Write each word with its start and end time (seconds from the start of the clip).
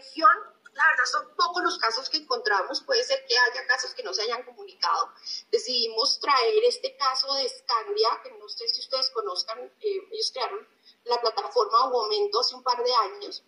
región, 0.00 0.30
la 0.72 0.84
verdad 0.88 1.04
son 1.04 1.34
pocos 1.36 1.62
los 1.62 1.78
casos 1.78 2.08
que 2.08 2.18
encontramos, 2.18 2.80
puede 2.82 3.04
ser 3.04 3.24
que 3.26 3.36
haya 3.36 3.66
casos 3.66 3.92
que 3.94 4.02
no 4.02 4.14
se 4.14 4.22
hayan 4.22 4.42
comunicado. 4.44 5.12
Decidimos 5.50 6.18
traer 6.20 6.64
este 6.64 6.96
caso 6.96 7.32
de 7.34 7.48
Scandia, 7.48 8.20
que 8.22 8.30
no 8.32 8.48
sé 8.48 8.68
si 8.68 8.80
ustedes 8.80 9.10
conozcan, 9.10 9.58
eh, 9.58 10.08
ellos 10.10 10.30
crearon 10.32 10.66
la 11.04 11.20
plataforma 11.20 11.90
Momento 11.90 12.40
hace 12.40 12.54
un 12.54 12.62
par 12.62 12.82
de 12.82 12.92
años, 12.94 13.42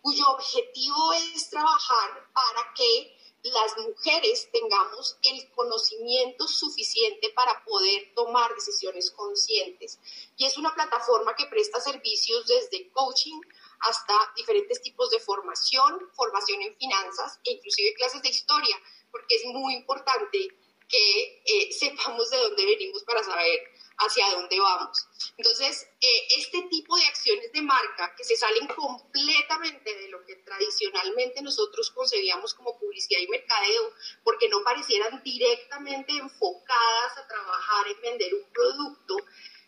cuyo 0.00 0.24
objetivo 0.28 1.12
es 1.12 1.50
trabajar 1.50 2.30
para 2.32 2.72
que 2.74 3.18
las 3.42 3.76
mujeres 3.78 4.48
tengamos 4.52 5.16
el 5.22 5.50
conocimiento 5.52 6.46
suficiente 6.48 7.30
para 7.30 7.64
poder 7.64 8.12
tomar 8.14 8.52
decisiones 8.54 9.10
conscientes. 9.10 9.98
Y 10.36 10.44
es 10.44 10.56
una 10.56 10.74
plataforma 10.74 11.34
que 11.34 11.46
presta 11.46 11.80
servicios 11.80 12.46
desde 12.46 12.90
coaching 12.90 13.40
hasta 13.80 14.14
diferentes 14.36 14.80
tipos 14.82 15.10
de 15.10 15.20
formación, 15.20 16.10
formación 16.14 16.62
en 16.62 16.76
finanzas 16.76 17.40
e 17.44 17.52
inclusive 17.52 17.94
clases 17.94 18.22
de 18.22 18.30
historia, 18.30 18.76
porque 19.10 19.36
es 19.36 19.44
muy 19.46 19.74
importante 19.74 20.48
que 20.88 21.42
eh, 21.44 21.72
sepamos 21.78 22.30
de 22.30 22.38
dónde 22.38 22.64
venimos 22.64 23.04
para 23.04 23.22
saber 23.22 23.60
hacia 23.98 24.30
dónde 24.30 24.58
vamos. 24.60 25.06
Entonces, 25.36 25.88
eh, 26.00 26.28
este 26.36 26.62
tipo 26.70 26.96
de 26.96 27.04
acciones 27.04 27.52
de 27.52 27.62
marca 27.62 28.14
que 28.16 28.24
se 28.24 28.36
salen 28.36 28.66
completamente 28.68 29.92
de 29.92 30.08
lo 30.08 30.24
que 30.24 30.36
tradicionalmente 30.36 31.42
nosotros 31.42 31.90
concebíamos 31.90 32.54
como 32.54 32.78
publicidad 32.78 33.20
y 33.20 33.28
mercadeo, 33.28 33.92
porque 34.22 34.48
no 34.48 34.62
parecieran 34.62 35.20
directamente 35.22 36.12
enfocadas 36.12 37.18
a 37.18 37.26
trabajar 37.26 37.88
en 37.88 38.00
vender 38.00 38.34
un 38.34 38.52
producto, 38.52 39.16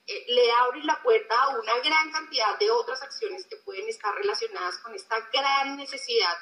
eh, 0.07 0.25
le 0.29 0.51
abren 0.53 0.87
la 0.87 1.03
puerta 1.03 1.41
a 1.41 1.49
una 1.59 1.79
gran 1.81 2.11
cantidad 2.11 2.59
de 2.59 2.71
otras 2.71 3.03
acciones 3.03 3.47
que 3.47 3.57
pueden 3.57 3.89
estar 3.89 4.15
relacionadas 4.15 4.79
con 4.79 4.95
esta 4.95 5.21
gran 5.33 5.77
necesidad 5.77 6.37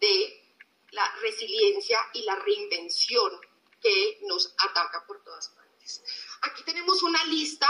de 0.00 0.42
la 0.90 1.10
resiliencia 1.20 1.98
y 2.14 2.22
la 2.22 2.36
reinvención 2.36 3.40
que 3.80 4.18
nos 4.22 4.54
ataca 4.58 5.04
por 5.06 5.22
todas 5.22 5.48
partes. 5.50 6.02
Aquí 6.42 6.62
tenemos 6.64 7.02
una 7.02 7.22
lista 7.24 7.68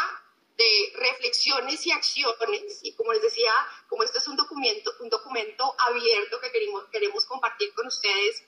de 0.56 0.92
reflexiones 0.94 1.86
y 1.86 1.92
acciones 1.92 2.80
y 2.82 2.94
como 2.94 3.12
les 3.12 3.22
decía, 3.22 3.52
como 3.88 4.02
esto 4.02 4.18
es 4.18 4.28
un 4.28 4.36
documento, 4.36 4.92
un 5.00 5.10
documento 5.10 5.74
abierto 5.78 6.40
que 6.40 6.50
queremos, 6.50 6.84
queremos 6.90 7.26
compartir 7.26 7.74
con 7.74 7.86
ustedes, 7.86 8.42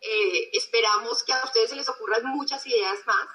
eh, 0.00 0.50
esperamos 0.52 1.22
que 1.22 1.32
a 1.32 1.44
ustedes 1.44 1.70
se 1.70 1.76
les 1.76 1.88
ocurran 1.88 2.24
muchas 2.26 2.66
ideas 2.66 2.98
más. 3.06 3.28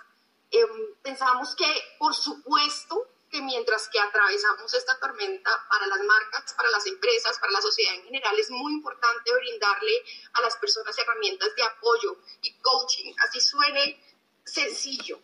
Em, 0.52 0.95
pensamos 1.02 1.56
que, 1.56 1.66
por 2.00 2.14
supuesto, 2.14 3.08
que 3.30 3.42
mientras 3.42 3.90
que 3.90 4.00
atravesamos 4.00 4.73
esta 4.73 4.98
tormenta 5.00 5.52
para 5.70 5.88
las 5.88 6.00
marcas, 6.03 6.53
para 6.53 6.70
las 6.70 6.86
empresas, 6.86 7.38
para 7.40 7.52
la 7.52 7.62
sociedad 7.62 7.95
en 7.95 8.03
general, 8.03 8.40
es 8.40 8.50
muy 8.50 8.73
importante 8.73 9.34
brindarle 9.34 10.03
a 10.34 10.42
las 10.42 10.56
personas 10.58 10.98
herramientas 10.98 11.53
de 11.56 11.64
apoyo 11.64 12.18
y 12.42 12.53
coaching, 12.59 13.14
así 13.25 13.42
suene 13.42 14.02
sencillo, 14.45 15.20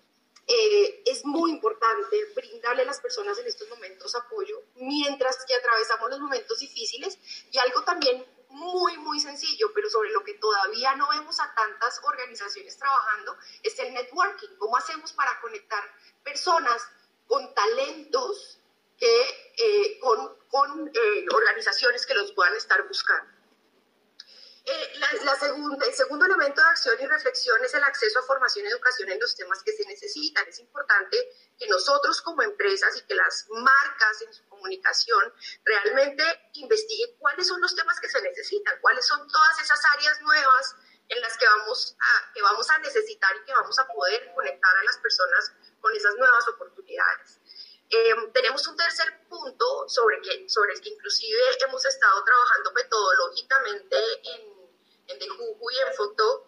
eh, 0.46 1.04
es 1.06 1.24
muy 1.24 1.52
importante 1.52 2.18
brindarle 2.36 2.82
a 2.82 2.86
las 2.86 3.00
personas 3.00 3.38
en 3.40 3.48
estos 3.48 3.70
momentos 3.70 4.14
apoyo 4.14 4.62
mientras 4.76 5.46
que 5.46 5.56
atravesamos 5.56 6.10
los 6.10 6.20
momentos 6.20 6.60
difíciles. 6.60 7.18
Y 7.52 7.58
algo 7.60 7.84
también 7.84 8.26
muy, 8.54 8.98
muy 9.00 9.20
sencillo, 9.20 9.72
pero 9.74 9.90
sobre 9.90 10.12
lo 10.12 10.24
que 10.24 10.36
todavía 10.36 10.96
no 10.96 11.10
vemos 11.10 11.40
a 11.40 11.54
tantas 11.54 12.00
organizaciones 12.04 12.78
trabajando, 12.78 13.38
es 13.62 13.78
el 13.80 13.94
networking. 13.94 14.56
¿Cómo 14.58 14.78
hacemos 14.78 15.12
para 15.14 15.40
conectar 15.42 15.84
personas 16.24 16.82
con 17.28 17.54
talentos 17.54 18.60
que, 18.98 19.54
eh, 19.58 20.00
con, 20.00 20.38
con 20.50 20.92
eh, 20.94 21.26
organizaciones 21.34 22.06
que 22.06 22.14
los 22.14 22.32
puedan 22.34 22.56
estar 22.56 22.88
buscando? 22.88 23.34
Eh, 24.66 25.00
la, 25.26 25.36
segunda, 25.36 25.86
el 25.86 25.94
segundo 25.94 26.26
elemento 26.26 26.62
de 26.62 26.68
acción 26.70 26.96
y 27.02 27.06
reflexión 27.06 27.58
es 27.66 27.74
el 27.74 27.84
acceso 27.84 28.20
a 28.20 28.24
formación 28.24 28.66
y 28.66 28.70
educación 28.70 29.10
en 29.10 29.20
los 29.20 29.36
temas 29.36 29.62
que 29.62 29.74
se 29.74 29.86
necesitan. 29.86 30.48
Es 30.48 30.58
importante 30.60 31.18
que 31.60 31.68
nosotros 31.68 32.22
como 32.22 32.44
empresas 32.44 32.96
y 32.96 33.02
que 33.02 33.14
las 33.14 33.46
marcas 33.50 34.22
en 34.22 34.34
su 34.34 34.48
comunicación 34.48 35.34
realmente 35.66 36.24
investiguen 36.54 37.14
cuáles 37.20 37.46
son 37.46 37.60
los 37.60 37.76
temas 37.76 37.93
necesitan, 38.44 38.78
cuáles 38.82 39.06
son 39.08 39.28
todas 39.28 39.62
esas 39.62 39.80
áreas 39.94 40.22
nuevas 40.22 40.76
en 41.08 41.22
las 41.22 41.38
que 41.38 41.46
vamos 41.46 41.96
a, 42.00 42.34
que 42.34 42.42
vamos 42.42 42.70
a 42.70 42.78
necesitar 42.80 43.36
y 43.36 43.46
que 43.46 43.54
vamos 43.54 43.78
a 43.80 43.88
poder 43.88 44.34
conectar 44.36 44.76
a 44.76 44.84
las 44.84 44.98
personas 44.98 45.54
con 45.80 45.96
esas 45.96 46.16
nuevas 46.16 46.48
oportunidades. 46.50 47.40
Em, 47.90 48.32
tenemos 48.32 48.68
un 48.68 48.76
tercer 48.76 49.28
punto 49.30 49.88
sobre, 49.88 50.20
que, 50.22 50.50
sobre 50.50 50.74
el 50.74 50.82
que 50.82 50.90
inclusive 50.90 51.40
hemos 51.68 51.86
estado 51.86 52.24
trabajando 52.24 52.72
metodológicamente 52.74 53.98
en 54.36 54.54
en 55.08 55.20
de 55.20 55.28
Juju 55.28 55.72
y 55.72 55.78
en 55.80 55.94
Foto, 55.96 56.48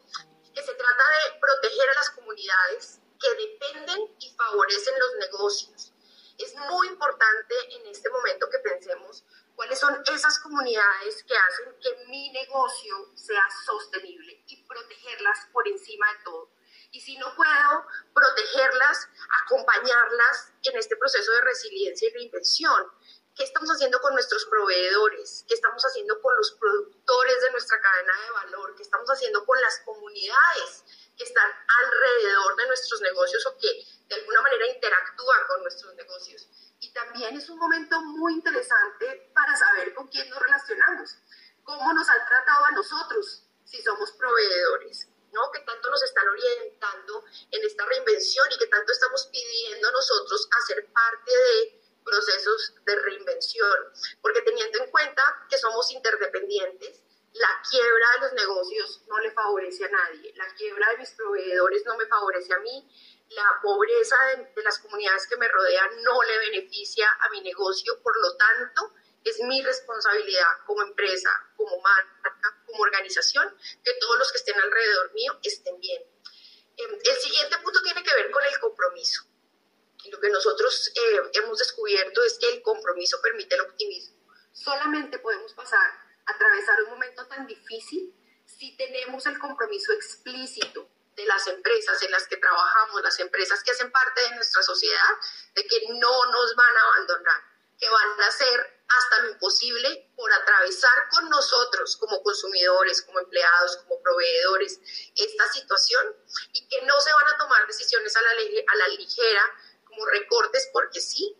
que 0.53 0.61
se 0.61 0.73
trata 0.73 1.03
de 1.09 1.39
proteger 1.39 1.89
a 1.89 1.93
las 1.95 2.09
comunidades 2.11 2.99
que 3.19 3.29
dependen 3.35 4.15
y 4.19 4.33
favorecen 4.35 4.93
los 4.99 5.15
negocios. 5.15 5.93
Es 6.37 6.55
muy 6.55 6.87
importante 6.87 7.55
en 7.75 7.87
este 7.87 8.09
momento 8.09 8.49
que 8.49 8.59
pensemos 8.59 9.23
cuáles 9.55 9.79
son 9.79 10.01
esas 10.13 10.39
comunidades 10.39 11.23
que 11.23 11.35
hacen 11.35 11.75
que 11.81 12.05
mi 12.07 12.29
negocio 12.31 13.11
sea 13.15 13.47
sostenible 13.65 14.43
y 14.47 14.63
protegerlas 14.63 15.47
por 15.51 15.67
encima 15.67 16.11
de 16.13 16.23
todo. 16.23 16.49
Y 16.91 17.01
si 17.01 17.17
no 17.17 17.35
puedo 17.35 17.87
protegerlas, 18.13 19.09
acompañarlas 19.43 20.53
en 20.63 20.77
este 20.77 20.95
proceso 20.95 21.31
de 21.33 21.41
resiliencia 21.41 22.07
y 22.07 22.13
reinvención 22.13 22.91
qué 23.35 23.43
estamos 23.43 23.69
haciendo 23.69 23.99
con 23.99 24.13
nuestros 24.13 24.45
proveedores, 24.45 25.43
qué 25.47 25.55
estamos 25.55 25.83
haciendo 25.83 26.21
con 26.21 26.35
los 26.37 26.51
productores 26.51 27.41
de 27.41 27.51
nuestra 27.51 27.81
cadena 27.81 28.13
de 28.21 28.31
valor, 28.31 28.75
qué 28.75 28.83
estamos 28.83 29.09
haciendo 29.09 29.45
con 29.45 29.59
las 29.59 29.79
comunidades 29.83 30.85
que 31.17 31.23
están 31.23 31.51
alrededor 31.83 32.55
de 32.55 32.67
nuestros 32.67 33.01
negocios 33.01 33.45
o 33.45 33.57
que 33.57 33.67
de 34.07 34.15
alguna 34.15 34.41
manera 34.41 34.67
interactúan 34.67 35.39
con 35.47 35.61
nuestros 35.63 35.93
negocios. 35.95 36.47
Y 36.79 36.91
también 36.93 37.35
es 37.35 37.49
un 37.49 37.57
momento 37.57 38.01
muy 38.01 38.33
interesante 38.33 39.31
para 39.33 39.55
saber 39.55 39.93
con 39.93 40.07
quién 40.07 40.29
nos 40.29 40.39
relacionamos, 40.39 41.17
cómo 41.63 41.93
nos 41.93 42.07
han 42.09 42.25
tratado 42.27 42.65
a 42.65 42.71
nosotros 42.71 43.43
si 43.63 43.81
somos 43.81 44.11
proveedores. 44.11 45.09
¿no? 45.35 45.51
que 45.51 45.59
tanto 45.59 45.89
nos 45.89 46.01
están 46.01 46.25
orientando 46.29 47.25
en 47.51 47.65
esta 47.65 47.85
reinvención 47.85 48.47
y 48.51 48.57
que 48.57 48.67
tanto 48.67 48.91
estamos 48.91 49.27
pidiendo 49.27 49.89
a 49.89 49.91
nosotros 49.91 50.47
hacer 50.61 50.87
parte 50.93 51.31
de 51.31 51.81
procesos 52.05 52.73
de 52.85 52.95
reinvención, 52.95 53.91
porque 54.21 54.41
teniendo 54.43 54.81
en 54.81 54.91
cuenta 54.91 55.45
que 55.49 55.57
somos 55.57 55.91
interdependientes, 55.91 57.01
la 57.33 57.61
quiebra 57.69 58.07
de 58.13 58.19
los 58.21 58.33
negocios 58.33 59.01
no 59.07 59.17
le 59.19 59.31
favorece 59.31 59.83
a 59.83 59.89
nadie, 59.89 60.33
la 60.35 60.47
quiebra 60.55 60.91
de 60.91 60.99
mis 60.99 61.11
proveedores 61.11 61.83
no 61.85 61.97
me 61.97 62.05
favorece 62.05 62.53
a 62.53 62.59
mí, 62.59 62.89
la 63.29 63.59
pobreza 63.61 64.15
de, 64.37 64.63
las 64.63 64.79
comunidades 64.79 65.27
que 65.27 65.37
me 65.37 65.47
rodean 65.47 66.03
no 66.03 66.21
le 66.23 66.37
beneficia 66.37 67.07
a 67.21 67.29
mi 67.29 67.41
negocio, 67.41 68.01
por 68.01 68.15
lo 68.19 68.35
tanto, 68.35 68.93
es 69.23 69.39
mi 69.41 69.61
responsabilidad 69.61 70.47
como 70.65 70.83
empresa, 70.83 71.29
como 71.57 71.81
marca, 71.81 72.61
como 72.65 72.83
organización, 72.83 73.55
que 73.83 73.93
todos 73.93 74.19
los 74.19 74.31
que 74.31 74.37
estén 74.37 74.59
alrededor 74.59 75.13
mío 75.13 75.39
estén 75.43 75.79
bien. 75.79 76.03
Em, 76.77 76.99
el 77.03 77.17
siguiente 77.17 77.57
punto 77.63 77.81
tiene 77.81 78.03
que 78.03 78.13
ver 78.13 78.29
con 78.31 78.43
el 78.43 78.59
compromiso 78.59 79.25
lo 80.11 80.19
que 80.19 80.29
nosotros 80.29 80.91
eh, 80.95 81.31
hemos 81.33 81.57
descubierto 81.57 82.23
es 82.23 82.37
que 82.37 82.49
el 82.49 82.61
compromiso 82.61 83.19
permite 83.21 83.55
el 83.55 83.61
optimismo. 83.61 84.15
Solamente 84.51 85.19
podemos 85.19 85.53
pasar, 85.53 85.91
atravesar 86.25 86.83
un 86.83 86.91
momento 86.91 87.25
tan 87.27 87.47
difícil 87.47 88.13
si 88.45 88.75
tenemos 88.77 89.25
el 89.25 89.37
compromiso 89.39 89.93
explícito 89.93 90.89
de 91.15 91.25
las 91.25 91.47
empresas 91.47 92.01
en 92.01 92.11
las 92.11 92.27
que 92.27 92.37
trabajamos, 92.37 93.01
las 93.01 93.19
empresas 93.19 93.63
que 93.63 93.71
hacen 93.71 93.91
parte 93.91 94.21
de 94.21 94.35
nuestra 94.35 94.61
sociedad, 94.61 95.13
de 95.53 95.65
que 95.65 95.81
no 95.89 96.25
nos 96.31 96.55
van 96.55 96.77
a 96.77 96.81
abandonar, 96.81 97.41
que 97.79 97.89
van 97.89 98.21
a 98.21 98.27
hacer 98.27 98.75
hasta 98.87 99.19
lo 99.23 99.29
imposible 99.31 100.11
por 100.15 100.31
atravesar 100.31 101.09
con 101.09 101.29
nosotros 101.29 101.97
como 101.97 102.21
consumidores, 102.21 103.01
como 103.01 103.19
empleados, 103.19 103.77
como 103.77 104.01
proveedores 104.01 104.79
esta 105.15 105.51
situación 105.51 106.15
y 106.53 106.67
que 106.67 106.81
no 106.83 106.99
se 107.01 107.11
van 107.11 107.27
a 107.27 107.37
tomar 107.37 107.65
decisiones 107.67 108.15
a 108.15 108.21
la, 108.21 108.29
a 108.29 108.75
la 108.75 108.87
ligera 108.89 109.41
como 109.85 110.05
recortes 110.05 110.69
porque 110.71 111.01
sí, 111.01 111.35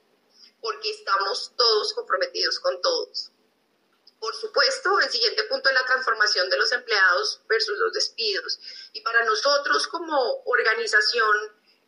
porque 0.61 0.89
estamos 0.89 1.53
todos 1.55 1.93
comprometidos 1.93 2.59
con 2.59 2.81
todos. 2.81 3.31
Por 4.19 4.33
supuesto, 4.33 4.74
el 5.01 5.09
siguiente 5.09 5.43
punto 5.45 5.69
es 5.69 5.75
la 5.75 5.85
transformación 5.85 6.49
de 6.49 6.57
los 6.57 6.71
empleados 6.71 7.41
versus 7.47 7.77
los 7.79 7.93
despidos. 7.93 8.59
Y 8.93 9.01
para 9.01 9.23
nosotros 9.23 9.87
como 9.87 10.43
organización 10.45 11.37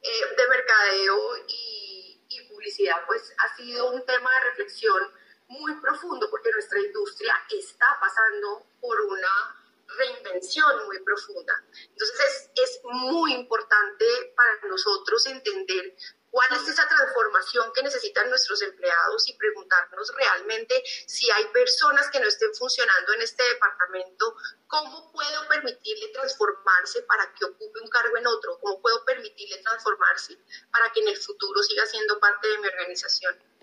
eh, 0.01 0.35
de 0.35 0.47
mercadeo 0.47 1.37
y, 1.47 2.25
y 2.29 2.41
publicidad, 2.49 3.05
pues 3.05 3.33
ha 3.37 3.55
sido 3.55 3.91
un 3.91 4.05
tema 4.05 4.29
de 4.33 4.49
reflexión 4.49 5.11
muy 5.47 5.73
profundo 5.79 6.29
porque 6.29 6.51
nuestra 6.51 6.79
industria 6.79 7.35
está 7.49 7.97
pasando 7.99 8.65
por 8.81 8.99
una 9.01 9.66
reinvención 9.97 10.85
muy 10.85 10.99
profunda. 10.99 11.53
Entonces 11.89 12.19
es, 12.19 12.49
es 12.55 12.79
muy 12.83 13.33
importante 13.33 14.05
para 14.35 14.67
nosotros 14.67 15.25
entender 15.27 15.95
cuál 16.29 16.53
es 16.53 16.67
esa 16.67 16.87
transformación 16.87 17.71
que 17.73 17.83
necesitan 17.83 18.29
nuestros 18.29 18.61
empleados 18.61 19.27
y 19.27 19.33
preguntarnos 19.33 20.13
realmente 20.15 20.83
si 21.07 21.29
hay 21.31 21.45
personas 21.47 22.09
que 22.09 22.19
no 22.19 22.27
estén 22.27 22.53
funcionando 22.53 23.13
en 23.13 23.21
este 23.21 23.43
departamento, 23.43 24.35
cómo 24.67 25.11
puedo 25.11 25.47
permitirle 25.47 26.09
transformarse 26.09 27.01
para 27.03 27.33
que 27.33 27.45
ocupe 27.45 27.79
un 27.79 27.89
cargo 27.89 28.17
en 28.17 28.27
otro, 28.27 28.59
cómo 28.59 28.81
puedo 28.81 29.03
permitirle 29.05 29.57
transformarse 29.63 30.37
para 30.71 30.91
que 30.91 30.99
en 30.99 31.07
el 31.07 31.17
futuro 31.17 31.63
siga 31.63 31.85
siendo 31.85 32.19
parte 32.19 32.47
de 32.47 32.57
mi 32.59 32.67
organización. 32.67 33.56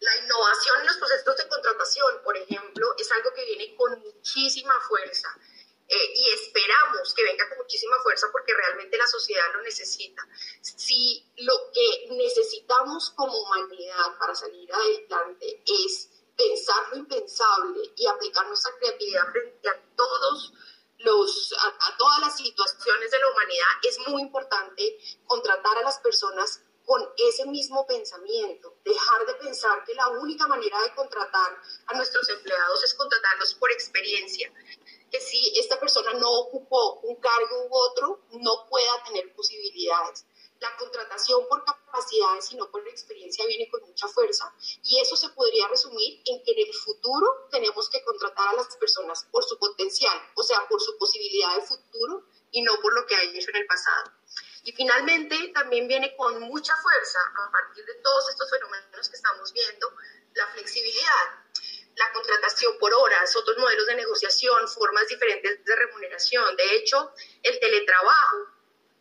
La 0.00 0.16
innovación 0.16 0.80
en 0.80 0.86
los 0.86 0.96
procesos 0.96 1.36
de 1.36 1.48
contratación, 1.48 2.22
por 2.24 2.36
ejemplo, 2.36 2.94
es 2.98 3.10
algo 3.12 3.32
que 3.34 3.44
viene 3.44 3.76
con 3.76 4.00
muchísima 4.00 4.72
fuerza. 4.88 5.28
Eh, 5.92 6.12
y 6.14 6.28
esperamos 6.30 7.12
que 7.14 7.24
venga 7.24 7.48
con 7.48 7.58
muchísima 7.58 7.98
fuerza 8.02 8.28
porque 8.30 8.54
realmente 8.54 8.96
la 8.96 9.08
sociedad 9.08 9.52
lo 9.52 9.62
necesita. 9.62 10.26
Si 10.62 11.26
lo 11.38 11.52
que 11.72 12.06
necesitamos 12.12 13.10
como 13.10 13.36
humanidad 13.36 14.16
para 14.18 14.34
salir 14.34 14.72
adelante 14.72 15.62
es 15.66 16.08
pensar 16.36 16.90
lo 16.90 16.98
impensable 16.98 17.92
y 17.96 18.06
aplicar 18.06 18.46
nuestra 18.46 18.72
creatividad 18.78 19.32
frente 19.32 19.68
a 19.68 19.82
todos 19.96 20.52
los, 20.98 21.54
a 21.58 21.96
todas 21.96 22.20
las 22.20 22.36
situaciones 22.36 23.10
de 23.10 23.18
la 23.18 23.30
humanidad, 23.32 23.66
es 23.82 23.98
muy 24.08 24.22
importante 24.22 24.96
contratar 25.26 25.76
a 25.78 25.82
las 25.82 25.98
personas 25.98 26.62
con 26.90 27.08
ese 27.18 27.46
mismo 27.46 27.86
pensamiento, 27.86 28.74
dejar 28.84 29.24
de 29.24 29.34
pensar 29.34 29.84
que 29.84 29.94
la 29.94 30.08
única 30.08 30.48
manera 30.48 30.82
de 30.82 30.92
contratar 30.92 31.56
a 31.86 31.94
nuestros 31.94 32.28
empleados 32.30 32.82
es 32.82 32.94
contratarlos 32.94 33.54
por 33.54 33.70
experiencia, 33.70 34.52
que 35.08 35.20
si 35.20 35.56
esta 35.56 35.78
persona 35.78 36.14
no 36.14 36.28
ocupó 36.28 36.94
un 37.04 37.14
cargo 37.20 37.68
u 37.68 37.76
otro, 37.76 38.22
no 38.32 38.66
pueda 38.68 39.04
tener 39.04 39.32
posibilidades. 39.36 40.26
La 40.58 40.76
contratación 40.78 41.46
por 41.46 41.64
capacidades 41.64 42.50
y 42.50 42.56
no 42.56 42.68
por 42.72 42.84
experiencia 42.88 43.46
viene 43.46 43.70
con 43.70 43.82
mucha 43.82 44.08
fuerza 44.08 44.52
y 44.82 44.98
eso 44.98 45.14
se 45.14 45.28
podría 45.28 45.68
resumir 45.68 46.20
en 46.26 46.42
que 46.42 46.50
en 46.50 46.66
el 46.66 46.74
futuro 46.74 47.46
tenemos 47.52 47.88
que 47.88 48.02
contratar 48.02 48.48
a 48.48 48.54
las 48.54 48.76
personas 48.78 49.28
por 49.30 49.44
su 49.44 49.56
potencial, 49.60 50.20
o 50.34 50.42
sea, 50.42 50.66
por 50.68 50.80
su 50.80 50.98
posibilidad 50.98 51.54
de 51.54 51.62
futuro 51.62 52.24
y 52.50 52.62
no 52.62 52.72
por 52.82 52.92
lo 52.94 53.06
que 53.06 53.14
ha 53.14 53.22
hecho 53.22 53.50
en 53.50 53.58
el 53.58 53.66
pasado. 53.66 54.19
Y 54.64 54.72
finalmente 54.72 55.50
también 55.54 55.88
viene 55.88 56.14
con 56.16 56.40
mucha 56.40 56.74
fuerza 56.76 57.18
a 57.36 57.50
partir 57.50 57.84
de 57.84 57.94
todos 57.94 58.28
estos 58.30 58.50
fenómenos 58.50 59.08
que 59.08 59.16
estamos 59.16 59.52
viendo, 59.52 59.92
la 60.34 60.46
flexibilidad, 60.48 61.40
la 61.96 62.12
contratación 62.12 62.78
por 62.78 62.92
horas, 62.94 63.34
otros 63.36 63.58
modelos 63.58 63.86
de 63.86 63.94
negociación, 63.94 64.68
formas 64.68 65.06
diferentes 65.08 65.64
de 65.64 65.76
remuneración. 65.76 66.56
De 66.56 66.76
hecho, 66.76 67.12
el 67.42 67.58
teletrabajo, 67.58 68.48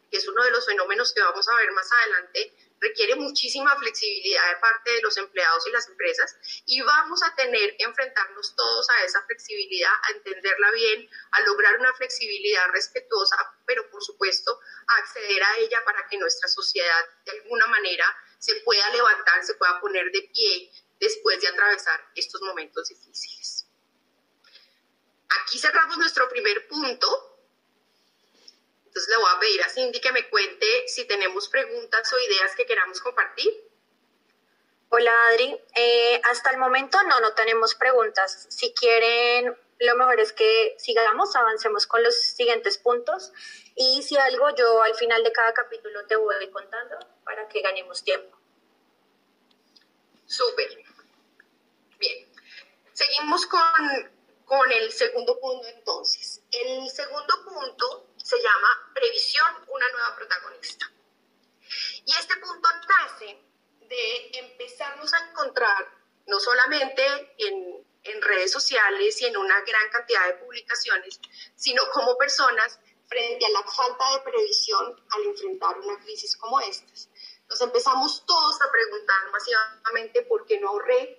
que 0.09 0.17
es 0.17 0.27
uno 0.27 0.43
de 0.43 0.51
los 0.51 0.65
fenómenos 0.65 1.13
que 1.13 1.21
vamos 1.21 1.47
a 1.47 1.55
ver 1.55 1.71
más 1.71 1.91
adelante, 1.91 2.53
requiere 2.79 3.15
muchísima 3.15 3.75
flexibilidad 3.77 4.47
de 4.49 4.55
parte 4.57 4.91
de 4.91 5.01
los 5.01 5.17
empleados 5.17 5.67
y 5.67 5.71
las 5.71 5.87
empresas 5.87 6.35
y 6.65 6.81
vamos 6.81 7.21
a 7.23 7.35
tener 7.35 7.75
que 7.77 7.83
enfrentarnos 7.83 8.55
todos 8.55 8.89
a 8.89 9.03
esa 9.03 9.21
flexibilidad, 9.23 9.91
a 10.03 10.11
entenderla 10.11 10.71
bien, 10.71 11.09
a 11.31 11.41
lograr 11.41 11.77
una 11.79 11.93
flexibilidad 11.93 12.67
respetuosa, 12.71 13.35
pero 13.65 13.89
por 13.89 14.03
supuesto 14.03 14.59
a 14.87 14.95
acceder 14.97 15.43
a 15.43 15.57
ella 15.57 15.83
para 15.85 16.07
que 16.07 16.17
nuestra 16.17 16.47
sociedad 16.47 17.05
de 17.25 17.31
alguna 17.31 17.67
manera 17.67 18.05
se 18.37 18.55
pueda 18.61 18.89
levantar, 18.89 19.43
se 19.43 19.55
pueda 19.55 19.79
poner 19.79 20.11
de 20.11 20.21
pie 20.33 20.71
después 20.99 21.41
de 21.41 21.47
atravesar 21.47 21.99
estos 22.15 22.41
momentos 22.41 22.89
difíciles. 22.89 23.67
Aquí 25.29 25.59
cerramos 25.59 25.97
nuestro 25.97 26.27
primer 26.29 26.67
punto 26.67 27.38
entonces 28.89 29.09
le 29.09 29.17
voy 29.17 29.31
a 29.35 29.39
pedir 29.39 29.61
a 29.61 29.69
Cindy 29.69 30.01
que 30.01 30.11
me 30.11 30.27
cuente 30.29 30.87
si 30.87 31.05
tenemos 31.05 31.47
preguntas 31.47 32.11
o 32.11 32.19
ideas 32.19 32.55
que 32.55 32.65
queramos 32.65 32.99
compartir. 33.01 33.53
Hola 34.89 35.11
Adri, 35.27 35.55
eh, 35.75 36.19
hasta 36.23 36.49
el 36.49 36.57
momento 36.57 36.97
no, 37.03 37.19
no 37.19 37.33
tenemos 37.35 37.75
preguntas. 37.75 38.47
Si 38.49 38.73
quieren, 38.73 39.55
lo 39.77 39.95
mejor 39.95 40.19
es 40.19 40.33
que 40.33 40.73
sigamos, 40.79 41.35
avancemos 41.35 41.85
con 41.85 42.01
los 42.01 42.19
siguientes 42.19 42.79
puntos 42.79 43.31
y 43.75 44.01
si 44.01 44.17
algo 44.17 44.49
yo 44.55 44.81
al 44.81 44.95
final 44.95 45.23
de 45.23 45.31
cada 45.31 45.53
capítulo 45.53 46.07
te 46.07 46.15
voy 46.15 46.49
contando 46.49 46.97
para 47.23 47.47
que 47.47 47.61
ganemos 47.61 48.03
tiempo. 48.03 48.35
Súper. 50.25 50.83
Bien. 51.99 52.27
Seguimos 52.93 53.45
con, 53.45 53.61
con 54.45 54.71
el 54.71 54.91
segundo 54.91 55.39
punto 55.39 55.67
entonces. 55.67 56.41
El 56.51 56.89
segundo 56.89 57.35
punto 57.45 58.08
se 58.29 58.37
llama 58.43 58.91
Previsión, 58.93 59.47
una 59.69 59.89
nueva 59.89 60.15
protagonista. 60.15 60.85
Y 62.05 62.11
este 62.11 62.35
punto 62.37 62.69
nace 62.87 63.41
de 63.87 64.29
empezarnos 64.33 65.11
a 65.15 65.29
encontrar, 65.29 65.87
no 66.27 66.39
solamente 66.39 67.33
en, 67.39 67.87
en 68.03 68.21
redes 68.21 68.51
sociales 68.51 69.19
y 69.19 69.25
en 69.25 69.35
una 69.35 69.59
gran 69.61 69.89
cantidad 69.89 70.27
de 70.27 70.33
publicaciones, 70.35 71.19
sino 71.55 71.89
como 71.89 72.15
personas 72.17 72.79
frente 73.07 73.47
a 73.47 73.49
la 73.49 73.63
falta 73.63 74.13
de 74.13 74.31
previsión 74.31 75.03
al 75.09 75.23
enfrentar 75.23 75.79
una 75.79 75.99
crisis 75.99 76.37
como 76.37 76.59
esta. 76.59 76.93
Nos 77.49 77.61
empezamos 77.61 78.27
todos 78.27 78.61
a 78.61 78.71
preguntar 78.71 79.31
masivamente 79.31 80.21
por 80.21 80.45
qué 80.45 80.59
no 80.59 80.69
ahorré, 80.69 81.18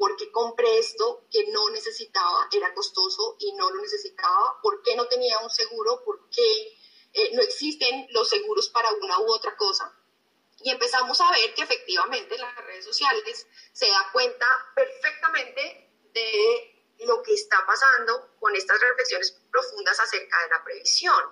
¿por 0.00 0.16
qué 0.16 0.32
compré 0.32 0.78
esto 0.78 1.26
que 1.30 1.44
no 1.52 1.68
necesitaba? 1.68 2.48
Era 2.50 2.72
costoso 2.72 3.36
y 3.38 3.52
no 3.52 3.70
lo 3.70 3.82
necesitaba. 3.82 4.58
¿Por 4.62 4.80
qué 4.82 4.96
no 4.96 5.06
tenía 5.06 5.38
un 5.40 5.50
seguro? 5.50 6.02
¿Por 6.02 6.30
qué 6.30 6.78
eh, 7.12 7.30
no 7.34 7.42
existen 7.42 8.06
los 8.12 8.26
seguros 8.30 8.70
para 8.70 8.90
una 8.92 9.20
u 9.20 9.30
otra 9.30 9.54
cosa? 9.58 9.94
Y 10.62 10.70
empezamos 10.70 11.20
a 11.20 11.30
ver 11.32 11.52
que 11.54 11.64
efectivamente 11.64 12.34
en 12.34 12.40
las 12.40 12.56
redes 12.64 12.86
sociales 12.86 13.46
se 13.74 13.88
da 13.88 14.08
cuenta 14.10 14.46
perfectamente 14.74 15.92
de 16.14 16.96
lo 17.00 17.22
que 17.22 17.34
está 17.34 17.62
pasando 17.66 18.36
con 18.40 18.56
estas 18.56 18.80
reflexiones 18.80 19.38
profundas 19.52 20.00
acerca 20.00 20.42
de 20.44 20.48
la 20.48 20.64
previsión. 20.64 21.22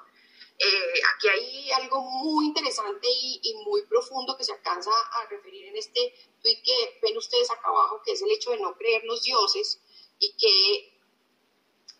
Eh, 0.60 1.00
aquí 1.14 1.28
hay 1.28 1.70
algo 1.70 2.00
muy 2.00 2.46
interesante 2.46 3.06
y, 3.08 3.54
muy 3.64 3.82
profundo 3.86 4.36
que 4.36 4.42
se 4.42 4.52
alcanza 4.52 4.90
a 4.90 5.26
referir 5.26 5.66
en 5.66 5.76
este 5.76 6.12
tweet 6.42 6.60
que 6.64 6.98
ven 7.00 7.16
ustedes 7.16 7.48
acá 7.50 7.68
abajo, 7.68 8.02
que 8.04 8.12
es 8.12 8.22
el 8.22 8.30
hecho 8.32 8.50
de 8.50 8.58
no 8.58 8.76
creer 8.76 9.04
los 9.04 9.22
dioses 9.22 9.80
y 10.18 10.32
que 10.36 10.98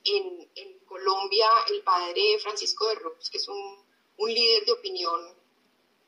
en, 0.05 0.51
en 0.57 0.79
Colombia 0.81 1.49
el 1.69 1.83
padre 1.83 2.39
Francisco 2.41 2.89
de 2.89 2.97
Rux, 2.97 3.31
que 3.31 3.39
es 3.39 3.47
un, 3.47 3.87
un 4.17 4.35
líder 4.35 4.65
de 4.65 4.73
opinión 4.73 5.37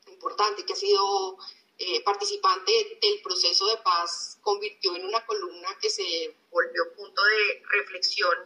importante, 0.08 0.64
que 0.66 0.72
ha 0.72 0.76
sido 0.76 1.38
eh, 1.78 2.02
participante 2.02 2.98
del 3.00 3.22
proceso 3.22 3.68
de 3.68 3.76
paz, 3.78 4.38
convirtió 4.42 4.96
en 4.96 5.04
una 5.04 5.24
columna 5.24 5.78
que 5.80 5.88
se 5.88 6.36
volvió 6.50 6.92
punto 6.96 7.22
de 7.22 7.62
reflexión 7.68 8.36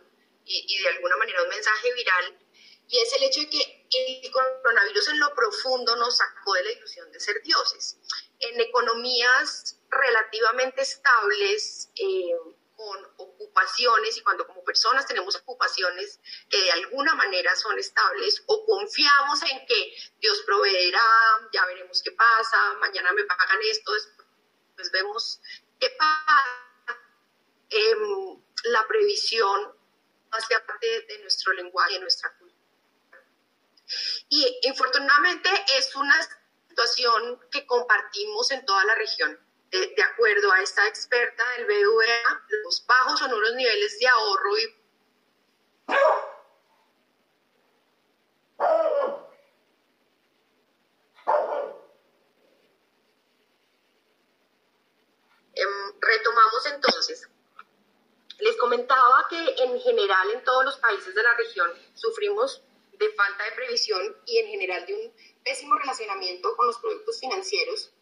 y, 0.45 0.67
y 0.69 0.83
de 0.83 0.89
alguna 0.89 1.17
manera 1.17 1.43
un 1.43 1.49
mensaje 1.49 1.95
viral. 1.95 2.39
Y 2.87 2.99
es 2.99 3.13
el 3.15 3.23
hecho 3.23 3.41
de 3.41 3.49
que 3.49 3.84
el 3.97 4.33
coronavirus 4.33 5.09
en 5.09 5.21
lo 5.21 5.35
profundo 5.35 5.97
nos 5.97 6.17
sacó 6.17 6.55
de 6.55 6.65
la 6.65 6.73
ilusión 6.73 7.11
de 7.13 7.21
ser 7.21 7.43
dioses. 7.43 7.99
En 8.41 8.61
economías 8.61 9.79
relativamente 9.91 10.83
estables, 10.83 11.91
eh, 11.97 12.37
con 12.77 13.05
ocupaciones, 13.19 14.17
y 14.17 14.23
cuando 14.23 14.47
como 14.47 14.65
personas 14.65 15.07
tenemos 15.07 15.37
ocupaciones 15.37 16.21
que 16.51 16.61
de 16.61 16.73
alguna 16.73 17.15
manera 17.15 17.55
son 17.55 17.79
estables, 17.79 18.43
o 18.47 18.65
confiamos 18.67 19.43
en 19.43 19.65
que 19.67 19.95
Dios 20.21 20.43
proveerá, 20.45 21.01
ya 21.53 21.65
veremos 21.67 22.03
qué 22.03 22.11
pasa, 22.13 22.75
mañana 22.81 23.13
me 23.13 23.25
pagan 23.25 23.61
esto, 23.71 23.93
pues 24.75 24.91
vemos 24.91 25.41
qué 25.79 25.91
pasa. 25.91 27.01
Em, 27.71 28.43
la 28.65 28.87
previsión 28.87 29.77
hace 30.33 30.59
parte 30.61 31.03
de 31.03 31.19
nuestro 31.21 31.53
lenguaje, 31.53 31.95
de 31.95 32.01
nuestra 32.01 32.37
cultura 32.37 32.54
y 34.35 34.59
infortunadamente 34.63 35.49
es 35.79 35.95
una 35.95 36.17
situación 36.69 37.39
que 37.53 37.65
compartimos 37.67 38.51
en 38.51 38.67
toda 38.67 38.85
la 38.85 38.97
región. 38.97 39.39
De, 39.71 40.03
acuerdo 40.03 40.53
a 40.53 40.61
esta 40.61 40.87
experta 40.89 41.45
del 41.57 41.67
BVA, 41.67 42.43
los 42.65 42.85
bajos 42.87 43.19
son 43.19 43.33
unos 43.33 43.55
niveles 43.55 43.99
de 43.99 44.07
ahorro 44.09 44.59
y 44.59 44.63
em, 55.55 56.01
retomamos 56.01 56.67
entonces. 56.67 57.29
Les 58.39 58.57
comentaba 58.57 59.27
que 59.29 59.55
en 59.59 59.81
general 59.81 60.31
en 60.33 60.45
todos 60.45 60.65
los 60.65 60.79
países 60.79 61.15
de 61.15 61.23
la 61.23 61.35
región 61.35 61.73
sufrimos 61.95 62.63
de 62.99 63.13
falta 63.13 63.45
de 63.45 63.53
previsión 63.53 64.17
y 64.27 64.39
en 64.39 64.49
general 64.49 64.87
de 64.87 64.95
un 64.95 65.15
pésimo 65.45 65.77
relacionamiento 65.77 66.57
con 66.57 66.67
los 66.67 66.79
productos 66.79 67.21
financieros. 67.21 67.93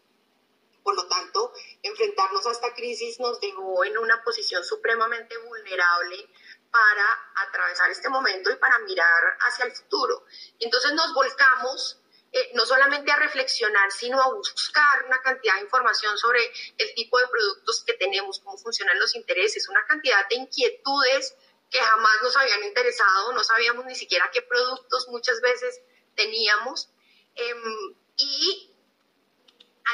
Por 0.83 0.95
lo 0.95 1.07
tanto, 1.07 1.53
enfrentarnos 1.81 2.45
a 2.45 2.51
esta 2.51 2.73
crisis 2.73 3.19
nos 3.19 3.39
dejó 3.39 3.85
en 3.85 3.97
una 3.97 4.21
posición 4.23 4.63
supremamente 4.63 5.37
vulnerable 5.37 6.29
para 6.71 7.05
atravesar 7.47 7.89
este 7.89 8.09
momento 8.09 8.51
y 8.51 8.55
para 8.55 8.79
mirar 8.79 9.37
hacia 9.39 9.65
el 9.65 9.71
futuro. 9.71 10.25
Entonces 10.59 10.91
nos 10.93 11.13
volcamos 11.13 11.99
eh, 12.35 12.51
no 12.55 12.65
solamente 12.65 13.11
a 13.11 13.15
reflexionar, 13.15 13.91
sino 13.91 14.19
a 14.19 14.33
buscar 14.33 15.05
una 15.05 15.21
cantidad 15.21 15.53
de 15.53 15.61
información 15.61 16.17
sobre 16.17 16.39
el 16.79 16.93
tipo 16.95 17.19
de 17.19 17.27
productos 17.27 17.83
que 17.85 17.93
tenemos, 17.93 18.39
cómo 18.39 18.57
funcionan 18.57 18.99
los 18.99 19.15
intereses, 19.15 19.69
una 19.69 19.85
cantidad 19.85 20.27
de 20.29 20.37
inquietudes 20.37 21.37
que 21.73 21.81
jamás 21.81 22.21
nos 22.21 22.37
habían 22.37 22.63
interesado, 22.63 23.33
no 23.33 23.43
sabíamos 23.43 23.85
ni 23.85 23.95
siquiera 23.95 24.29
qué 24.31 24.43
productos 24.43 25.07
muchas 25.07 25.41
veces 25.41 25.81
teníamos. 26.15 26.89
Em, 27.33 27.95
y 28.15 28.71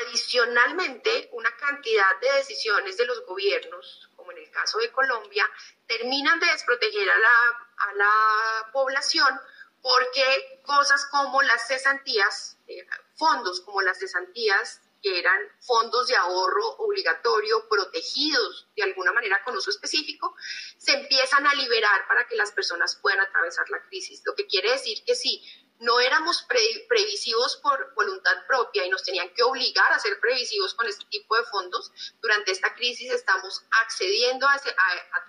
adicionalmente, 0.02 1.30
una 1.32 1.56
cantidad 1.56 2.20
de 2.20 2.34
decisiones 2.34 2.98
de 2.98 3.06
los 3.06 3.26
gobiernos, 3.26 4.10
como 4.18 4.34
en 4.34 4.40
el 4.40 4.52
caso 4.52 4.78
de 4.80 4.92
Colombia, 4.92 5.50
terminan 5.88 6.38
de 6.42 6.48
desproteger 6.48 7.10
a 7.10 7.18
la, 7.18 7.68
a 7.78 7.94
la 7.94 8.72
población 8.74 9.40
porque 9.82 10.62
cosas 10.64 11.06
como 11.06 11.42
las 11.42 11.66
cesantías, 11.66 12.58
eh, 12.68 12.86
fondos 13.16 13.62
como 13.62 13.82
las 13.82 14.00
cesantías, 14.00 14.82
que 15.02 15.20
eran 15.20 15.40
fondos 15.62 16.08
de 16.08 16.16
ahorro 16.16 16.76
obligatorio 16.78 17.68
protegidos 17.70 18.68
de 18.76 18.84
alguna 18.84 19.14
manera 19.14 19.44
con 19.44 19.56
uso 19.56 19.70
específico, 19.70 20.36
se 20.78 20.94
empiezan 20.94 21.46
a 21.48 21.56
liberar 21.56 22.08
para 22.08 22.28
que 22.28 22.36
las 22.36 22.52
personas 22.52 22.98
puedan 23.02 23.20
atravesar 23.20 23.70
la 23.70 23.82
crisis. 23.88 24.22
Lo 24.26 24.36
que 24.36 24.48
quiere 24.48 24.72
decir 24.72 25.04
que 25.06 25.16
si 25.16 25.42
no 25.80 26.00
éramos 26.02 26.46
previsivos 26.88 27.56
por 27.58 27.94
voluntad 27.96 28.46
propia 28.48 28.86
y 28.86 28.90
nos 28.90 29.04
tenían 29.04 29.34
que 29.34 29.44
obligar 29.44 29.92
a 29.94 30.00
ser 30.00 30.20
previsivos 30.20 30.74
con 30.74 30.88
este 30.88 31.06
tipo 31.06 31.38
de 31.38 31.44
fondos, 31.46 31.92
durante 32.22 32.52
esta 32.52 32.74
crisis 32.76 33.12
estamos 33.12 33.64
accediendo 33.72 34.46
a, 34.48 34.60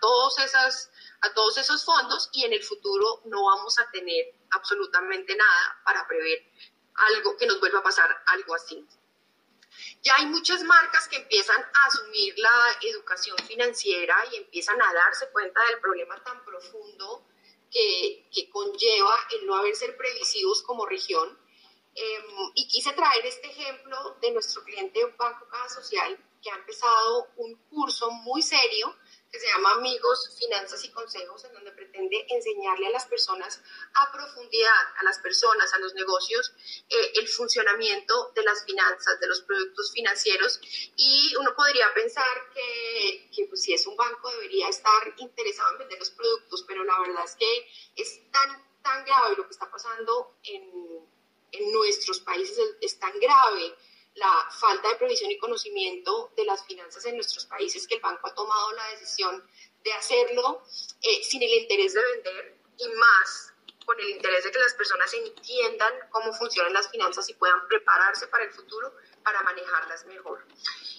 todos 0.01 0.39
esas, 0.41 0.91
a 1.21 1.33
todos 1.35 1.57
esos 1.57 1.85
fondos 1.85 2.31
y 2.33 2.45
en 2.45 2.53
el 2.53 2.65
futuro 2.65 3.23
no 3.27 3.45
vamos 3.45 3.79
a 3.79 3.89
tener 3.93 4.35
absolutamente 4.51 5.37
nada 5.37 5.81
para 5.85 6.07
prever 6.09 6.43
algo 6.95 7.37
que 7.37 7.47
nos 7.47 7.61
vuelva 7.61 7.79
a 7.79 7.85
pasar 7.85 8.23
algo 8.27 8.55
así. 8.55 8.85
Ya 10.03 10.17
hay 10.17 10.27
muchas 10.27 10.63
marcas 10.65 11.09
que 11.09 11.17
empiezan 11.17 11.61
a 11.61 11.87
asumir 11.87 12.35
la 12.39 12.77
educación 12.83 13.37
financiera 13.39 14.17
y 14.33 14.37
empiezan 14.37 14.81
a 14.81 14.93
darse 14.93 15.31
cuenta 15.31 15.61
del 15.67 15.81
problema 15.81 16.23
tan 16.23 16.45
profundo 16.45 17.27
que, 17.71 18.27
conlleva 18.53 19.15
el 19.33 19.47
no 19.47 19.55
haber 19.55 19.77
ser 19.77 19.97
previsivos 19.97 20.63
como 20.63 20.87
región. 20.87 21.39
Em, 21.95 22.25
y 22.55 22.67
quise 22.69 22.93
traer 22.93 23.25
este 23.27 23.49
ejemplo 23.49 24.17
de 24.21 24.31
nuestro 24.33 24.63
cliente 24.65 25.05
Banco 25.17 25.47
Caja 25.49 25.69
Social, 25.69 26.19
que 26.43 26.51
ha 26.51 26.55
empezado 26.55 27.29
un 27.37 27.55
curso 27.69 28.11
muy 28.11 28.43
serio 28.43 28.97
que 29.31 29.39
se 29.39 29.47
llama 29.47 29.73
Amigos, 29.73 30.37
Finanzas 30.39 30.85
y 30.85 30.91
Consejos, 30.91 31.45
en 31.45 31.53
donde 31.53 31.71
pretende 31.73 32.27
enseñarle 32.29 32.89
a 32.89 32.91
las 32.91 33.07
personas 33.07 33.63
a 33.95 34.11
profundidad, 34.13 34.83
a 34.99 35.05
las 35.05 35.19
personas, 35.21 35.73
a 35.73 35.79
los 35.79 35.95
negocios, 35.95 36.53
eh, 36.89 37.13
el 37.15 37.29
funcionamiento 37.29 38.33
de 38.35 38.43
las 38.43 38.65
finanzas, 38.65 39.21
de 39.21 39.29
los 39.29 39.43
productos 39.43 39.93
financieros. 39.93 40.61
Y 40.97 41.35
uno 41.37 41.55
podría 41.55 41.93
pensar 41.95 42.51
que, 42.53 43.31
que 43.35 43.47
pues, 43.47 43.63
si 43.63 43.73
es 43.73 43.87
un 43.87 43.97
banco 43.97 44.31
debería 44.33 44.69
estar 44.69 45.15
interesado 45.19 45.73
en 45.73 45.79
vender 45.79 45.99
los 46.01 46.11
productos, 46.11 46.65
pero 46.67 46.83
la 46.85 46.99
verdad 47.01 47.25
es 47.25 47.37
que 47.37 47.71
es 47.97 48.31
tan, 48.33 48.83
tan 48.83 49.05
grave 49.05 49.37
lo 49.37 49.45
que 49.45 49.53
está 49.53 49.71
pasando 49.71 50.39
en, 50.43 51.09
en 51.53 51.73
nuestros 51.73 52.21
países, 52.21 52.59
es 52.81 52.99
tan 52.99 53.19
grave 53.21 53.77
la 54.15 54.49
falta 54.51 54.89
de 54.89 54.97
previsión 54.97 55.31
y 55.31 55.39
conocimiento 55.39 56.33
de 56.37 56.45
las 56.45 56.65
finanzas 56.65 57.05
en 57.07 57.17
nuestros 57.17 57.47
países, 57.47 57.87
que 57.87 57.95
el 57.97 58.01
banco 58.01 58.29
ha 58.29 58.35
tomado 58.35 58.73
la 58.73 58.89
decisión 58.89 59.49
de 59.85 59.93
hacerlo 59.93 60.63
eh, 61.03 61.23
sin 61.23 61.43
el 61.43 61.53
interés 61.55 61.95
de 61.95 62.03
vender 62.03 62.57
y 62.77 62.89
más 62.89 63.55
con 63.85 63.99
el 63.99 64.11
interés 64.11 64.45
de 64.45 64.51
que 64.51 64.59
las 64.59 64.75
personas 64.75 65.13
entiendan 65.15 65.93
cómo 66.11 66.33
funcionan 66.33 66.73
las 66.73 66.89
finanzas 66.91 67.29
y 67.29 67.35
puedan 67.35 67.67
prepararse 67.67 68.29
para 68.29 68.45
el 68.45 68.53
futuro 68.53 68.95
para 69.25 69.43
manejarlas 69.43 70.05
mejor. 70.07 70.47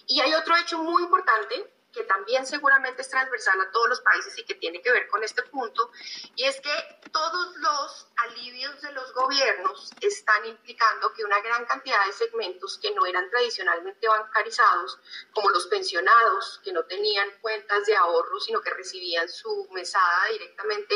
Y 0.06 0.20
hay 0.20 0.34
otro 0.34 0.56
hecho 0.56 0.78
muy 0.78 1.02
importante 1.02 1.72
que 1.92 2.04
también 2.04 2.46
seguramente 2.46 3.02
es 3.02 3.10
transversal 3.10 3.60
a 3.60 3.70
todos 3.70 3.88
los 3.88 4.00
países 4.00 4.36
y 4.38 4.44
que 4.44 4.54
tiene 4.54 4.80
que 4.80 4.90
ver 4.90 5.08
con 5.08 5.22
este 5.22 5.42
punto, 5.42 5.90
y 6.36 6.44
es 6.44 6.60
que 6.60 6.70
todos 7.12 7.56
los 7.56 8.06
alivios 8.16 8.80
de 8.80 8.92
los 8.92 9.12
gobiernos 9.12 9.90
están 10.00 10.46
implicando 10.46 11.12
que 11.12 11.24
una 11.24 11.40
gran 11.40 11.64
cantidad 11.66 12.06
de 12.06 12.12
segmentos 12.12 12.78
que 12.78 12.92
no 12.92 13.04
eran 13.04 13.28
tradicionalmente 13.30 14.08
bancarizados, 14.08 14.98
como 15.32 15.50
los 15.50 15.66
pensionados, 15.66 16.60
que 16.64 16.72
no 16.72 16.84
tenían 16.84 17.28
cuentas 17.40 17.84
de 17.86 17.96
ahorro, 17.96 18.40
sino 18.40 18.60
que 18.60 18.70
recibían 18.70 19.28
su 19.28 19.68
mesada 19.72 20.26
directamente 20.30 20.94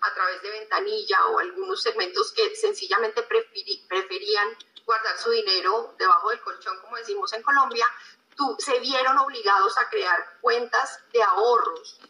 a 0.00 0.14
través 0.14 0.40
de 0.42 0.50
ventanilla 0.50 1.26
o 1.26 1.38
algunos 1.38 1.82
segmentos 1.82 2.32
que 2.32 2.56
sencillamente 2.56 3.22
preferían 3.22 4.56
guardar 4.86 5.18
su 5.18 5.30
dinero 5.30 5.94
debajo 5.98 6.30
del 6.30 6.40
colchón, 6.40 6.80
como 6.80 6.96
decimos 6.96 7.32
en 7.32 7.42
Colombia, 7.42 7.86
se 8.58 8.78
vieron 8.80 9.18
obligados 9.18 9.76
a 9.78 9.88
crear 9.88 10.38
cuentas 10.40 11.00
de 11.12 11.22
ahorros 11.22 12.00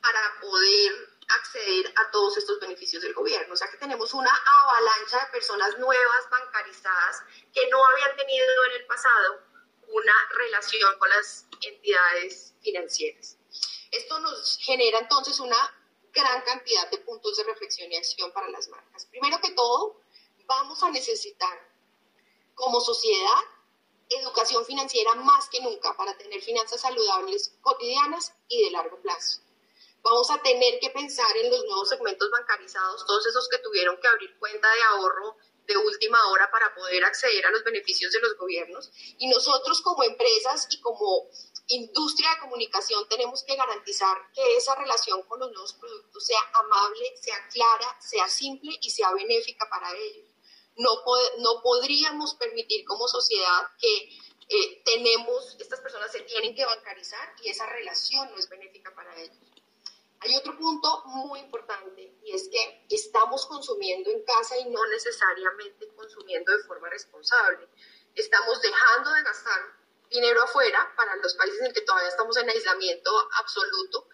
para 0.00 0.40
poder 0.40 0.92
acceder 1.28 1.92
a 1.96 2.10
todos 2.10 2.36
estos 2.36 2.60
beneficios 2.60 3.02
del 3.02 3.14
gobierno. 3.14 3.54
O 3.54 3.56
sea 3.56 3.68
que 3.70 3.78
tenemos 3.78 4.14
una 4.14 4.30
avalancha 4.30 5.24
de 5.24 5.32
personas 5.32 5.78
nuevas 5.78 6.30
bancarizadas 6.30 7.22
que 7.52 7.68
no 7.68 7.84
habían 7.84 8.16
tenido 8.16 8.46
en 8.66 8.72
el 8.80 8.86
pasado 8.86 9.42
una 9.88 10.14
relación 10.36 10.98
con 10.98 11.08
las 11.10 11.46
entidades 11.60 12.54
financieras. 12.62 13.36
Esto 13.90 14.18
nos 14.20 14.58
genera 14.58 14.98
entonces 14.98 15.40
una 15.40 15.56
gran 16.12 16.42
cantidad 16.42 16.90
de 16.90 16.98
puntos 16.98 17.36
de 17.36 17.44
reflexión 17.44 17.90
y 17.92 17.96
acción 17.96 18.32
para 18.32 18.48
las 18.48 18.68
marcas. 18.68 19.06
Primero 19.06 19.40
que 19.40 19.52
todo, 19.52 20.00
vamos 20.46 20.82
a 20.82 20.90
necesitar 20.90 21.58
como 22.54 22.80
sociedad 22.80 23.42
educación 24.08 24.64
financiera 24.64 25.14
más 25.14 25.48
que 25.48 25.60
nunca 25.60 25.96
para 25.96 26.16
tener 26.16 26.40
finanzas 26.40 26.80
saludables 26.80 27.54
cotidianas 27.60 28.32
y 28.48 28.64
de 28.64 28.70
largo 28.70 29.00
plazo. 29.00 29.40
Vamos 30.02 30.30
a 30.30 30.40
tener 30.40 30.78
que 30.80 30.90
pensar 30.90 31.36
en 31.36 31.50
los 31.50 31.64
nuevos 31.64 31.88
segmentos 31.88 32.30
bancarizados, 32.30 33.04
todos 33.06 33.26
esos 33.26 33.48
que 33.48 33.58
tuvieron 33.58 33.96
que 34.00 34.06
abrir 34.06 34.38
cuenta 34.38 34.72
de 34.72 34.82
ahorro 34.82 35.36
de 35.66 35.76
última 35.76 36.18
hora 36.28 36.48
para 36.52 36.72
poder 36.76 37.04
acceder 37.04 37.44
a 37.44 37.50
los 37.50 37.64
beneficios 37.64 38.12
de 38.12 38.20
los 38.20 38.36
gobiernos. 38.36 38.92
Y 39.18 39.26
nosotros 39.26 39.82
como 39.82 40.04
empresas 40.04 40.68
y 40.70 40.80
como 40.80 41.28
industria 41.66 42.30
de 42.30 42.40
comunicación 42.40 43.08
tenemos 43.08 43.42
que 43.42 43.56
garantizar 43.56 44.16
que 44.32 44.56
esa 44.56 44.76
relación 44.76 45.22
con 45.24 45.40
los 45.40 45.50
nuevos 45.50 45.72
productos 45.72 46.24
sea 46.24 46.40
amable, 46.54 47.16
sea 47.20 47.48
clara, 47.48 48.00
sea 48.00 48.28
simple 48.28 48.78
y 48.80 48.90
sea 48.90 49.12
benéfica 49.12 49.68
para 49.68 49.92
ellos 49.96 50.35
no, 50.76 51.02
no 51.38 51.62
podríamos 51.62 52.34
permitir 52.34 52.84
como 52.84 53.08
sociedad 53.08 53.68
que 53.80 54.10
eh, 54.48 54.82
tenemos, 54.84 55.56
estas 55.58 55.80
personas 55.80 56.12
se 56.12 56.20
tienen 56.20 56.54
que 56.54 56.64
bancarizar 56.64 57.34
y 57.42 57.48
esa 57.48 57.66
relación 57.66 58.30
no 58.30 58.36
es 58.36 58.48
benéfica 58.48 58.94
para 58.94 59.14
ellos. 59.16 59.36
Hay 60.20 60.34
otro 60.36 60.56
punto 60.56 61.02
muy 61.06 61.40
importante 61.40 62.16
y 62.22 62.32
es 62.32 62.48
que 62.48 62.86
estamos 62.90 63.46
consumiendo 63.46 64.10
en 64.10 64.22
casa 64.24 64.56
y 64.58 64.64
no 64.66 64.86
necesariamente 64.86 65.88
consumiendo 65.94 66.56
de 66.56 66.64
forma 66.64 66.88
responsable. 66.88 67.68
Estamos 68.14 68.60
dejando 68.62 69.12
de 69.12 69.22
gastar 69.22 69.60
dinero 70.10 70.42
afuera 70.42 70.92
para 70.96 71.16
los 71.16 71.34
países 71.34 71.60
en 71.62 71.72
que 71.72 71.82
todavía 71.82 72.08
estamos 72.08 72.36
en 72.36 72.48
aislamiento 72.48 73.10
absoluto, 73.40 74.08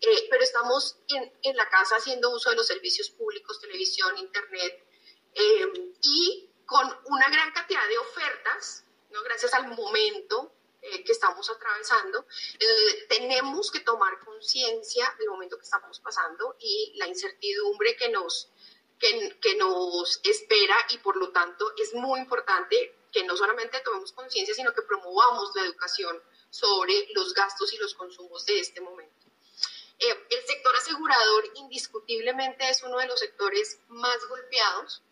eh, 0.00 0.28
pero 0.30 0.44
estamos 0.44 0.98
en, 1.08 1.32
en 1.42 1.56
la 1.56 1.68
casa 1.70 1.96
haciendo 1.96 2.30
uso 2.30 2.50
de 2.50 2.56
los 2.56 2.66
servicios 2.66 3.10
públicos, 3.10 3.60
televisión, 3.60 4.16
internet, 4.18 4.87
eh, 5.34 5.92
y 6.02 6.50
con 6.66 6.86
una 7.06 7.28
gran 7.30 7.50
cantidad 7.52 7.86
de 7.88 7.98
ofertas, 7.98 8.84
¿no? 9.10 9.22
gracias 9.22 9.54
al 9.54 9.68
momento 9.68 10.52
eh, 10.82 11.02
que 11.02 11.12
estamos 11.12 11.48
atravesando, 11.50 12.26
eh, 12.58 13.06
tenemos 13.08 13.70
que 13.70 13.80
tomar 13.80 14.20
conciencia 14.24 15.14
del 15.18 15.30
momento 15.30 15.56
que 15.56 15.64
estamos 15.64 15.98
pasando 16.00 16.56
y 16.60 16.92
la 16.96 17.08
incertidumbre 17.08 17.96
que 17.96 18.10
nos, 18.10 18.50
que, 18.98 19.38
que 19.40 19.56
nos 19.56 20.20
espera 20.24 20.76
y 20.90 20.98
por 20.98 21.16
lo 21.16 21.30
tanto 21.30 21.72
es 21.78 21.94
muy 21.94 22.20
importante 22.20 22.94
que 23.12 23.24
no 23.24 23.36
solamente 23.36 23.80
tomemos 23.80 24.12
conciencia, 24.12 24.54
sino 24.54 24.74
que 24.74 24.82
promovamos 24.82 25.50
la 25.54 25.62
educación 25.62 26.22
sobre 26.50 27.08
los 27.14 27.32
gastos 27.32 27.72
y 27.72 27.78
los 27.78 27.94
consumos 27.94 28.44
de 28.44 28.60
este 28.60 28.80
momento. 28.80 29.14
el 29.98 30.46
sector 30.46 30.76
asegurador 30.76 31.50
indiscutiblemente 31.54 32.68
es 32.68 32.82
uno 32.82 32.98
de 32.98 33.06
los 33.06 33.18
sectores 33.18 33.80
más 33.88 34.18
golpeados 34.28 35.02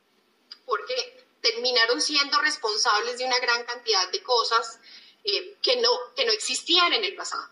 porque 0.67 1.25
terminaron 1.41 2.01
siendo 2.01 2.41
responsables 2.41 3.19
de 3.19 3.25
una 3.25 3.39
gran 3.39 3.65
cantidad 3.65 4.11
de 4.11 4.23
cosas 4.23 4.79
eh, 5.25 5.57
que, 5.63 5.77
no, 5.77 5.91
que 6.15 6.25
no 6.25 6.33
existían 6.33 6.93
en 6.93 7.05
el 7.05 7.15
pasado. 7.15 7.49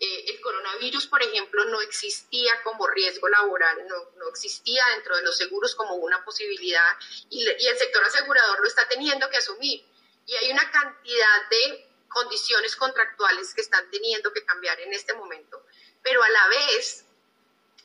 Eh, 0.00 0.26
el 0.28 0.40
coronavirus, 0.40 1.08
por 1.08 1.20
ejemplo, 1.22 1.64
no 1.64 1.80
existía 1.80 2.62
como 2.62 2.86
riesgo 2.86 3.28
laboral, 3.28 3.84
no, 3.88 3.96
no 4.16 4.28
existía 4.28 4.84
dentro 4.94 5.16
de 5.16 5.22
los 5.24 5.36
seguros 5.36 5.74
como 5.74 5.94
una 5.94 6.24
posibilidad 6.24 6.96
y, 7.30 7.42
y, 7.42 7.66
el 7.66 7.76
sector 7.76 8.04
asegurador 8.04 8.60
lo 8.60 8.68
está 8.68 8.86
teniendo 8.86 9.28
que 9.28 9.38
asumir. 9.38 9.84
Y 10.26 10.36
hay 10.36 10.52
una 10.52 10.70
cantidad 10.70 11.48
de 11.50 11.88
condiciones 12.08 12.76
contractuales 12.76 13.54
que 13.54 13.62
están 13.62 13.90
teniendo 13.90 14.32
que 14.32 14.44
cambiar 14.44 14.78
en 14.80 14.92
este 14.92 15.14
momento, 15.14 15.64
pero 16.02 16.22
a 16.22 16.28
la 16.28 16.48
vez 16.48 17.07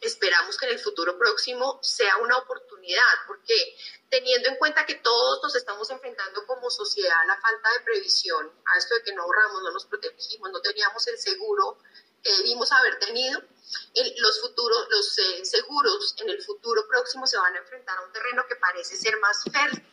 esperamos 0.07 0.57
que 0.57 0.65
en 0.65 0.73
el 0.73 0.79
futuro 0.79 1.17
próximo 1.17 1.79
sea 1.81 2.17
una 2.17 2.37
oportunidad, 2.37 3.01
porque 3.27 3.75
teniendo 4.09 4.49
en 4.49 4.57
cuenta 4.57 4.85
que 4.85 4.95
todos 4.95 5.41
nos 5.43 5.55
estamos 5.55 5.89
enfrentando 5.89 6.45
como 6.45 6.69
sociedad 6.69 7.19
a 7.21 7.25
la 7.25 7.41
falta 7.41 7.71
de 7.71 7.79
previsión, 7.81 8.51
a 8.65 8.77
esto 8.77 8.95
de 8.95 9.03
que 9.03 9.13
no 9.13 9.23
ahorramos, 9.23 9.63
no 9.63 9.71
nos 9.71 9.85
protegimos, 9.85 10.51
no 10.51 10.61
teníamos 10.61 11.07
el 11.07 11.17
seguro 11.17 11.77
que 12.21 12.31
debimos 12.31 12.71
haber 12.71 12.99
tenido, 12.99 13.41
los 14.17 14.41
futuros, 14.41 14.87
los 14.89 15.17
eh, 15.17 15.45
seguros 15.45 16.15
en 16.19 16.29
el 16.29 16.41
futuro 16.43 16.87
próximo 16.87 17.25
se 17.27 17.37
van 17.37 17.55
a 17.55 17.59
enfrentar 17.59 17.97
a 17.97 18.01
un 18.01 18.11
terreno 18.11 18.45
que 18.47 18.55
parece 18.55 18.95
ser 18.95 19.17
más, 19.19 19.43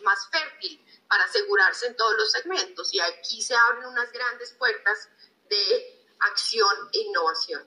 más 0.03 0.29
fértil 0.31 0.85
para 1.09 1.25
asegurarse 1.25 1.87
en 1.87 1.97
todos 1.97 2.17
los 2.17 2.31
segmentos. 2.31 2.93
Y 2.95 3.01
aquí 3.01 3.43
se 3.43 3.55
abren 3.55 3.87
unas 3.87 4.13
grandes 4.13 4.53
puertas 4.53 5.09
de 5.49 6.07
acción 6.21 6.91
e 6.93 6.99
innovación. 6.99 7.67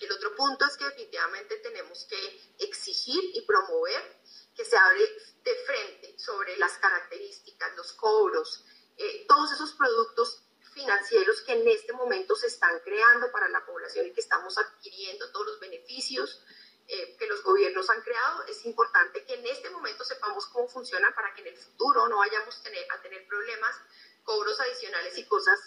El 0.00 0.12
otro 0.12 0.34
punto 0.34 0.64
es 0.66 0.76
que 0.76 0.84
definitivamente 0.84 1.56
tenemos 1.58 2.04
que 2.04 2.54
exigir 2.58 3.22
y 3.34 3.42
promover 3.42 4.20
que 4.54 4.64
se 4.64 4.76
hable 4.76 5.04
de 5.42 5.54
frente 5.54 6.18
sobre 6.18 6.56
las 6.56 6.78
características, 6.78 7.76
los 7.76 7.92
cobros, 7.92 8.64
eh, 8.96 9.26
todos 9.28 9.52
esos 9.52 9.72
productos 9.72 10.42
financieros 10.72 11.40
que 11.42 11.52
en 11.52 11.66
este 11.68 11.92
momento 11.92 12.34
se 12.36 12.48
están 12.48 12.80
creando 12.80 13.30
para 13.32 13.48
la 13.48 13.64
población 13.64 14.06
y 14.06 14.12
que 14.12 14.20
estamos 14.20 14.58
adquiriendo 14.58 15.30
todos 15.32 15.46
los 15.46 15.60
beneficios 15.60 16.42
eh, 16.88 17.16
que 17.18 17.26
los 17.26 17.42
gobiernos 17.42 17.90
han 17.90 18.00
creado, 18.02 18.44
es 18.44 18.64
importante 18.64 19.24
que 19.24 19.34
en 19.34 19.46
este 19.46 19.70
momento 19.70 20.04
sepamos 20.04 20.46
cómo 20.46 20.68
funcionan 20.68 21.12
para 21.14 21.34
que 21.34 21.40
en 21.40 21.48
el 21.48 21.56
futuro 21.56 22.06
no 22.08 22.18
vayamos 22.18 22.62
tener, 22.62 22.86
a 22.92 23.02
tener 23.02 23.26
problemas, 23.26 23.74
cobros 24.22 24.60
adicionales 24.60 25.18
y 25.18 25.24
cosas 25.26 25.58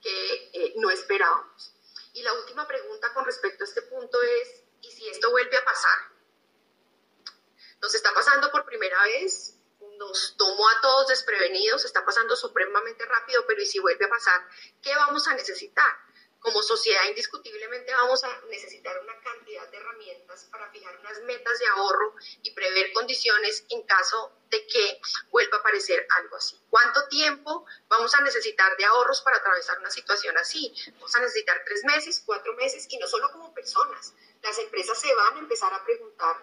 que 0.00 0.50
eh, 0.52 0.74
no 0.76 0.90
esperábamos. 0.90 1.67
Y 2.18 2.22
la 2.22 2.32
última 2.32 2.66
pregunta 2.66 3.14
con 3.14 3.24
respecto 3.24 3.62
a 3.62 3.66
este 3.68 3.80
punto 3.82 4.20
es, 4.20 4.64
¿y 4.80 4.90
si 4.90 5.08
esto 5.08 5.30
vuelve 5.30 5.56
a 5.56 5.64
pasar? 5.64 5.98
Nos 7.80 7.94
está 7.94 8.12
pasando 8.12 8.50
por 8.50 8.64
primera 8.64 9.00
vez, 9.04 9.54
nos 9.98 10.36
tomó 10.36 10.68
a 10.68 10.80
todos 10.80 11.06
desprevenidos, 11.06 11.84
está 11.84 12.04
pasando 12.04 12.34
supremamente 12.34 13.06
rápido, 13.06 13.46
pero 13.46 13.62
¿y 13.62 13.66
si 13.66 13.78
vuelve 13.78 14.04
a 14.04 14.08
pasar? 14.08 14.48
¿Qué 14.82 14.92
vamos 14.96 15.28
a 15.28 15.34
necesitar? 15.34 15.92
Como 16.40 16.62
sociedad 16.62 17.04
indiscutiblemente 17.08 17.92
vamos 17.92 18.22
a 18.24 18.40
necesitar 18.48 18.98
una 19.00 19.18
cantidad 19.20 19.68
de 19.68 19.76
herramientas 19.76 20.48
para 20.50 20.70
fijar 20.70 20.98
unas 21.00 21.20
metas 21.22 21.58
de 21.58 21.66
ahorro 21.66 22.14
y 22.42 22.52
prever 22.52 22.92
condiciones 22.92 23.64
en 23.70 23.82
caso 23.82 24.32
de 24.50 24.66
que 24.66 25.00
vuelva 25.30 25.56
a 25.56 25.60
aparecer 25.60 26.06
algo 26.16 26.36
así. 26.36 26.58
¿Cuánto 26.70 27.08
tiempo 27.08 27.66
vamos 27.88 28.14
a 28.14 28.20
necesitar 28.20 28.76
de 28.76 28.84
ahorros 28.84 29.20
para 29.22 29.38
atravesar 29.38 29.78
una 29.78 29.90
situación 29.90 30.36
así? 30.38 30.72
Vamos 30.92 31.14
a 31.16 31.20
necesitar 31.20 31.62
tres 31.64 31.84
meses, 31.84 32.22
cuatro 32.24 32.54
meses 32.54 32.86
y 32.88 32.98
no 32.98 33.06
solo 33.06 33.30
como 33.32 33.52
personas. 33.52 34.14
Las 34.42 34.58
empresas 34.58 35.00
se 35.00 35.14
van 35.14 35.36
a 35.36 35.40
empezar 35.40 35.74
a 35.74 35.84
preguntar, 35.84 36.36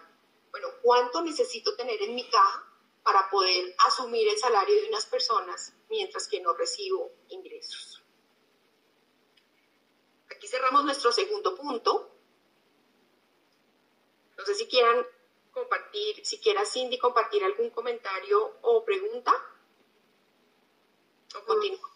bueno, 0.50 0.68
¿cuánto 0.82 1.22
necesito 1.22 1.74
tener 1.74 2.00
en 2.02 2.14
mi 2.14 2.28
caja 2.30 2.66
para 3.06 3.30
poder 3.30 3.72
asumir 3.86 4.28
el 4.28 4.36
salario 4.36 4.82
de 4.82 4.88
unas 4.88 5.06
personas 5.06 5.72
mientras 5.88 6.26
que 6.26 6.40
no 6.40 6.54
recibo 6.54 7.12
ingresos. 7.28 7.95
Aquí 10.46 10.52
cerramos 10.52 10.84
nuestro 10.84 11.10
segundo 11.10 11.56
punto. 11.56 12.08
No 14.38 14.44
sé 14.44 14.54
si 14.54 14.68
quieran 14.68 15.04
compartir, 15.50 16.24
si 16.24 16.38
quiera 16.38 16.64
Cindy 16.64 17.00
compartir 17.00 17.42
algún 17.42 17.70
comentario 17.70 18.58
o 18.62 18.84
pregunta. 18.84 19.32
¿O 21.34 21.44
continuamos? 21.44 21.90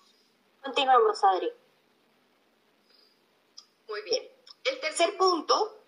Continuamos, 0.64 1.22
Adri. 1.22 1.52
Muy 3.86 4.02
bien. 4.02 4.28
El 4.64 4.80
tercer 4.80 5.16
punto 5.16 5.84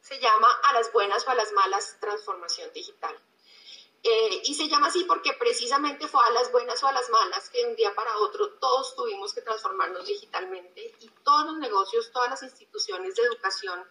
se 0.00 0.20
llama 0.20 0.48
a 0.62 0.74
las 0.74 0.92
buenas 0.92 1.26
o 1.26 1.30
a 1.30 1.34
las 1.34 1.52
malas 1.54 1.98
transformación 1.98 2.72
digital. 2.72 3.20
Eh, 4.02 4.42
y 4.44 4.54
se 4.54 4.68
llama 4.68 4.86
así 4.86 5.04
porque 5.04 5.32
precisamente 5.32 6.06
fue 6.06 6.20
a 6.24 6.30
las 6.30 6.52
buenas 6.52 6.80
o 6.82 6.86
a 6.86 6.92
las 6.92 7.08
malas 7.10 7.48
que 7.50 7.58
de 7.58 7.70
un 7.70 7.76
día 7.76 7.92
para 7.94 8.16
otro 8.18 8.50
todos 8.60 8.94
tuvimos 8.94 9.34
que 9.34 9.42
transformarnos 9.42 10.06
digitalmente 10.06 10.94
y 11.00 11.08
todos 11.24 11.46
los 11.46 11.58
negocios, 11.58 12.12
todas 12.12 12.30
las 12.30 12.42
instituciones 12.44 13.16
de 13.16 13.22
educación 13.22 13.84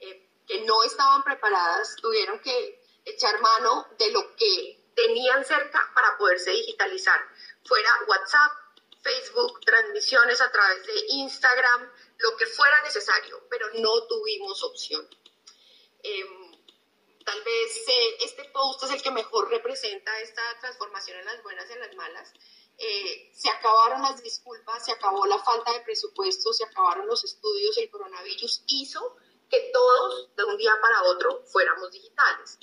eh, 0.00 0.28
que 0.46 0.62
no 0.62 0.82
estaban 0.82 1.22
preparadas 1.22 1.94
tuvieron 1.96 2.40
que 2.40 2.82
echar 3.04 3.40
mano 3.40 3.86
de 3.98 4.10
lo 4.10 4.34
que 4.34 4.82
tenían 4.94 5.44
cerca 5.44 5.90
para 5.94 6.16
poderse 6.18 6.50
digitalizar. 6.50 7.20
Fuera 7.64 7.90
WhatsApp, 8.08 8.52
Facebook, 9.02 9.60
transmisiones 9.60 10.40
a 10.40 10.50
través 10.50 10.86
de 10.86 11.04
Instagram, 11.08 11.90
lo 12.18 12.36
que 12.36 12.46
fuera 12.46 12.82
necesario, 12.82 13.46
pero 13.50 13.66
no 13.74 14.06
tuvimos 14.06 14.62
opción. 14.62 15.08
Em, 16.02 16.41
Tal 17.24 17.42
vez 17.42 17.88
eh, 17.88 18.16
este 18.24 18.44
post 18.46 18.82
es 18.84 18.90
el 18.90 19.02
que 19.02 19.10
mejor 19.10 19.48
representa 19.48 20.20
esta 20.20 20.42
transformación 20.60 21.18
en 21.18 21.24
las 21.24 21.42
buenas 21.42 21.68
y 21.68 21.72
en 21.72 21.80
las 21.80 21.94
malas. 21.94 22.32
Eh, 22.78 23.30
se 23.32 23.50
acabaron 23.50 24.02
las 24.02 24.22
disculpas, 24.22 24.84
se 24.84 24.92
acabó 24.92 25.26
la 25.26 25.38
falta 25.38 25.72
de 25.72 25.80
presupuesto, 25.80 26.52
se 26.52 26.64
acabaron 26.64 27.06
los 27.06 27.22
estudios, 27.24 27.76
el 27.78 27.90
coronavirus 27.90 28.64
hizo 28.66 29.16
que 29.48 29.70
todos 29.72 30.34
de 30.34 30.44
un 30.44 30.56
día 30.56 30.72
para 30.80 31.02
otro 31.04 31.44
fuéramos 31.46 31.90
digitales. 31.92 32.58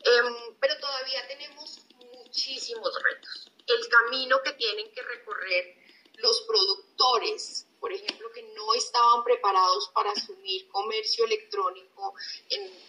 Em, 0.00 0.56
pero 0.60 0.78
todavía 0.78 1.26
tenemos 1.26 1.80
muchísimos 2.12 3.02
retos. 3.02 3.50
El 3.66 3.88
camino 3.88 4.40
que 4.42 4.52
tienen 4.52 4.92
que 4.92 5.02
recorrer 5.02 5.76
los 6.18 6.42
productores, 6.42 7.65
por 7.80 7.92
ejemplo, 7.92 8.30
que 8.32 8.42
no 8.42 8.74
estaban 8.74 9.22
preparados 9.24 9.90
para 9.94 10.10
asumir 10.10 10.68
comercio 10.68 11.24
electrónico 11.24 12.14
en, 12.50 12.86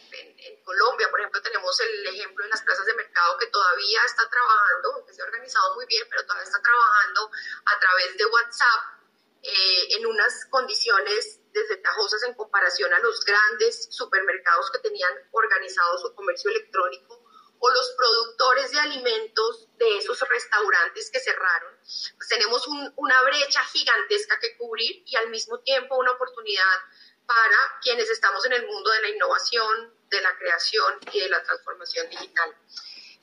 Colombia. 0.63 1.09
Por 1.09 1.19
ejemplo, 1.19 1.41
tenemos 1.41 1.79
el 1.79 2.07
ejemplo 2.07 2.43
de 2.43 2.49
las 2.49 2.61
plazas 2.61 2.85
de 2.85 2.93
mercado 2.93 3.37
que 3.37 3.47
todavía 3.47 4.01
está 4.05 4.27
trabajando, 4.29 4.93
aunque 4.95 5.13
se 5.13 5.21
ha 5.21 5.25
organizado 5.25 5.75
muy 5.75 5.85
bien, 5.85 6.05
pero 6.09 6.23
todavía 6.23 6.43
está 6.43 6.61
trabajando 6.61 7.31
a 7.65 7.79
través 7.79 8.17
de 8.17 8.25
WhatsApp 8.25 8.97
eh, 9.43 9.95
en 9.95 10.05
unas 10.05 10.45
condiciones 10.49 11.39
desventajosas 11.53 12.23
en 12.23 12.33
comparación 12.33 12.93
a 12.93 12.99
los 12.99 13.23
grandes 13.23 13.87
supermercados 13.91 14.69
que 14.71 14.79
tenían 14.79 15.13
organizado 15.31 15.97
su 15.99 16.13
comercio 16.15 16.49
electrónico 16.51 17.16
o 17.59 17.69
los 17.69 17.91
productores 17.97 18.71
de 18.71 18.79
alimentos 18.79 19.67
de 19.77 19.97
esos 19.97 20.19
restaurantes 20.27 21.09
que 21.09 21.19
cerraron, 21.19 21.73
pues 22.17 22.29
tenemos 22.29 22.67
una 22.95 23.21
brecha 23.23 23.63
gigantesca 23.65 24.39
que 24.39 24.57
cubrir 24.57 25.03
y 25.05 25.15
al 25.15 25.29
mismo 25.29 25.59
tiempo 25.59 25.95
una 25.95 26.11
oportunidad 26.11 26.77
para 27.25 27.79
quienes 27.81 28.09
estamos 28.09 28.45
en 28.45 28.53
el 28.53 28.65
mundo 28.65 28.89
de 28.89 29.01
la 29.01 29.09
innovación, 29.09 29.93
de 30.09 30.21
la 30.21 30.37
creación 30.37 30.99
y 31.11 31.19
de 31.19 31.29
la 31.29 31.43
transformación 31.43 32.09
digital. 32.09 32.55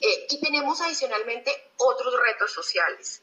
Eh, 0.00 0.26
y 0.28 0.40
tenemos 0.40 0.80
adicionalmente 0.80 1.72
otros 1.78 2.14
retos 2.20 2.52
sociales. 2.52 3.22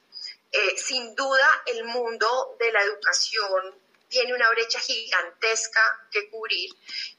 Eh, 0.51 0.77
sin 0.77 1.15
duda, 1.15 1.47
el 1.67 1.83
mundo 1.85 2.55
de 2.59 2.71
la 2.71 2.81
educación 2.81 3.80
tiene 4.11 4.35
una 4.35 4.49
brecha 4.49 4.79
gigantesca 4.79 5.81
que 6.11 6.29
cubrir. 6.29 6.69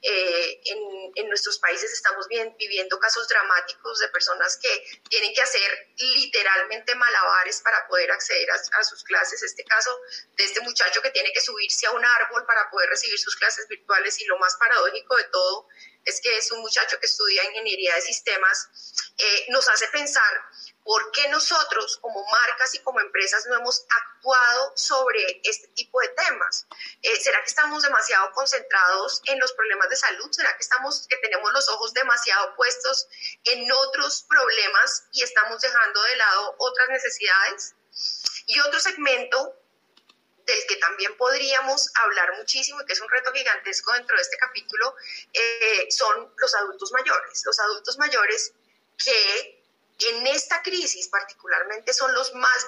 Eh, 0.02 0.60
en, 0.66 1.28
nuestros 1.28 1.58
países 1.58 1.90
estamos 1.90 2.28
bien, 2.28 2.54
viviendo 2.58 2.98
casos 2.98 3.26
dramáticos 3.26 3.98
de 4.00 4.08
personas 4.08 4.58
que 4.58 5.00
tienen 5.08 5.32
que 5.32 5.40
hacer 5.40 5.94
literalmente 5.96 6.94
malabares 6.94 7.62
para 7.62 7.88
poder 7.88 8.12
acceder 8.12 8.50
a, 8.50 8.84
sus 8.84 9.02
clases. 9.02 9.42
Este 9.42 9.64
caso 9.64 9.98
de 10.36 10.44
este 10.44 10.60
muchacho 10.60 11.00
que 11.00 11.10
tiene 11.10 11.32
que 11.32 11.40
subirse 11.40 11.86
a 11.86 11.92
un 11.92 12.04
árbol 12.04 12.44
para 12.44 12.68
poder 12.70 12.90
recibir 12.90 13.18
sus 13.18 13.34
clases 13.36 13.66
virtuales 13.66 14.20
y 14.20 14.26
lo 14.26 14.38
más 14.38 14.54
paradójico 14.56 15.16
de 15.16 15.24
todo 15.24 15.68
es 16.04 16.20
que 16.20 16.36
es 16.36 16.52
un 16.52 16.60
muchacho 16.60 16.98
que 17.00 17.06
estudia 17.06 17.44
ingeniería 17.44 17.94
de 17.94 18.02
sistemas, 18.02 18.68
eh, 19.16 19.46
nos 19.48 19.66
hace 19.68 19.88
pensar 19.88 20.44
¿Por 20.84 21.12
qué 21.12 21.28
nosotros 21.28 21.96
como 21.98 22.24
marcas 22.26 22.74
y 22.74 22.80
como 22.80 23.00
empresas 23.00 23.46
no 23.46 23.56
hemos 23.56 23.84
actuado 23.88 24.72
sobre 24.76 25.40
este 25.44 25.68
tipo 25.68 26.00
de 26.00 26.08
temas? 26.08 26.66
Eh, 27.02 27.16
¿Será 27.20 27.40
que 27.40 27.46
estamos 27.46 27.82
demasiado 27.82 28.32
concentrados 28.32 29.22
en 29.26 29.38
los 29.38 29.52
problemas 29.52 29.88
de 29.90 29.96
salud? 29.96 30.30
¿Será 30.32 30.56
que, 30.56 30.62
estamos, 30.62 31.06
que 31.08 31.16
tenemos 31.18 31.52
los 31.52 31.68
ojos 31.68 31.94
demasiado 31.94 32.56
puestos 32.56 33.06
en 33.44 33.70
otros 33.70 34.24
problemas 34.28 35.04
y 35.12 35.22
estamos 35.22 35.60
dejando 35.60 36.02
de 36.02 36.16
lado 36.16 36.56
otras 36.58 36.88
necesidades? 36.88 37.74
Y 38.46 38.58
otro 38.60 38.80
segmento 38.80 39.56
del 40.46 40.66
que 40.66 40.76
también 40.76 41.16
podríamos 41.16 41.90
hablar 41.94 42.36
muchísimo 42.36 42.80
y 42.80 42.86
que 42.86 42.94
es 42.94 43.00
un 43.00 43.08
reto 43.08 43.32
gigantesco 43.32 43.92
dentro 43.92 44.16
de 44.16 44.22
este 44.22 44.36
capítulo, 44.36 44.96
eh, 45.32 45.86
son 45.90 46.34
los 46.36 46.54
adultos 46.56 46.90
mayores. 46.90 47.42
Los 47.44 47.60
adultos 47.60 47.98
mayores 47.98 48.52
que 48.98 49.61
en 50.06 50.26
esta 50.26 50.62
crisis 50.62 51.08
particularmente 51.08 51.92
son 51.92 52.12
los 52.14 52.34
más 52.34 52.66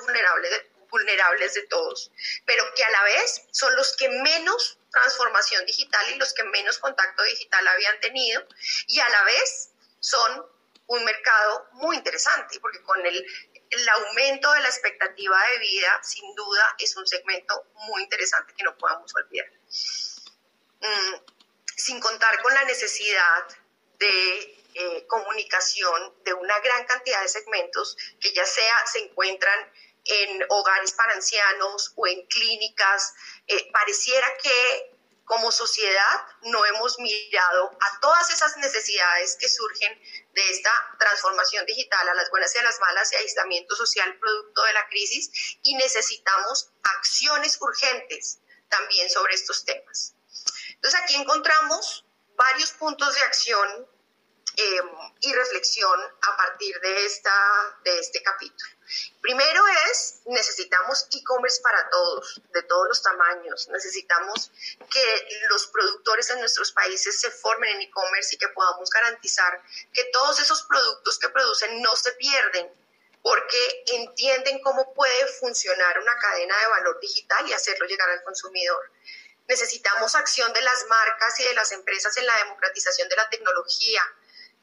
vulnerables 0.91 1.55
de, 1.55 1.63
todos, 1.63 2.13
pero 2.45 2.65
que 2.75 2.85
a 2.85 2.91
la 2.91 3.03
vez 3.05 3.43
son 3.51 3.75
los 3.75 3.97
que 3.97 4.09
menos 4.09 4.79
transformación 4.91 5.67
digital 5.67 6.09
y 6.13 6.17
los 6.17 6.33
que 6.35 6.45
menos 6.45 6.79
contacto 6.79 7.23
digital 7.25 7.67
habían 7.67 7.99
tenido 8.01 8.47
y 8.87 9.01
a 9.01 9.09
la 9.09 9.25
vez 9.25 9.71
son 9.99 10.47
un 10.87 11.05
mercado 11.05 11.69
muy 11.73 11.97
interesante 11.97 12.61
porque 12.61 12.81
con 12.83 13.05
el, 13.05 13.27
el 13.71 13.89
aumento 13.89 14.53
de 14.53 14.61
la 14.61 14.69
expectativa 14.69 15.37
de 15.51 15.59
vida 15.59 16.01
sin 16.03 16.33
duda 16.35 16.77
es 16.79 16.97
un 16.97 17.07
segmento 17.07 17.67
muy 17.89 18.03
interesante 18.03 18.55
que 18.57 18.63
no 18.63 18.77
podamos 18.79 19.13
olvidar. 19.17 19.51
Mm, 20.81 21.15
sin 21.77 22.01
contar 22.01 22.41
con 22.43 22.55
la 22.55 22.65
necesidad 22.65 23.47
de 23.99 24.54
eh, 24.75 25.07
comunicación 25.07 26.15
de 26.25 26.35
una 26.35 26.59
gran 26.61 26.85
cantidad 26.85 27.23
de 27.23 27.29
segmentos 27.29 27.97
que 28.21 28.33
ya 28.33 28.45
sea 28.45 28.87
se 28.87 28.99
encuentran 29.01 29.73
en 30.05 30.45
hogares 30.51 30.93
para 30.93 31.15
ancianos 31.15 31.93
o 31.97 32.07
en 32.07 32.27
clínicas. 32.27 33.15
Eh, 33.47 33.71
pareciera 33.73 34.27
que 34.43 34.95
como 35.25 35.51
sociedad 35.51 36.27
no 36.43 36.65
hemos 36.67 36.99
mirado 36.99 37.71
a 37.81 38.01
todas 38.01 38.31
esas 38.31 38.57
necesidades 38.59 39.37
que 39.37 39.49
surgen 39.49 39.99
de 40.33 40.51
esta 40.51 40.71
transformación 40.99 41.65
digital, 41.67 42.09
a 42.09 42.15
las 42.15 42.29
buenas 42.31 42.55
y 42.55 42.59
a 42.59 42.63
las 42.63 42.79
malas 42.81 43.13
y 43.13 43.17
aislamiento 43.17 43.75
social 43.75 44.19
producto 44.19 44.63
de 44.65 44.73
la 44.75 44.87
crisis 44.89 45.59
y 45.63 45.75
necesitamos 45.77 46.71
acciones 46.83 47.59
urgentes 47.61 48.41
también 48.69 49.09
sobre 49.09 49.35
estos 49.35 49.65
temas. 49.65 50.15
Entonces 50.71 51.01
aquí 51.01 51.15
encontramos 51.15 52.05
varios 52.37 52.73
puntos 52.73 53.15
de 53.15 53.21
acción 53.23 53.89
Em, 54.57 54.89
y 55.21 55.33
reflexión 55.33 56.01
a 56.21 56.37
partir 56.37 56.79
de, 56.81 57.07
esta, 57.07 57.77
de 57.83 57.99
este 57.99 58.23
capítulo. 58.23 58.71
Primero 59.21 59.65
es, 59.91 60.21
necesitamos 60.27 61.09
e-commerce 61.13 61.61
para 61.61 61.91
todos, 61.91 62.41
de 62.53 62.63
todos 62.63 62.87
los 62.87 63.03
tamaños. 63.03 63.69
Necesitamos 63.69 64.53
que 64.89 65.29
los 65.49 65.67
productores 65.69 66.31
en 66.31 66.39
nuestros 66.39 66.71
países 66.71 67.21
se 67.21 67.33
formen 67.33 67.75
en 67.77 67.83
e-commerce 67.83 68.37
y 68.37 68.39
que 68.39 68.49
podamos 68.49 68.89
garantizar 68.91 69.61
que 69.93 70.05
todos 70.13 70.39
esos 70.39 70.63
productos 70.65 71.19
que 71.19 71.31
producen 71.31 71.83
no 71.83 71.97
se 71.97 72.13
pierden 72.13 72.71
porque 73.23 73.85
entienden 73.87 74.61
cómo 74.63 74.95
puede 74.95 75.27
funcionar 75.41 75.99
una 75.99 76.17
cadena 76.19 76.57
de 76.61 76.67
valor 76.67 77.01
digital 77.01 77.49
y 77.49 77.55
hacerlo 77.55 77.87
llegar 77.87 78.11
al 78.11 78.23
consumidor. 78.23 78.91
Necesitamos 79.49 80.15
acción 80.15 80.53
de 80.53 80.61
las 80.61 80.87
marcas 80.87 81.41
y 81.41 81.45
de 81.45 81.55
las 81.55 81.73
empresas 81.73 82.17
en 82.19 82.27
la 82.27 82.37
democratización 82.37 83.09
de 83.09 83.17
la 83.17 83.29
tecnología, 83.31 84.03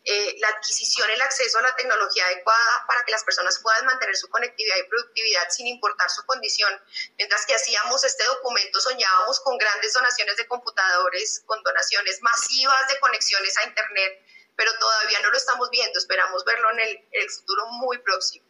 eh, 0.03 0.35
la 0.39 0.47
adquisición, 0.47 1.07
el 1.11 1.21
acceso 1.21 1.59
a 1.59 1.61
la 1.61 1.75
tecnología 1.75 2.25
adecuada 2.25 2.85
para 2.87 3.03
que 3.05 3.11
las 3.11 3.23
personas 3.23 3.59
puedan 3.59 3.85
mantener 3.85 4.15
su 4.15 4.27
conectividad 4.29 4.77
y 4.77 4.89
productividad 4.89 5.49
sin 5.49 5.67
importar 5.67 6.09
su 6.09 6.25
condición. 6.25 6.73
Mientras 7.17 7.45
que 7.45 7.53
hacíamos 7.53 8.03
este 8.03 8.23
documento, 8.23 8.79
soñábamos 8.79 9.39
con 9.41 9.57
grandes 9.59 9.93
donaciones 9.93 10.37
de 10.37 10.47
computadores, 10.47 11.43
con 11.45 11.61
donaciones 11.61 12.19
masivas 12.21 12.87
de 12.87 12.99
conexiones 12.99 13.55
a 13.59 13.63
Internet, 13.65 14.25
pero 14.55 14.73
todavía 14.79 15.19
no 15.21 15.29
lo 15.29 15.37
estamos 15.37 15.69
viendo, 15.69 15.99
esperamos 15.99 16.43
verlo 16.45 16.71
en 16.71 16.79
el, 16.79 17.07
el 17.11 17.29
futuro 17.29 17.67
muy 17.67 17.99
próximo. 17.99 18.45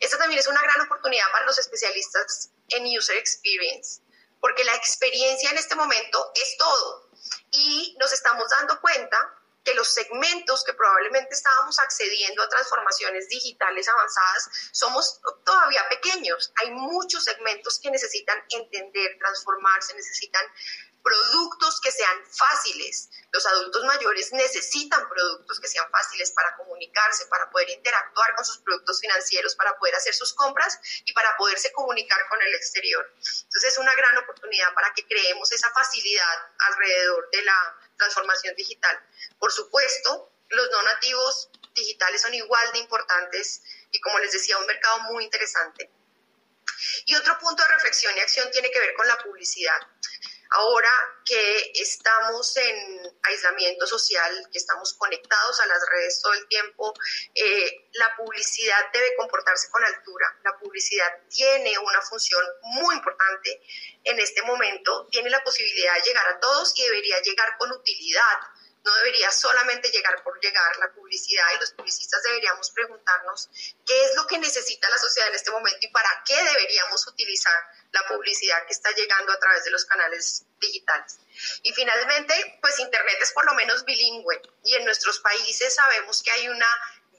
Esta 0.00 0.16
también 0.16 0.40
es 0.40 0.46
una 0.46 0.62
gran 0.62 0.80
oportunidad 0.80 1.30
para 1.32 1.44
los 1.44 1.58
especialistas 1.58 2.50
en 2.68 2.86
User 2.86 3.16
Experience, 3.16 4.00
porque 4.40 4.64
la 4.64 4.74
experiencia 4.74 5.50
en 5.50 5.58
este 5.58 5.74
momento 5.74 6.32
es 6.34 6.56
todo. 6.56 7.10
Y 7.50 7.94
nos 7.98 8.12
estamos 8.12 8.48
dando 8.48 8.80
cuenta 8.80 9.43
que 9.64 9.74
los 9.74 9.88
segmentos 9.88 10.62
que 10.64 10.74
probablemente 10.74 11.34
estábamos 11.34 11.78
accediendo 11.78 12.42
a 12.42 12.48
transformaciones 12.48 13.28
digitales 13.28 13.88
avanzadas 13.88 14.50
somos 14.72 15.20
todavía 15.44 15.88
pequeños. 15.88 16.52
Hay 16.56 16.70
muchos 16.70 17.24
segmentos 17.24 17.78
que 17.80 17.90
necesitan 17.90 18.38
entender, 18.50 19.16
transformarse, 19.18 19.94
necesitan 19.94 20.44
productos 21.04 21.80
que 21.82 21.92
sean 21.92 22.18
fáciles. 22.26 23.10
Los 23.30 23.44
adultos 23.46 23.84
mayores 23.84 24.32
necesitan 24.32 25.06
productos 25.08 25.60
que 25.60 25.68
sean 25.68 25.88
fáciles 25.90 26.32
para 26.32 26.56
comunicarse, 26.56 27.26
para 27.26 27.50
poder 27.50 27.68
interactuar 27.70 28.34
con 28.34 28.44
sus 28.44 28.58
productos 28.58 29.00
financieros, 29.00 29.54
para 29.54 29.78
poder 29.78 29.94
hacer 29.94 30.14
sus 30.14 30.32
compras 30.32 30.80
y 31.04 31.12
para 31.12 31.36
poderse 31.36 31.70
comunicar 31.72 32.18
con 32.30 32.40
el 32.40 32.54
exterior. 32.54 33.06
Entonces 33.18 33.64
es 33.64 33.78
una 33.78 33.94
gran 33.94 34.16
oportunidad 34.16 34.72
para 34.72 34.92
que 34.94 35.06
creemos 35.06 35.52
esa 35.52 35.70
facilidad 35.72 36.38
alrededor 36.58 37.28
de 37.30 37.42
la 37.42 37.78
transformación 37.96 38.54
digital. 38.56 38.98
Por 39.38 39.52
supuesto, 39.52 40.32
los 40.48 40.70
no 40.70 40.82
nativos 40.82 41.50
digitales 41.74 42.22
son 42.22 42.34
igual 42.34 42.72
de 42.72 42.78
importantes 42.78 43.62
y 43.90 44.00
como 44.00 44.18
les 44.18 44.32
decía, 44.32 44.58
un 44.58 44.66
mercado 44.66 45.00
muy 45.12 45.24
interesante. 45.24 45.90
Y 47.06 47.14
otro 47.14 47.38
punto 47.38 47.62
de 47.62 47.68
reflexión 47.68 48.16
y 48.16 48.20
acción 48.20 48.50
tiene 48.50 48.70
que 48.70 48.80
ver 48.80 48.94
con 48.94 49.06
la 49.06 49.16
publicidad. 49.18 49.80
Ahora 50.56 50.90
que 51.24 51.72
estamos 51.74 52.56
en 52.56 53.12
aislamiento 53.24 53.88
social, 53.88 54.48
que 54.52 54.58
estamos 54.58 54.94
conectados 54.94 55.60
a 55.60 55.66
las 55.66 55.82
redes 55.90 56.20
todo 56.22 56.32
el 56.32 56.46
tiempo, 56.46 56.94
eh, 57.34 57.88
la 57.94 58.14
publicidad 58.16 58.86
debe 58.92 59.16
comportarse 59.16 59.68
con 59.70 59.82
altura. 59.82 60.38
La 60.44 60.56
publicidad 60.56 61.10
tiene 61.28 61.76
una 61.76 62.00
función 62.02 62.44
muy 62.62 62.94
importante 62.94 63.60
en 64.04 64.20
este 64.20 64.42
momento, 64.42 65.08
tiene 65.10 65.28
la 65.28 65.42
posibilidad 65.42 65.94
de 65.94 66.02
llegar 66.02 66.28
a 66.28 66.38
todos 66.38 66.72
y 66.76 66.84
debería 66.84 67.20
llegar 67.22 67.56
con 67.58 67.72
utilidad 67.72 68.38
no 68.84 68.94
debería 68.96 69.30
solamente 69.30 69.90
llegar 69.90 70.22
por 70.22 70.38
llegar 70.40 70.76
la 70.76 70.92
publicidad 70.92 71.46
y 71.56 71.60
los 71.60 71.72
publicistas 71.72 72.22
deberíamos 72.22 72.70
preguntarnos 72.70 73.48
qué 73.86 74.04
es 74.04 74.14
lo 74.14 74.26
que 74.26 74.38
necesita 74.38 74.90
la 74.90 74.98
sociedad 74.98 75.30
en 75.30 75.36
este 75.36 75.50
momento 75.50 75.78
y 75.80 75.88
para 75.88 76.22
qué 76.26 76.36
deberíamos 76.36 77.06
utilizar 77.06 77.58
la 77.94 78.06
publicidad 78.08 78.66
que 78.66 78.72
está 78.72 78.90
llegando 78.90 79.32
a 79.32 79.38
través 79.38 79.64
de 79.64 79.70
los 79.70 79.84
canales 79.84 80.44
digitales. 80.60 81.18
Y 81.62 81.72
finalmente, 81.72 82.58
pues 82.60 82.78
Internet 82.80 83.18
es 83.22 83.32
por 83.32 83.46
lo 83.46 83.54
menos 83.54 83.84
bilingüe 83.84 84.42
y 84.64 84.74
en 84.74 84.84
nuestros 84.84 85.20
países 85.20 85.74
sabemos 85.74 86.22
que 86.22 86.30
hay 86.32 86.48
una 86.48 86.68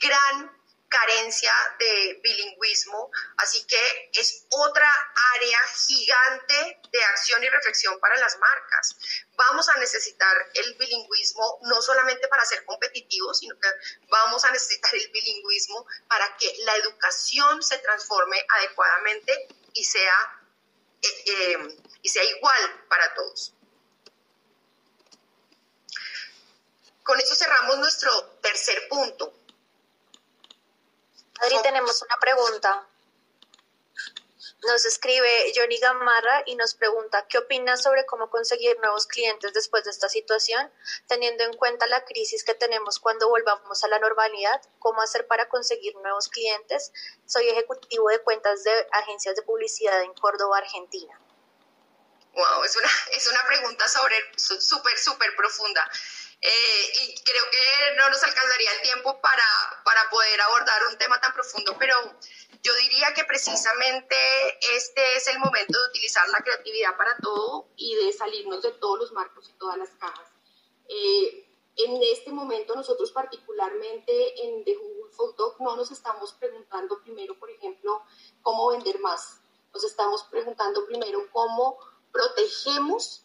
gran 0.01 0.51
carencia 0.88 1.51
de 1.79 2.19
bilingüismo, 2.23 3.11
así 3.38 3.65
que 3.65 4.09
es 4.13 4.45
otra 4.49 4.89
área 5.35 5.59
gigante 5.88 6.79
de 6.91 7.03
acción 7.03 7.43
y 7.43 7.49
reflexión 7.49 7.99
para 7.99 8.17
las 8.17 8.38
marcas. 8.38 8.95
Vamos 9.35 9.67
a 9.69 9.77
necesitar 9.77 10.35
el 10.53 10.75
bilingüismo 10.75 11.59
no 11.63 11.81
solamente 11.81 12.27
para 12.27 12.45
ser 12.45 12.63
competitivos, 12.65 13.39
sino 13.39 13.59
que 13.59 13.69
vamos 14.09 14.45
a 14.45 14.51
necesitar 14.51 14.93
el 14.93 15.09
bilingüismo 15.09 15.85
para 16.07 16.38
que 16.38 16.53
la 16.59 16.75
educación 16.75 17.63
se 17.63 17.77
transforme 17.79 18.45
adecuadamente 18.49 19.47
y 19.73 19.83
sea, 19.83 20.41
eh, 21.25 21.77
y 22.01 22.09
sea 22.09 22.23
igual 22.23 22.85
para 22.89 23.13
todos. 23.13 23.53
Con 27.03 27.19
eso 27.19 27.35
cerramos 27.35 27.77
nuestro 27.77 28.11
tercer 28.41 28.87
punto, 28.87 29.33
Adri, 31.39 31.61
tenemos 31.61 32.01
una 32.01 32.17
pregunta. 32.17 32.87
Nos 34.67 34.84
escribe 34.86 35.51
Johnny 35.56 35.78
Gamarra 35.78 36.41
y 36.47 36.56
nos 36.56 36.73
pregunta, 36.73 37.28
¿qué 37.28 37.38
opinas 37.38 37.84
sobre 37.84 38.06
cómo 38.06 38.32
conseguir 38.32 38.80
nuevos 38.80 39.06
clientes 39.06 39.54
después 39.54 39.84
de 39.84 39.91
esta 39.91 40.10
situación, 40.10 40.71
teniendo 41.08 41.43
en 41.43 41.54
cuenta 41.54 41.86
la 41.86 42.04
crisis 42.04 42.43
que 42.43 42.56
tenemos 42.56 42.99
cuando 42.99 43.30
volvamos 43.30 43.84
a 43.84 43.88
la 43.88 43.99
normalidad? 43.99 44.60
¿Cómo 44.80 45.01
hacer 45.01 45.28
para 45.28 45.47
conseguir 45.49 45.95
nuevos 45.97 46.30
clientes? 46.30 46.91
Soy 47.28 47.47
ejecutivo 47.49 48.10
de 48.10 48.19
cuentas 48.21 48.63
de 48.63 48.88
agencias 48.91 49.36
de 49.36 49.43
publicidad 49.43 50.01
en 50.01 50.13
Córdoba, 50.13 50.58
Argentina. 50.58 51.19
Wow, 52.34 52.63
es 52.63 52.75
una, 52.75 52.89
es 53.12 53.28
una 53.28 53.45
pregunta 53.45 53.88
sobre 53.88 54.15
súper, 54.36 54.97
súper 54.97 55.36
profunda. 55.36 55.89
Eh, 56.41 56.91
y 57.01 57.23
creo 57.23 57.43
que 57.49 57.95
no 57.97 58.09
nos 58.09 58.21
alcanzaría 58.23 58.71
el 58.73 58.81
tiempo 58.81 59.19
para, 59.21 59.43
para 59.83 60.09
poder 60.09 60.41
abordar 60.41 60.85
un 60.91 60.97
tema 60.97 61.19
tan 61.19 61.33
profundo, 61.33 61.75
pero 61.79 61.95
yo 62.61 62.73
diría 62.75 63.13
que 63.13 63.23
precisamente 63.23 64.15
este 64.75 65.15
es 65.15 65.27
el 65.27 65.39
momento 65.39 65.79
de 65.79 65.89
utilizar 65.89 66.27
la 66.29 66.39
creatividad 66.39 66.97
para 66.97 67.17
todo 67.17 67.69
y 67.75 67.95
de 67.95 68.13
salirnos 68.13 68.61
de 68.61 68.71
todos 68.73 68.99
los 68.99 69.11
marcos 69.11 69.49
y 69.49 69.53
todas 69.53 69.77
las 69.77 69.89
cajas. 69.91 70.27
Eh, 70.87 71.45
en 71.77 72.01
este 72.03 72.31
momento 72.31 72.75
nosotros 72.75 73.11
particularmente 73.11 74.45
en 74.45 74.63
The 74.63 74.75
Google 74.75 75.11
Photo 75.11 75.55
no 75.59 75.75
nos 75.75 75.91
estamos 75.91 76.33
preguntando 76.33 77.01
primero, 77.01 77.37
por 77.37 77.49
ejemplo, 77.49 78.03
cómo 78.41 78.69
vender 78.71 78.99
más. 78.99 79.41
Nos 79.73 79.83
estamos 79.83 80.23
preguntando 80.23 80.85
primero 80.85 81.29
cómo 81.31 81.77
protegemos 82.11 83.24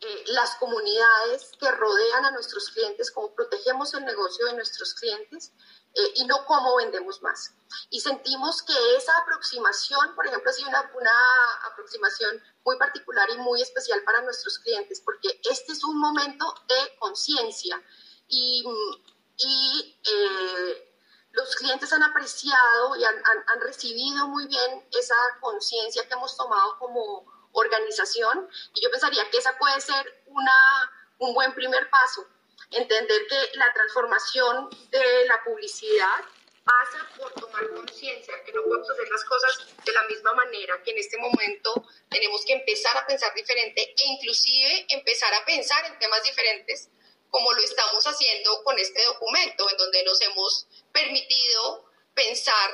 eh, 0.00 0.24
las 0.26 0.56
comunidades 0.56 1.52
que 1.58 1.70
rodean 1.70 2.26
a 2.26 2.30
nuestros 2.30 2.68
clientes, 2.68 3.10
cómo 3.10 3.34
protegemos 3.34 3.94
el 3.94 4.04
negocio 4.04 4.44
de 4.46 4.52
nuestros 4.52 4.92
clientes 4.94 5.52
eh, 5.94 6.12
y 6.16 6.26
no 6.26 6.44
cómo 6.44 6.76
vendemos 6.76 7.22
más. 7.22 7.54
Y 7.88 8.00
sentimos 8.00 8.62
que 8.62 8.96
esa 8.96 9.16
aproximación, 9.16 10.14
por 10.14 10.26
ejemplo, 10.26 10.50
ha 10.50 10.52
sido 10.52 10.68
una, 10.68 10.90
una 10.94 11.12
aproximación 11.72 12.42
muy 12.64 12.76
particular 12.76 13.26
y 13.30 13.38
muy 13.38 13.62
especial 13.62 14.02
para 14.04 14.20
nuestros 14.20 14.58
clientes, 14.58 15.00
porque 15.00 15.40
este 15.48 15.72
es 15.72 15.82
un 15.82 15.98
momento 15.98 16.54
de 16.68 16.98
conciencia 16.98 17.82
y, 18.28 18.64
y 19.38 19.98
eh, 20.04 20.94
los 21.30 21.54
clientes 21.56 21.90
han 21.94 22.02
apreciado 22.02 22.96
y 22.96 23.04
han, 23.04 23.16
han, 23.16 23.44
han 23.46 23.60
recibido 23.62 24.28
muy 24.28 24.46
bien 24.46 24.86
esa 24.92 25.14
conciencia 25.40 26.06
que 26.06 26.14
hemos 26.14 26.36
tomado 26.36 26.78
como 26.78 27.35
organización 27.56 28.48
y 28.74 28.82
yo 28.82 28.90
pensaría 28.90 29.28
que 29.30 29.38
esa 29.38 29.56
puede 29.58 29.80
ser 29.80 30.22
una, 30.26 30.92
un 31.18 31.34
buen 31.34 31.54
primer 31.54 31.88
paso, 31.90 32.26
entender 32.70 33.26
que 33.28 33.50
la 33.54 33.72
transformación 33.72 34.68
de 34.90 35.26
la 35.26 35.42
publicidad 35.44 36.20
pasa 36.64 37.08
por 37.16 37.32
tomar 37.32 37.68
conciencia 37.70 38.42
que 38.44 38.52
no 38.52 38.62
podemos 38.64 38.90
hacer 38.90 39.08
las 39.08 39.24
cosas 39.24 39.66
de 39.84 39.92
la 39.92 40.02
misma 40.02 40.32
manera, 40.34 40.82
que 40.82 40.90
en 40.90 40.98
este 40.98 41.16
momento 41.16 41.86
tenemos 42.10 42.44
que 42.44 42.54
empezar 42.54 42.96
a 42.96 43.06
pensar 43.06 43.32
diferente 43.34 43.82
e 43.82 44.06
inclusive 44.06 44.86
empezar 44.90 45.32
a 45.32 45.44
pensar 45.44 45.84
en 45.86 45.98
temas 45.98 46.22
diferentes 46.24 46.88
como 47.30 47.52
lo 47.52 47.62
estamos 47.62 48.04
haciendo 48.06 48.62
con 48.64 48.78
este 48.78 49.04
documento, 49.04 49.70
en 49.70 49.76
donde 49.76 50.02
nos 50.04 50.20
hemos 50.22 50.66
permitido 50.92 51.84
pensar 52.14 52.70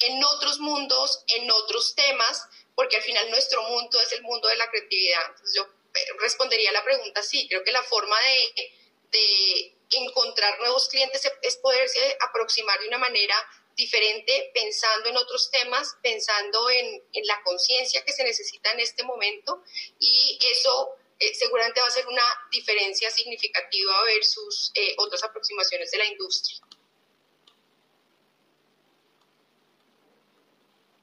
en 0.00 0.22
otros 0.22 0.60
mundos, 0.60 1.24
en 1.28 1.50
otros 1.50 1.94
temas, 1.94 2.48
porque 2.74 2.96
al 2.96 3.02
final 3.02 3.30
nuestro 3.30 3.62
mundo 3.62 4.00
es 4.00 4.12
el 4.12 4.22
mundo 4.22 4.48
de 4.48 4.56
la 4.56 4.68
creatividad. 4.70 5.22
Entonces 5.30 5.54
yo 5.56 5.62
eh, 5.62 6.06
respondería 6.20 6.70
a 6.70 6.74
la 6.74 6.84
pregunta, 6.84 7.22
sí, 7.22 7.46
creo 7.48 7.62
que 7.64 7.72
la 7.72 7.82
forma 7.82 8.16
de, 8.20 8.72
de 9.10 9.76
encontrar 9.98 10.58
nuevos 10.60 10.88
clientes 10.88 11.30
es 11.42 11.56
poderse 11.58 12.16
aproximar 12.20 12.80
de 12.80 12.88
una 12.88 12.98
manera 12.98 13.36
diferente, 13.76 14.50
pensando 14.54 15.08
en 15.08 15.16
otros 15.16 15.50
temas, 15.50 15.96
pensando 16.02 16.70
en, 16.70 17.02
en 17.12 17.26
la 17.26 17.42
conciencia 17.42 18.04
que 18.04 18.12
se 18.12 18.24
necesita 18.24 18.70
en 18.72 18.80
este 18.80 19.02
momento 19.02 19.62
y 19.98 20.38
eso 20.52 20.96
eh, 21.18 21.34
seguramente 21.34 21.80
va 21.80 21.86
a 21.86 21.90
ser 21.90 22.06
una 22.06 22.22
diferencia 22.50 23.10
significativa 23.10 24.02
versus 24.04 24.70
eh, 24.74 24.94
otras 24.98 25.22
aproximaciones 25.22 25.90
de 25.90 25.98
la 25.98 26.06
industria. 26.06 26.58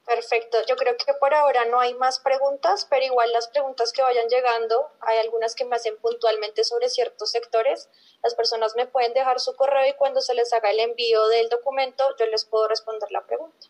Perfecto. 0.06 0.58
Yo 0.68 0.76
creo 0.76 0.98
que 0.98 1.14
por 1.14 1.34
ahora 1.34 1.66
no 1.66 1.80
hay 1.80 1.94
más 1.94 2.20
preguntas, 2.20 2.88
pero 2.90 3.06
igual 3.06 3.32
las 3.32 3.48
preguntas 3.48 3.94
que 3.94 4.02
vayan 4.02 4.28
llegando, 4.30 4.92
hay 5.00 5.20
algunas 5.20 5.56
que 5.56 5.64
me 5.64 5.76
hacen 5.76 5.98
puntualmente 5.98 6.64
sobre 6.64 6.90
ciertos 6.90 7.32
sectores. 7.32 7.88
Las 8.24 8.36
personas 8.36 8.76
me 8.76 8.88
pueden 8.88 9.14
dejar 9.14 9.40
su 9.40 9.56
correo 9.56 9.88
y 9.88 9.94
cuando 9.94 10.22
se 10.22 10.34
les 10.34 10.52
haga 10.54 10.72
el 10.72 10.80
envío 10.80 11.28
del 11.28 11.50
documento, 11.50 12.16
yo 12.18 12.26
les 12.26 12.46
puedo 12.46 12.68
responder 12.68 13.12
la 13.12 13.26
pregunta. 13.26 13.68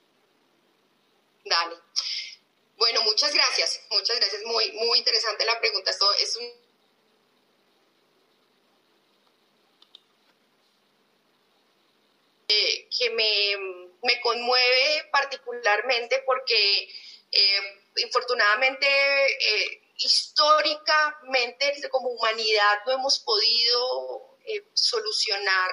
Dale. 1.44 1.76
Bueno, 2.78 3.02
muchas 3.04 3.34
gracias. 3.34 3.82
Muchas 3.92 4.18
gracias. 4.18 4.42
Muy, 4.46 4.72
muy 4.72 5.00
interesante 5.00 5.46
la 5.46 5.60
pregunta. 5.60 5.92
Esto 5.92 6.12
es 6.14 6.38
un 6.38 6.62
que 12.48 13.10
me 13.12 13.91
me 14.04 14.20
conmueve 14.22 15.10
particularmente 15.12 16.24
porque 16.26 16.90
eh, 17.32 17.82
infortunadamente 17.98 18.88
eh, 18.88 19.94
históricamente 19.98 21.90
como 21.90 22.10
humanidad 22.10 22.80
no 22.86 22.94
hemos 22.94 23.20
podido 23.20 24.38
eh, 24.46 24.64
solucionar 24.74 25.72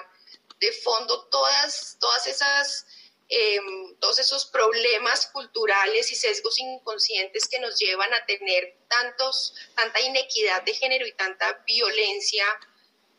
de 0.60 0.72
fondo 0.72 1.26
todas, 1.28 1.96
todas 2.00 2.26
esas, 2.26 2.86
em, 3.28 3.96
todos 4.00 4.18
esos 4.18 4.46
problemas 4.46 5.26
culturales 5.26 6.10
y 6.10 6.16
sesgos 6.16 6.58
inconscientes 6.58 7.48
que 7.48 7.60
nos 7.60 7.78
llevan 7.78 8.12
a 8.12 8.26
tener 8.26 8.76
tantos, 8.88 9.54
tanta 9.74 10.00
inequidad 10.00 10.62
de 10.62 10.74
género 10.74 11.06
y 11.06 11.12
tanta 11.12 11.62
violencia 11.66 12.44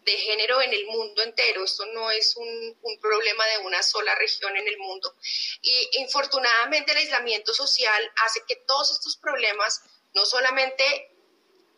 de 0.09 0.17
género 0.17 0.61
en 0.61 0.73
el 0.73 0.85
mundo 0.87 1.21
entero. 1.21 1.63
Esto 1.63 1.85
no 1.87 2.09
es 2.11 2.35
un, 2.35 2.77
problema 2.99 3.45
de 3.47 3.59
una 3.59 3.81
sola 3.83 4.13
región 4.15 4.55
en 4.57 4.67
el 4.67 4.77
mundo. 4.77 5.15
Y 5.61 6.01
infortunadamente 6.01 6.91
el 6.91 6.97
aislamiento 6.97 7.53
social 7.53 8.11
hace 8.25 8.41
que 8.47 8.55
todos 8.67 8.91
estos 8.91 9.17
problemas 9.17 9.81
no 10.13 10.25
solamente 10.25 10.83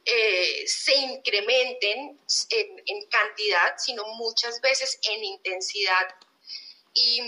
eh, 0.05 0.63
se 0.65 0.95
incrementen 0.95 2.19
en, 2.49 2.83
en 2.85 3.05
cantidad, 3.07 3.75
sino 3.77 4.03
muchas 4.15 4.61
veces 4.61 4.99
en 5.03 5.23
intensidad 5.23 6.07
y 6.93 7.21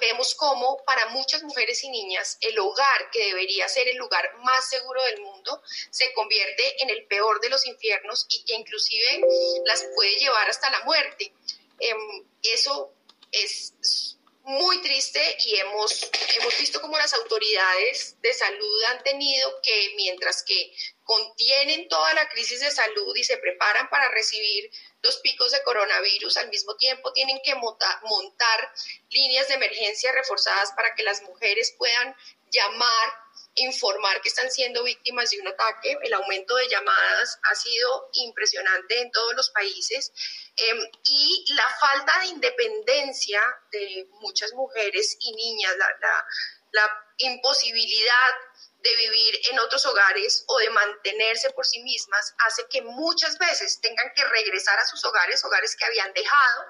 vemos 0.00 0.34
cómo 0.34 0.82
para 0.84 1.08
muchas 1.08 1.42
mujeres 1.42 1.84
y 1.84 1.90
niñas 1.90 2.38
el 2.40 2.58
hogar, 2.58 3.10
que 3.10 3.26
debería 3.26 3.68
ser 3.68 3.88
el 3.88 3.96
lugar 3.96 4.24
más 4.42 4.68
seguro 4.68 5.02
del 5.02 5.20
mundo, 5.20 5.62
se 5.90 6.12
convierte 6.14 6.82
en 6.82 6.90
el 6.90 7.06
peor 7.06 7.40
de 7.40 7.50
los 7.50 7.66
infiernos 7.66 8.26
y 8.30 8.44
que 8.44 8.54
inclusive 8.54 9.20
las 9.66 9.84
puede 9.94 10.16
llevar 10.16 10.48
hasta 10.48 10.70
la 10.70 10.84
muerte. 10.84 11.32
Em, 11.78 12.26
eso 12.42 12.92
es 13.32 14.18
muy 14.42 14.80
triste 14.82 15.20
y 15.46 15.56
hemos, 15.56 16.10
hemos 16.36 16.58
visto 16.58 16.80
como 16.80 16.96
las 16.98 17.12
autoridades 17.14 18.16
de 18.20 18.32
salud 18.32 18.82
han 18.90 19.02
tenido 19.02 19.60
que, 19.62 19.92
mientras 19.96 20.42
que 20.42 20.72
contienen 21.04 21.88
toda 21.88 22.14
la 22.14 22.28
crisis 22.28 22.60
de 22.60 22.70
salud 22.70 23.14
y 23.16 23.24
se 23.24 23.36
preparan 23.38 23.88
para 23.90 24.08
recibir 24.10 24.70
los 25.02 25.18
picos 25.18 25.50
de 25.50 25.62
coronavirus, 25.62 26.36
al 26.36 26.50
mismo 26.50 26.76
tiempo 26.76 27.12
tienen 27.12 27.40
que 27.44 27.54
montar 27.54 28.72
líneas 29.10 29.48
de 29.48 29.54
emergencia 29.54 30.12
reforzadas 30.12 30.72
para 30.72 30.94
que 30.94 31.02
las 31.02 31.22
mujeres 31.22 31.74
puedan 31.76 32.14
llamar, 32.50 33.14
informar 33.60 34.20
que 34.20 34.28
están 34.28 34.50
siendo 34.50 34.82
víctimas 34.84 35.30
de 35.30 35.40
un 35.40 35.48
ataque. 35.48 35.96
El 36.02 36.12
aumento 36.14 36.54
de 36.56 36.68
llamadas 36.68 37.38
ha 37.42 37.54
sido 37.54 38.10
impresionante 38.14 39.00
en 39.00 39.10
todos 39.10 39.34
los 39.34 39.50
países 39.50 40.12
em, 40.56 40.78
y 41.04 41.44
la 41.54 41.68
falta 41.80 42.20
de 42.20 42.26
independencia 42.26 43.40
de 43.72 44.08
muchas 44.20 44.52
mujeres 44.52 45.16
y 45.20 45.32
niñas, 45.34 45.76
la, 45.76 47.06
imposibilidad 47.22 48.34
de 48.78 48.96
vivir 48.96 49.40
en 49.50 49.58
otros 49.58 49.84
hogares 49.84 50.42
o 50.46 50.56
de 50.56 50.70
mantenerse 50.70 51.50
por 51.50 51.66
sí 51.66 51.82
mismas 51.82 52.34
hace 52.46 52.66
que 52.70 52.80
muchas 52.80 53.36
veces 53.36 53.78
tengan 53.82 54.10
que 54.14 54.24
regresar 54.24 54.78
a 54.78 54.86
sus 54.86 55.04
hogares, 55.04 55.44
hogares 55.44 55.76
que 55.76 55.84
habían 55.84 56.10
dejado, 56.14 56.64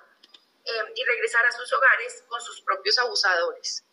em, 0.65 0.87
y 0.97 1.05
regresar 1.05 1.47
a 1.47 1.53
sus 1.53 1.73
hogares 1.73 2.25
con 2.27 2.43
sus 2.43 2.61
propios 2.63 2.99
abusadores. 2.99 3.85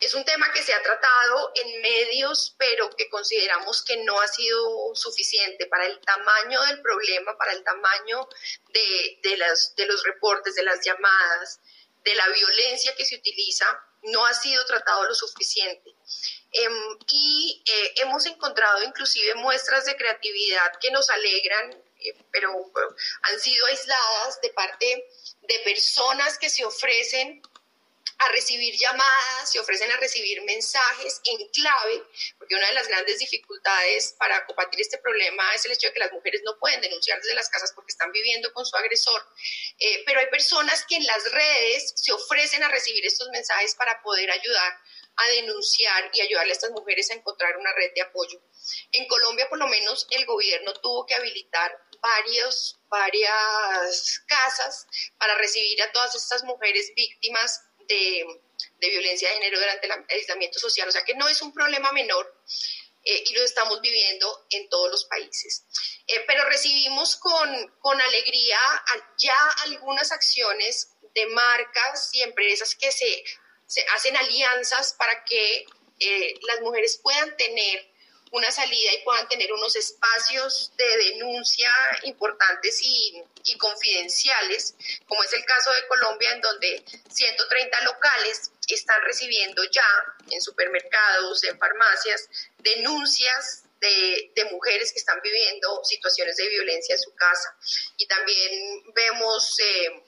Es 0.00 0.14
un 0.14 0.24
tema 0.24 0.52
que 0.52 0.62
se 0.62 0.74
ha 0.74 0.82
tratado 0.82 1.52
en 1.54 1.80
medios, 1.80 2.54
pero 2.58 2.90
que 2.90 3.08
consideramos 3.08 3.82
que 3.82 3.96
no 4.04 4.20
ha 4.20 4.28
sido 4.28 4.94
suficiente 4.94 5.66
para 5.66 5.86
el 5.86 5.98
tamaño 6.00 6.62
del 6.64 6.82
problema, 6.82 7.36
para 7.38 7.52
el 7.52 7.64
tamaño 7.64 8.28
de, 8.68 9.18
de, 9.22 9.36
las, 9.36 9.74
de 9.74 9.86
los 9.86 10.02
reportes, 10.04 10.54
de 10.54 10.64
las 10.64 10.84
llamadas, 10.84 11.60
de 12.04 12.14
la 12.14 12.28
violencia 12.28 12.94
que 12.94 13.04
se 13.04 13.16
utiliza, 13.16 13.66
no 14.02 14.24
ha 14.24 14.34
sido 14.34 14.64
tratado 14.64 15.04
lo 15.04 15.14
suficiente. 15.14 15.94
Em, 16.52 16.98
y 17.10 17.62
eh, 17.66 17.94
hemos 17.96 18.24
encontrado 18.26 18.82
inclusive 18.82 19.34
muestras 19.34 19.84
de 19.84 19.96
creatividad 19.96 20.72
que 20.80 20.90
nos 20.90 21.10
alegran, 21.10 21.72
eh, 22.00 22.16
pero 22.30 22.72
han 23.22 23.40
sido 23.40 23.66
aisladas 23.66 24.40
de 24.40 24.50
parte 24.50 25.08
de 25.42 25.58
personas 25.60 26.38
que 26.38 26.48
se 26.48 26.64
ofrecen 26.64 27.42
a 28.18 28.28
recibir 28.28 28.74
llamadas, 28.76 29.50
se 29.50 29.58
ofrecen 29.58 29.90
a 29.92 29.96
recibir 29.98 30.42
mensajes 30.42 31.20
en 31.24 31.48
clave, 31.48 32.02
porque 32.38 32.54
una 32.54 32.66
de 32.68 32.74
las 32.74 32.88
grandes 32.88 33.18
dificultades 33.18 34.14
para 34.18 34.46
combatir 34.46 34.80
este 34.80 34.98
problema 34.98 35.54
es 35.54 35.64
el 35.66 35.72
hecho 35.72 35.88
de 35.88 35.92
que 35.92 36.00
las 36.00 36.12
mujeres 36.12 36.40
no 36.44 36.58
pueden 36.58 36.80
denunciar 36.80 37.20
desde 37.20 37.34
las 37.34 37.48
casas 37.48 37.72
porque 37.74 37.92
están 37.92 38.10
viviendo 38.12 38.52
con 38.52 38.64
su 38.64 38.76
agresor, 38.76 39.22
eh, 39.78 40.02
pero 40.06 40.20
hay 40.20 40.26
personas 40.28 40.84
que 40.86 40.96
en 40.96 41.04
las 41.04 41.30
redes 41.30 41.92
se 41.96 42.12
ofrecen 42.12 42.62
a 42.62 42.68
recibir 42.68 43.04
estos 43.04 43.28
mensajes 43.28 43.74
para 43.74 44.00
poder 44.02 44.30
ayudar 44.30 44.80
a 45.16 45.28
denunciar 45.28 46.10
y 46.12 46.20
ayudarle 46.20 46.52
a 46.52 46.54
estas 46.54 46.70
mujeres 46.70 47.10
a 47.10 47.14
encontrar 47.14 47.56
una 47.56 47.72
red 47.72 47.92
de 47.94 48.02
apoyo. 48.02 48.40
En 48.92 49.06
Colombia, 49.08 49.48
por 49.48 49.58
lo 49.58 49.66
menos, 49.66 50.06
el 50.10 50.26
gobierno 50.26 50.74
tuvo 50.74 51.06
que 51.06 51.14
habilitar 51.14 51.78
varios, 52.00 52.78
varias 52.88 54.20
casas 54.26 54.86
para 55.18 55.34
recibir 55.36 55.82
a 55.82 55.92
todas 55.92 56.14
estas 56.14 56.44
mujeres 56.44 56.92
víctimas 56.94 57.62
de, 57.88 58.24
violencia 58.80 59.28
de 59.28 59.34
género 59.34 59.58
durante 59.58 59.86
el 59.86 59.92
aislamiento 60.10 60.58
social. 60.58 60.88
O 60.88 60.92
sea 60.92 61.04
que 61.04 61.14
no 61.14 61.28
es 61.28 61.42
un 61.42 61.52
problema 61.52 61.92
menor. 61.92 62.32
Eh, 63.08 63.22
y 63.24 63.34
lo 63.34 63.44
estamos 63.44 63.80
viviendo 63.80 64.46
en 64.50 64.68
todos 64.68 64.90
los 64.90 65.04
países. 65.04 65.64
Eh, 66.08 66.24
pero 66.26 66.44
recibimos 66.46 67.16
con, 67.16 67.72
con 67.78 68.00
alegría 68.00 68.58
ya 69.16 69.36
algunas 69.64 70.10
acciones 70.10 70.88
de 71.14 71.26
marcas 71.26 72.10
y 72.14 72.22
empresas 72.22 72.74
que 72.74 72.90
se 72.90 73.22
se 73.66 73.84
hacen 73.94 74.16
alianzas 74.16 74.94
para 74.94 75.24
que 75.24 75.66
eh, 75.98 76.34
las 76.42 76.60
mujeres 76.60 77.00
puedan 77.02 77.36
tener 77.36 77.90
una 78.32 78.50
salida 78.50 78.92
y 78.92 79.04
puedan 79.04 79.28
tener 79.28 79.52
unos 79.52 79.76
espacios 79.76 80.72
de 80.76 80.96
denuncia 80.96 81.70
importantes 82.02 82.80
y, 82.82 83.22
y, 83.44 83.56
confidenciales, 83.56 84.74
como 85.06 85.22
es 85.22 85.32
el 85.32 85.44
caso 85.44 85.72
de 85.72 85.86
Colombia, 85.86 86.32
en 86.32 86.40
donde 86.40 86.84
130 87.08 87.80
locales 87.82 88.50
están 88.74 89.00
recibiendo 89.02 89.62
ya 89.64 89.88
en 90.30 90.40
supermercados, 90.40 91.44
en 91.44 91.58
farmacias, 91.58 92.28
denuncias 92.58 93.62
de, 93.80 94.32
de, 94.34 94.44
mujeres 94.46 94.92
que 94.92 94.98
están 94.98 95.20
viviendo 95.22 95.84
situaciones 95.84 96.36
de 96.36 96.48
violencia 96.48 96.94
en 96.94 97.00
su 97.00 97.14
casa. 97.14 97.56
Y 97.96 98.06
también 98.06 98.92
vemos 98.94 99.58
eh, 99.60 100.02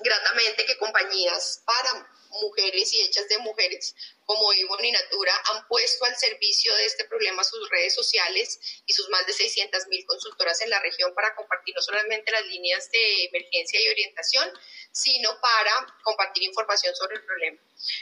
gratamente 0.00 0.64
que 0.66 0.78
compañías 0.78 1.62
para 1.64 2.09
mujeres 2.30 2.92
y 2.94 3.02
hechas 3.02 3.28
de 3.28 3.38
mujeres 3.38 3.94
como 4.24 4.52
Ivonne 4.52 4.88
y 4.88 4.92
Natura 4.92 5.32
han 5.52 5.66
puesto 5.66 6.04
al 6.04 6.16
servicio 6.16 6.74
de 6.76 6.84
este 6.86 7.04
problema 7.04 7.42
sus 7.42 7.68
redes 7.68 7.94
sociales 7.94 8.60
y 8.86 8.92
sus 8.92 9.08
más 9.08 9.26
de 9.26 9.32
600 9.32 9.88
mil 9.88 10.04
consultoras 10.06 10.60
en 10.60 10.70
la 10.70 10.80
región 10.80 11.12
para 11.14 11.34
compartir 11.34 11.74
no 11.74 11.82
solamente 11.82 12.30
las 12.30 12.46
líneas 12.46 12.90
de 12.90 13.24
emergencia 13.24 13.80
y 13.80 13.88
orientación, 13.88 14.48
sino 14.92 15.40
para 15.40 15.98
compartir 16.02 16.44
información 16.44 16.94
sobre 16.94 17.16
el 17.16 17.24
problema. 17.24 17.58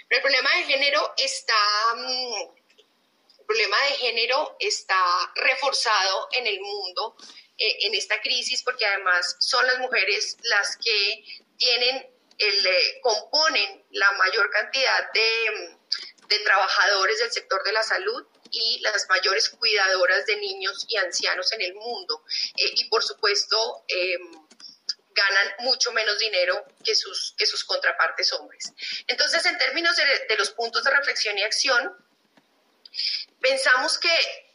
Pero 0.08 0.18
el 0.18 0.22
problema 0.22 0.56
de 0.56 0.64
género 0.64 1.14
está... 1.16 1.94
Mm, 1.96 2.58
el 3.38 3.46
problema 3.46 3.82
de 3.84 3.94
género 3.94 4.56
está 4.60 5.32
reforzado 5.34 6.28
en 6.32 6.46
el 6.46 6.60
mundo 6.60 7.16
eh, 7.56 7.86
en 7.86 7.94
esta 7.94 8.20
crisis 8.20 8.62
porque 8.62 8.84
además 8.84 9.36
son 9.40 9.66
las 9.66 9.78
mujeres 9.78 10.36
las 10.42 10.76
que 10.76 11.24
tienen 11.56 12.17
el, 12.38 12.66
eh, 12.66 13.00
componen 13.02 13.84
la 13.90 14.10
mayor 14.12 14.50
cantidad 14.50 15.12
de, 15.12 15.76
de 16.28 16.38
trabajadores 16.40 17.18
del 17.18 17.32
sector 17.32 17.62
de 17.64 17.72
la 17.72 17.82
salud 17.82 18.26
y 18.50 18.80
las 18.80 19.06
mayores 19.08 19.50
cuidadoras 19.50 20.24
de 20.26 20.36
niños 20.36 20.86
y 20.88 20.96
ancianos 20.96 21.52
en 21.52 21.62
el 21.62 21.74
mundo. 21.74 22.24
Eh, 22.56 22.74
y 22.76 22.84
por 22.88 23.02
supuesto, 23.02 23.84
em, 23.88 24.46
ganan 25.10 25.54
mucho 25.60 25.90
menos 25.92 26.18
dinero 26.18 26.64
que 26.84 26.94
sus, 26.94 27.34
que 27.36 27.44
sus 27.44 27.64
contrapartes 27.64 28.32
hombres. 28.32 28.72
Entonces, 29.08 29.44
en 29.46 29.58
términos 29.58 29.96
de, 29.96 30.04
de 30.28 30.36
los 30.36 30.50
puntos 30.50 30.84
de 30.84 30.90
reflexión 30.92 31.36
y 31.36 31.42
acción, 31.42 31.92
pensamos 33.40 33.98
que 33.98 34.47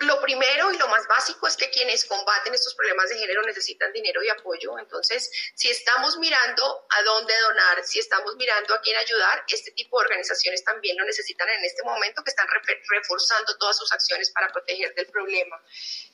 lo 0.00 0.20
primero 0.20 0.72
y 0.72 0.78
lo 0.78 0.86
más 0.88 1.06
básico 1.08 1.48
es 1.48 1.56
que 1.56 1.70
quienes 1.70 2.04
combaten 2.04 2.54
estos 2.54 2.74
problemas 2.74 3.08
de 3.08 3.18
género 3.18 3.42
necesitan 3.42 3.92
dinero 3.92 4.22
y 4.22 4.28
apoyo. 4.28 4.78
Entonces, 4.78 5.30
si 5.54 5.68
estamos 5.68 6.16
mirando 6.18 6.86
a 6.90 7.02
dónde 7.02 7.34
donar, 7.40 7.84
si 7.84 7.98
estamos 7.98 8.36
mirando 8.36 8.74
a 8.74 8.80
quién 8.80 8.96
ayudar, 8.96 9.44
este 9.48 9.72
tipo 9.72 9.98
de 9.98 10.06
organizaciones 10.06 10.62
también 10.62 10.96
lo 10.96 11.04
necesitan 11.04 11.48
en 11.48 11.64
este 11.64 11.82
momento, 11.82 12.22
que 12.22 12.30
están 12.30 12.46
reforzando 12.88 13.56
todas 13.58 13.76
sus 13.76 13.90
acciones 13.92 14.30
para 14.30 14.52
proteger 14.52 14.94
del 14.94 15.06
problema. 15.06 15.60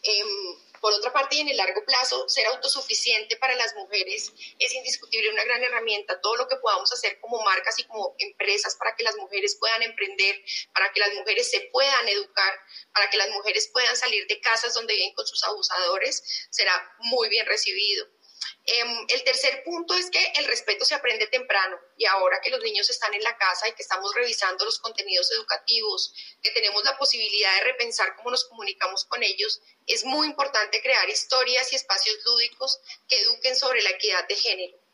Em, 0.03 0.57
por 0.85 0.93
otra 0.93 1.15
parte, 1.15 1.37
y 1.37 1.41
en 1.41 1.49
el 1.49 1.57
largo 1.57 1.83
plazo, 1.87 2.29
ser 2.29 2.45
autosuficiente 2.45 3.39
para 3.39 3.57
las 3.57 3.75
mujeres 3.75 4.31
es 4.59 4.75
indiscutible 4.75 5.31
una 5.31 5.43
gran 5.43 5.63
herramienta. 5.63 6.21
Todo 6.21 6.37
lo 6.37 6.47
que 6.47 6.57
podamos 6.57 6.93
hacer 6.93 7.19
como 7.21 7.41
marcas 7.41 7.79
y 7.79 7.85
como 7.85 8.15
empresas 8.19 8.77
para 8.77 8.95
que 8.95 9.03
las 9.03 9.17
mujeres 9.17 9.57
puedan 9.59 9.83
emprender, 9.83 10.45
para 10.75 10.93
que 10.93 11.01
las 11.01 11.15
mujeres 11.15 11.51
se 11.51 11.63
puedan 11.73 12.07
educar, 12.09 12.53
para 12.93 13.09
que 13.09 13.17
las 13.17 13.31
mujeres 13.31 13.71
puedan 13.73 13.97
salir 13.97 14.27
de 14.27 14.39
casas 14.43 14.75
donde 14.75 14.93
viven 14.93 15.15
con 15.15 15.27
sus 15.27 15.43
abusadores, 15.45 16.23
será 16.51 16.75
muy 16.99 17.31
bien 17.31 17.47
recibido. 17.47 18.07
Em, 18.67 19.07
el 19.09 19.25
tercer 19.25 19.63
punto 19.63 19.95
es 19.95 20.11
que 20.11 20.33
el 20.37 20.47
respeto 20.47 20.85
se 20.85 20.95
aprende 20.95 21.27
temprano 21.27 21.79
y 21.97 22.07
ahora 22.07 22.41
que 22.41 22.51
los 22.51 22.61
niños 22.63 22.89
están 22.91 23.13
en 23.15 23.23
la 23.23 23.37
casa 23.37 23.69
y 23.69 23.73
que 23.73 23.83
estamos 23.83 24.15
revisando 24.15 24.65
los 24.65 24.79
contenidos 24.79 25.31
educativos, 25.33 26.15
que 26.43 26.51
tenemos 26.51 26.83
la 26.85 26.97
posibilidad 26.97 27.55
de 27.57 27.65
repensar 27.65 28.17
cómo 28.17 28.31
nos 28.31 28.45
comunicamos 28.45 29.05
con 29.05 29.23
ellos, 29.23 29.61
es 29.87 30.05
muy 30.05 30.27
importante 30.27 30.81
crear 30.83 31.09
historias 31.09 31.73
y 31.73 31.77
espacios 31.77 32.17
lúdicos 32.25 32.81
que 33.09 33.21
eduquen 33.21 33.57
sobre 33.57 33.83
la 33.83 33.91
equidad 33.91 34.27
de 34.29 34.37
género. 34.37 34.85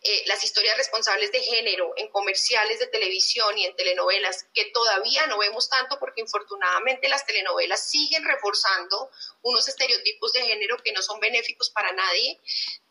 Eh, 0.00 0.22
las 0.26 0.44
historias 0.44 0.76
responsables 0.76 1.32
de 1.32 1.40
género 1.40 1.92
en 1.96 2.06
comerciales 2.08 2.78
de 2.78 2.86
televisión 2.86 3.58
y 3.58 3.66
en 3.66 3.74
telenovelas, 3.74 4.46
que 4.54 4.66
todavía 4.66 5.26
no 5.26 5.38
vemos 5.38 5.68
tanto 5.68 5.98
porque 5.98 6.20
infortunadamente 6.20 7.08
las 7.08 7.26
telenovelas 7.26 7.90
siguen 7.90 8.24
reforzando 8.24 9.10
unos 9.42 9.66
estereotipos 9.66 10.32
de 10.34 10.42
género 10.42 10.76
que 10.76 10.92
no 10.92 11.02
son 11.02 11.18
benéficos 11.18 11.70
para 11.70 11.92
nadie, 11.92 12.38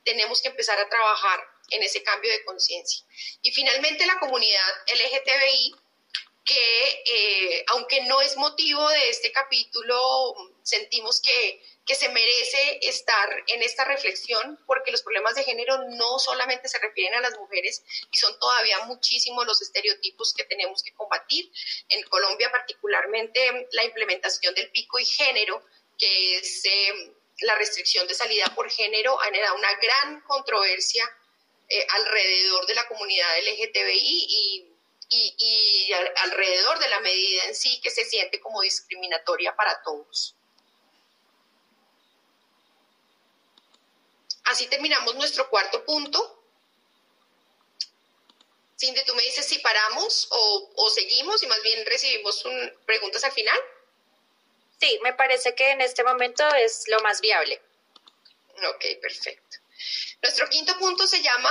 tenemos 0.08 0.41
que 0.41 0.48
empezar 0.48 0.80
a 0.80 0.88
trabajar 0.88 1.39
en 1.72 1.84
ese 1.84 2.02
cambio 2.02 2.32
de 2.32 2.46
conciencia. 2.46 3.06
Y 3.41 3.52
finalmente 3.52 4.06
la 4.06 4.17
comunidad 4.20 4.72
LGTBI, 4.88 5.76
que 6.46 7.04
eh, 7.06 7.65
aunque 7.67 8.02
no 8.06 8.22
es 8.22 8.38
motivo 8.38 8.88
de 8.88 9.10
este 9.10 9.34
capítulo, 9.34 10.34
sentimos 10.63 11.20
que 11.20 11.62
que 11.88 11.96
se 11.96 12.10
merece 12.10 12.80
estar 12.82 13.30
en 13.48 13.63
esta 13.63 13.86
reflexión 13.86 14.60
porque 14.67 14.91
los 14.91 15.02
problemas 15.02 15.36
de 15.36 15.46
género 15.46 15.86
no 15.91 16.20
solamente 16.20 16.67
se 16.67 16.80
refieren 16.80 17.17
a 17.17 17.22
las 17.22 17.38
mujeres 17.39 17.82
y 18.12 18.17
son 18.17 18.38
todavía 18.39 18.80
muchísimos 18.82 19.48
los 19.48 19.62
estereotipos 19.62 20.34
que 20.34 20.43
tenemos 20.43 20.84
que 20.84 20.93
combatir. 20.93 21.50
En 21.88 22.04
Colombia 22.04 22.52
particularmente 22.52 23.70
la 23.72 23.86
implementación 23.86 24.54
del 24.54 24.70
pico 24.70 25.00
y 25.00 25.06
género, 25.06 25.63
que 25.98 26.39
es 26.39 26.65
eh, 26.65 27.13
la 27.41 27.56
restricción 27.56 28.08
de 28.08 28.13
salida 28.13 28.45
por 28.56 28.69
género, 28.69 29.19
ha 29.21 29.26
generado 29.26 29.56
una 29.56 29.73
gran 29.76 30.21
controversia 30.21 31.04
eh, 31.69 31.86
alrededor 31.89 32.65
de 32.65 32.76
la 32.76 32.88
comunidad 32.88 33.28
LGTBI 33.39 34.28
y, 34.30 34.73
alrededor 36.17 36.80
de 36.80 36.89
la 36.89 37.00
medida 37.00 37.45
en 37.45 37.56
sí 37.56 37.80
que 37.82 37.89
se 37.89 38.04
siente 38.04 38.41
como 38.41 38.62
discriminatoria 38.62 39.56
para 39.56 39.82
todos. 39.82 40.36
Así 44.45 44.67
terminamos 44.67 45.15
nuestro 45.15 45.50
cuarto 45.50 45.86
punto. 45.86 46.43
Cindy, 48.78 49.04
tú 49.06 49.15
me 49.15 49.23
dices 49.23 49.45
si 49.45 49.60
paramos 49.60 50.28
o, 50.30 50.89
seguimos 50.89 51.41
y 51.43 51.47
más 51.47 51.62
bien 51.62 51.86
recibimos 51.86 52.43
preguntas 52.86 53.23
al 53.23 53.32
final. 53.32 53.60
Sí, 54.79 54.99
me 55.03 55.13
parece 55.13 55.55
que 55.55 55.71
en 55.71 55.81
este 55.81 56.03
momento 56.03 56.47
es 56.55 56.83
lo 56.87 56.99
más 57.01 57.21
viable. 57.21 57.61
Ok, 58.69 58.85
perfecto. 59.01 59.57
Nuestro 60.21 60.47
quinto 60.49 60.77
punto 60.77 61.05
se 61.05 61.21
llama 61.21 61.49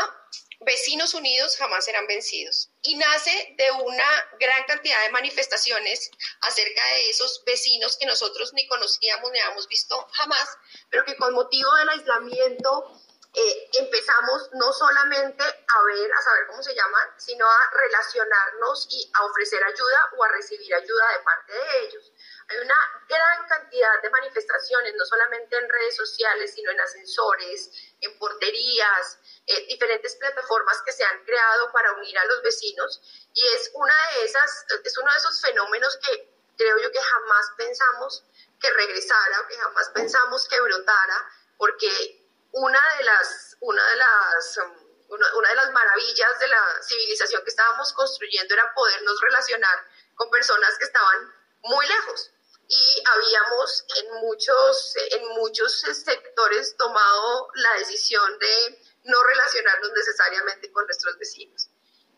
Vecinos 0.60 1.14
Unidos 1.14 1.56
jamás 1.56 1.84
serán 1.84 2.06
vencidos 2.06 2.70
y 2.82 2.94
nace 2.96 3.54
de 3.58 3.70
una 3.72 4.08
gran 4.40 4.64
cantidad 4.64 5.02
de 5.02 5.10
manifestaciones 5.10 6.10
acerca 6.40 6.84
de 6.94 7.10
esos 7.10 7.42
vecinos 7.44 7.96
que 7.98 8.06
nosotros 8.06 8.52
ni 8.54 8.66
conocíamos 8.66 9.30
ni 9.30 9.38
habíamos 9.38 9.68
visto 9.68 10.08
jamás, 10.12 10.58
pero 10.88 11.04
que 11.04 11.16
con 11.16 11.34
motivo 11.34 11.72
del 11.74 11.90
aislamiento 11.90 13.00
eh, 13.34 13.70
empezamos 13.80 14.48
no 14.54 14.72
solamente 14.72 15.44
a 15.44 15.82
ver, 15.84 16.10
a 16.10 16.22
saber 16.22 16.46
cómo 16.48 16.62
se 16.62 16.74
llaman, 16.74 17.08
sino 17.18 17.46
a 17.46 17.70
relacionarnos 17.72 18.88
y 18.90 19.10
a 19.12 19.24
ofrecer 19.26 19.62
ayuda 19.62 20.10
o 20.16 20.24
a 20.24 20.28
recibir 20.28 20.74
ayuda 20.74 21.12
de 21.12 21.18
parte 21.18 21.52
de 21.52 21.84
ellos. 21.84 22.12
Hay 22.48 22.58
una 22.58 22.76
gran 23.08 23.48
cantidad 23.48 24.02
de 24.02 24.10
manifestaciones, 24.10 24.94
no 24.94 25.04
solamente 25.04 25.56
en 25.56 25.68
redes 25.68 25.96
sociales, 25.96 26.54
sino 26.54 26.70
en 26.70 26.80
ascensores, 26.80 27.70
en 28.00 28.16
porterías, 28.18 29.18
eh, 29.46 29.66
diferentes 29.66 30.14
plataformas 30.14 30.80
que 30.84 30.92
se 30.92 31.04
han 31.04 31.24
creado 31.24 31.72
para 31.72 31.92
unir 31.94 32.16
a 32.18 32.24
los 32.26 32.42
vecinos. 32.42 33.00
Y 33.34 33.44
es, 33.54 33.70
una 33.74 33.94
de 34.14 34.24
esas, 34.24 34.64
es 34.84 34.96
uno 34.96 35.10
de 35.10 35.18
esos 35.18 35.40
fenómenos 35.40 35.96
que 35.96 36.36
creo 36.56 36.78
yo 36.78 36.92
que 36.92 37.02
jamás 37.02 37.50
pensamos 37.56 38.24
que 38.60 38.70
regresara, 38.70 39.46
que 39.48 39.56
jamás 39.58 39.88
pensamos 39.90 40.48
que 40.48 40.60
brotara, 40.60 41.30
porque 41.58 42.28
una 42.52 42.80
de 42.98 43.04
las, 43.04 43.56
una 43.60 43.84
de 43.88 43.96
las, 43.96 44.56
um, 44.58 44.86
una 45.08 45.48
de 45.48 45.54
las 45.54 45.72
maravillas 45.72 46.38
de 46.38 46.48
la 46.48 46.82
civilización 46.82 47.42
que 47.42 47.50
estábamos 47.50 47.92
construyendo 47.92 48.54
era 48.54 48.72
podernos 48.72 49.20
relacionar 49.20 49.84
con 50.14 50.30
personas 50.30 50.78
que 50.78 50.84
estaban 50.84 51.34
muy 51.62 51.86
lejos 51.86 52.32
y 52.68 53.02
habíamos 53.04 53.84
en 53.96 54.14
muchos, 54.20 54.94
en 55.10 55.28
muchos 55.40 55.80
sectores 55.80 56.76
tomado 56.76 57.48
la 57.54 57.74
decisión 57.78 58.38
de 58.38 58.80
no 59.04 59.22
relacionarnos 59.22 59.92
necesariamente 59.92 60.72
con 60.72 60.84
nuestros 60.84 61.16
vecinos. 61.18 61.68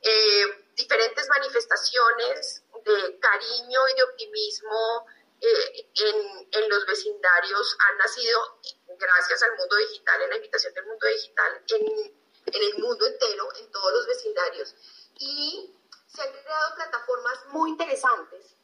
Eh, 0.01 0.73
diferentes 0.75 1.29
manifestaciones 1.29 2.63
de 2.85 3.19
cariño 3.19 3.89
y 3.89 3.95
de 3.95 4.03
optimismo 4.05 5.07
eh, 5.41 5.91
en, 5.95 6.49
en, 6.51 6.69
los 6.69 6.87
vecindarios 6.87 7.77
han 7.81 7.99
nacido 7.99 8.61
gracias 8.97 9.43
al 9.43 9.57
mundo 9.57 9.77
digital, 9.77 10.23
en 10.23 10.31
la 10.31 10.37
invitación 10.37 10.73
del 10.73 10.87
mundo 10.87 11.07
digital, 11.07 11.63
en, 11.69 12.19
en 12.47 12.63
el 12.63 12.79
mundo 12.79 13.07
entero, 13.07 13.49
en 13.57 13.71
todos 13.71 13.93
los 13.93 14.07
vecindarios. 14.07 14.75
Y 15.19 15.75
se 16.07 16.23
han 16.23 16.33
creado 16.33 16.75
plataformas 16.77 17.47
muy 17.49 17.71
interesantes 17.71 18.58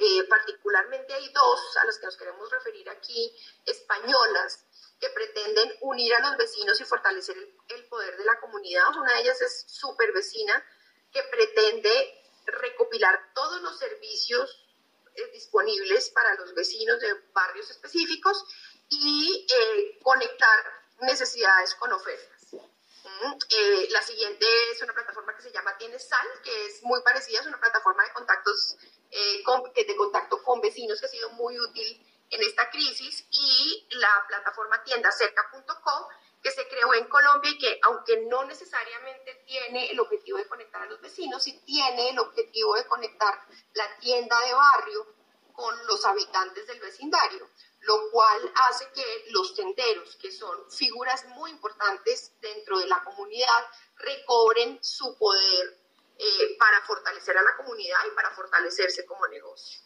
eh, 0.00 0.24
particularmente 0.28 1.12
hay 1.14 1.28
dos 1.32 1.76
a 1.76 1.84
las 1.84 1.98
que 1.98 2.06
nos 2.06 2.16
queremos 2.16 2.50
referir 2.50 2.88
aquí, 2.90 3.32
españolas, 3.66 4.64
que 5.00 5.08
pretenden 5.10 5.72
unir 5.82 6.14
a 6.14 6.20
los 6.20 6.36
vecinos 6.36 6.80
y 6.80 6.84
fortalecer 6.84 7.36
el, 7.68 7.84
poder 7.88 8.16
de 8.16 8.24
la 8.24 8.38
comunidad. 8.40 8.96
Una 8.96 9.14
de 9.14 9.20
ellas 9.20 9.40
es 9.40 9.64
Super 9.68 10.12
Vecina, 10.12 10.64
que 11.12 11.22
pretende 11.24 12.24
recopilar 12.46 13.32
todos 13.34 13.60
los 13.62 13.78
servicios 13.78 14.66
eh, 15.14 15.26
disponibles 15.32 16.10
para 16.10 16.34
los 16.34 16.54
vecinos 16.54 17.00
de 17.00 17.14
barrios 17.32 17.70
específicos 17.70 18.44
y 18.88 19.46
eh, 19.50 19.98
conectar 20.02 20.64
necesidades 21.00 21.74
con 21.76 21.92
ofertas. 21.92 22.37
Mm, 23.20 23.34
la 23.90 24.02
siguiente 24.02 24.46
es 24.70 24.82
una 24.82 24.92
plataforma 24.92 25.34
que 25.34 25.42
se 25.42 25.52
llama 25.52 25.76
Tienes 25.76 26.08
Sal, 26.08 26.26
que 26.42 26.66
es 26.66 26.82
muy 26.82 27.00
parecida, 27.02 27.40
es 27.40 27.46
una 27.46 27.58
plataforma 27.58 28.04
de 28.04 28.12
contactos 28.12 28.76
eh, 29.10 29.42
de 29.74 29.96
contacto 29.96 30.42
con 30.42 30.60
vecinos 30.60 31.00
que 31.00 31.06
ha 31.06 31.10
sido 31.10 31.30
muy 31.30 31.58
útil 31.58 32.06
en 32.30 32.42
esta 32.42 32.70
crisis. 32.70 33.26
Y 33.30 33.88
la 33.90 34.24
plataforma 34.28 34.82
tiendacerca.com 34.84 36.04
que 36.42 36.50
se 36.52 36.68
creó 36.68 36.94
en 36.94 37.08
Colombia 37.08 37.50
y 37.50 37.58
que 37.58 37.80
aunque 37.82 38.18
no 38.28 38.44
necesariamente 38.44 39.42
tiene 39.46 39.90
el 39.90 39.98
objetivo 39.98 40.38
de 40.38 40.46
conectar 40.46 40.82
a 40.82 40.86
los 40.86 41.00
vecinos, 41.00 41.42
sí 41.42 41.60
tiene 41.64 42.10
el 42.10 42.18
objetivo 42.18 42.76
de 42.76 42.86
conectar 42.86 43.34
la 43.74 43.98
tienda 43.98 44.38
de 44.40 44.54
barrio 44.54 45.06
con 45.52 45.74
los 45.86 46.04
habitantes 46.04 46.68
del 46.68 46.78
vecindario, 46.78 47.50
lo 47.80 48.10
cual 48.10 48.52
hace 48.54 48.90
que 48.92 49.24
los 49.30 49.54
tenderos, 49.54 50.16
que 50.16 50.32
son 50.32 50.70
figuras 50.70 51.24
muy 51.26 51.50
importantes 51.50 52.32
dentro 52.40 52.78
de 52.78 52.86
la 52.86 53.02
comunidad, 53.04 53.66
recobren 53.96 54.78
su 54.82 55.16
poder 55.16 55.78
eh, 56.18 56.56
para 56.58 56.82
fortalecer 56.82 57.36
a 57.38 57.42
la 57.42 57.56
comunidad 57.56 57.98
y 58.06 58.14
para 58.14 58.30
fortalecerse 58.32 59.06
como 59.06 59.26
negocio. 59.28 59.80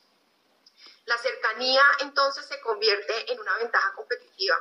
La 1.04 1.18
cercanía 1.18 1.82
entonces 2.00 2.46
se 2.46 2.60
convierte 2.60 3.32
en 3.32 3.40
una 3.40 3.56
ventaja 3.58 3.92
competitiva 3.94 4.56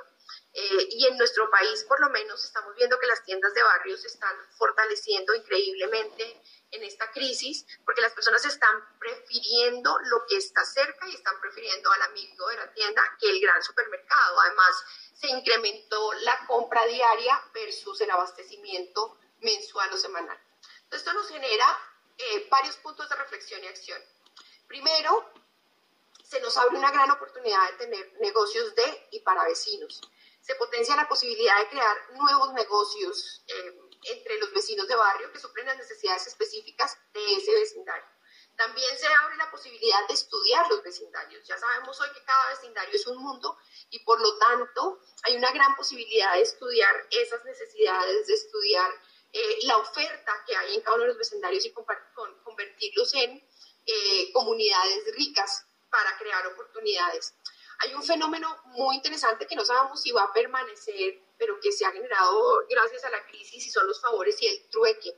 Eh, 0.53 0.87
y 0.89 1.07
en 1.07 1.17
nuestro 1.17 1.49
país, 1.49 1.83
por 1.85 1.99
lo 2.01 2.09
menos, 2.09 2.43
estamos 2.43 2.75
viendo 2.75 2.99
que 2.99 3.07
las 3.07 3.23
tiendas 3.23 3.53
de 3.53 3.63
barrios 3.63 4.01
se 4.01 4.07
están 4.07 4.35
fortaleciendo 4.57 5.33
increíblemente 5.33 6.41
en 6.71 6.83
esta 6.83 7.11
crisis, 7.11 7.65
porque 7.85 8.01
las 8.01 8.13
personas 8.13 8.43
están 8.45 8.97
prefiriendo 8.99 9.97
lo 10.05 10.25
que 10.25 10.37
está 10.37 10.63
cerca 10.65 11.07
y 11.07 11.15
están 11.15 11.39
prefiriendo 11.41 11.91
al 11.91 12.01
amigo 12.03 12.47
de 12.47 12.57
la 12.57 12.73
tienda 12.73 13.01
que 13.19 13.29
el 13.29 13.41
gran 13.41 13.61
supermercado. 13.61 14.39
Además, 14.41 14.83
se 15.13 15.27
incrementó 15.27 16.13
la 16.13 16.45
compra 16.47 16.85
diaria 16.85 17.41
versus 17.53 17.99
el 18.01 18.11
abastecimiento 18.11 19.17
mensual 19.41 19.91
o 19.93 19.97
semanal. 19.97 20.39
Esto 20.89 21.13
nos 21.13 21.27
genera 21.27 21.65
eh, 22.17 22.47
varios 22.49 22.77
puntos 22.77 23.07
de 23.09 23.15
reflexión 23.15 23.63
y 23.63 23.67
acción. 23.67 24.01
Primero, 24.67 25.31
se 26.23 26.39
nos 26.39 26.55
abre 26.57 26.77
una 26.77 26.91
gran 26.91 27.11
oportunidad 27.11 27.71
de 27.71 27.77
tener 27.77 28.13
negocios 28.21 28.73
de 28.75 29.07
y 29.11 29.19
para 29.19 29.43
vecinos 29.43 30.01
se 30.41 30.55
potencia 30.55 30.95
la 30.95 31.07
posibilidad 31.07 31.57
de 31.59 31.69
crear 31.69 31.97
nuevos 32.15 32.53
negocios 32.53 33.43
eh, 33.47 33.79
entre 34.03 34.37
los 34.39 34.53
vecinos 34.53 34.87
de 34.87 34.95
barrio 34.95 35.31
que 35.31 35.39
suplen 35.39 35.65
las 35.65 35.77
necesidades 35.77 36.27
específicas 36.27 36.97
de 37.13 37.35
ese 37.35 37.53
vecindario. 37.53 38.05
También 38.55 38.97
se 38.97 39.07
abre 39.07 39.37
la 39.37 39.49
posibilidad 39.49 40.07
de 40.07 40.13
estudiar 40.13 40.69
los 40.69 40.83
vecindarios. 40.83 41.47
Ya 41.47 41.57
sabemos 41.57 41.99
hoy 41.99 42.09
que 42.13 42.23
cada 42.23 42.49
vecindario 42.49 42.93
es 42.93 43.07
un 43.07 43.17
mundo 43.17 43.57
y 43.89 43.99
por 43.99 44.19
lo 44.19 44.37
tanto 44.37 44.99
hay 45.23 45.35
una 45.35 45.51
gran 45.51 45.75
posibilidad 45.75 46.33
de 46.33 46.41
estudiar 46.41 47.07
esas 47.09 47.43
necesidades, 47.45 48.27
de 48.27 48.33
estudiar 48.33 48.91
eh, 49.33 49.59
la 49.63 49.77
oferta 49.77 50.43
que 50.45 50.55
hay 50.55 50.75
en 50.75 50.81
cada 50.81 50.95
uno 50.95 51.03
de 51.03 51.09
los 51.09 51.17
vecindarios 51.17 51.65
y 51.65 51.73
convertirlos 52.43 53.13
en 53.15 53.43
eh, 53.85 54.31
comunidades 54.33 55.15
ricas 55.15 55.65
para 55.89 56.17
crear 56.17 56.45
oportunidades. 56.47 57.33
Hay 57.79 57.93
un 57.95 58.03
fenómeno 58.03 58.61
muy 58.65 58.95
interesante 58.95 59.47
que 59.47 59.55
no 59.55 59.65
sabemos 59.65 60.01
si 60.01 60.11
va 60.11 60.23
a 60.23 60.33
permanecer, 60.33 61.19
pero 61.41 61.59
que 61.59 61.71
se 61.71 61.83
ha 61.83 61.91
generado 61.91 62.67
gracias 62.69 63.03
a 63.03 63.09
la 63.09 63.25
crisis 63.25 63.65
y 63.65 63.71
son 63.71 63.87
los 63.87 63.99
favores 63.99 64.39
y 64.43 64.47
el 64.47 64.69
trueque. 64.69 65.09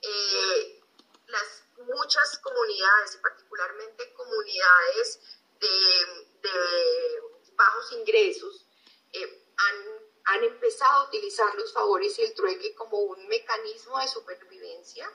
Eh, 0.00 0.80
las 1.28 1.62
muchas 1.86 2.36
comunidades, 2.40 3.14
y 3.14 3.18
particularmente 3.18 4.12
comunidades 4.14 5.20
de, 5.60 6.50
bajos 7.54 7.92
ingresos, 7.92 8.66
eh, 9.12 9.46
han, 9.56 9.76
han 10.24 10.42
empezado 10.42 11.02
a 11.02 11.06
utilizar 11.06 11.54
los 11.54 11.72
favores 11.72 12.18
y 12.18 12.22
el 12.22 12.34
trueque 12.34 12.74
como 12.74 12.98
un 12.98 13.28
mecanismo 13.28 14.00
de 14.00 14.08
supervivencia 14.08 15.08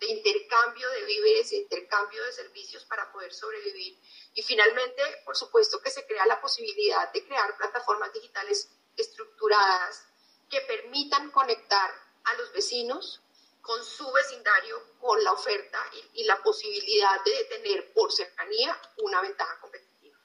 de 0.00 0.08
intercambio 0.08 0.90
de 0.90 1.04
víveres, 1.04 1.50
de 1.50 1.58
intercambio 1.58 2.24
de 2.24 2.32
servicios 2.32 2.84
para 2.86 3.12
poder 3.12 3.32
sobrevivir. 3.32 3.96
Y 4.34 4.42
finalmente, 4.42 5.00
por 5.24 5.36
supuesto 5.36 5.80
que 5.80 5.92
se 5.92 6.04
crea 6.08 6.26
la 6.26 6.40
posibilidad 6.40 7.12
de 7.12 7.24
crear 7.24 7.56
plataformas 7.56 8.12
digitales 8.12 8.68
estructuradas 8.96 10.06
que 10.48 10.60
permitan 10.62 11.30
conectar 11.30 11.90
a 12.24 12.34
los 12.34 12.52
vecinos 12.52 13.20
con 13.62 13.82
su 13.84 14.10
vecindario, 14.12 14.98
con 14.98 15.22
la 15.22 15.32
oferta 15.32 15.78
y, 16.14 16.24
la 16.24 16.42
posibilidad 16.42 17.22
de 17.24 17.44
tener 17.44 17.92
por 17.92 18.12
cercanía 18.12 18.78
una 18.98 19.22
ventaja 19.22 19.58
competitiva. 19.60 20.18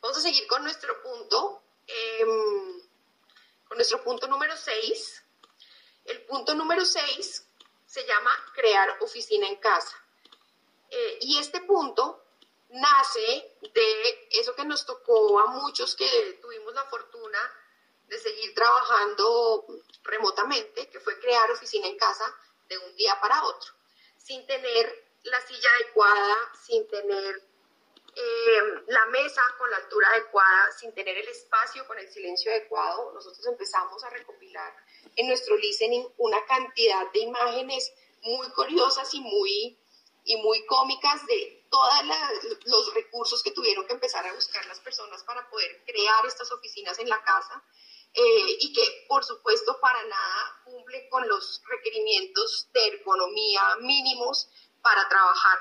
Vamos 0.00 0.18
a 0.18 0.20
seguir 0.20 0.46
con 0.46 0.62
nuestro 0.62 1.02
punto, 1.02 1.62
em, 1.86 2.80
con 3.66 3.78
nuestro 3.78 4.04
punto 4.04 4.26
número 4.26 4.56
6. 4.56 5.22
El 6.04 6.22
punto 6.26 6.54
número 6.54 6.84
6 6.84 7.48
se 7.86 8.06
llama 8.06 8.30
crear 8.54 8.98
oficina 9.00 9.48
en 9.48 9.56
casa. 9.56 9.96
Eh, 10.90 11.18
y 11.22 11.38
este 11.38 11.62
punto 11.62 12.23
nace 12.74 13.56
de 13.60 14.28
eso 14.30 14.54
que 14.54 14.64
nos 14.64 14.84
tocó 14.84 15.38
a 15.40 15.46
muchos 15.46 15.94
que 15.94 16.38
tuvimos 16.42 16.74
la 16.74 16.84
fortuna 16.84 17.38
de 18.08 18.18
seguir 18.18 18.54
trabajando 18.54 19.66
remotamente, 20.02 20.88
que 20.88 21.00
fue 21.00 21.18
crear 21.20 21.50
oficina 21.50 21.86
en 21.86 21.96
casa 21.96 22.24
de 22.68 22.78
un 22.78 22.96
día 22.96 23.18
para 23.20 23.44
otro, 23.44 23.72
sin 24.18 24.44
tener 24.46 25.04
la 25.22 25.40
silla 25.46 25.68
adecuada, 25.76 26.36
sin 26.66 26.86
tener 26.88 27.42
eh, 28.16 28.82
la 28.88 29.06
mesa 29.06 29.42
con 29.56 29.70
la 29.70 29.76
altura 29.76 30.08
adecuada, 30.08 30.72
sin 30.72 30.92
tener 30.92 31.16
el 31.16 31.28
espacio 31.28 31.86
con 31.86 31.98
el 31.98 32.10
silencio 32.10 32.50
adecuado. 32.50 33.12
Nosotros 33.12 33.46
empezamos 33.46 34.02
a 34.04 34.10
recopilar 34.10 34.74
en 35.16 35.28
nuestro 35.28 35.56
listening 35.56 36.06
una 36.18 36.44
cantidad 36.46 37.10
de 37.12 37.20
imágenes 37.20 37.92
muy 38.22 38.48
curiosas 38.50 39.12
y 39.14 39.20
muy, 39.20 39.78
y 40.24 40.36
muy 40.42 40.66
cómicas 40.66 41.24
de 41.26 41.63
todos 41.74 41.90
los 42.66 42.94
recursos 42.94 43.42
que 43.42 43.50
tuvieron 43.50 43.84
que 43.84 43.94
empezar 43.94 44.24
a 44.24 44.32
buscar 44.32 44.64
las 44.66 44.78
personas 44.78 45.24
para 45.24 45.48
poder 45.50 45.82
crear 45.84 46.24
estas 46.24 46.52
oficinas 46.52 46.96
en 47.00 47.08
la 47.08 47.20
casa 47.24 47.64
eh, 48.12 48.56
y 48.60 48.72
que 48.72 49.06
por 49.08 49.24
supuesto 49.24 49.80
para 49.80 50.00
nada 50.04 50.60
cumplen 50.64 51.08
con 51.10 51.26
los 51.26 51.60
requerimientos 51.66 52.68
de 52.72 52.86
ergonomía 52.86 53.76
mínimos 53.80 54.48
para 54.82 55.08
trabajar. 55.08 55.58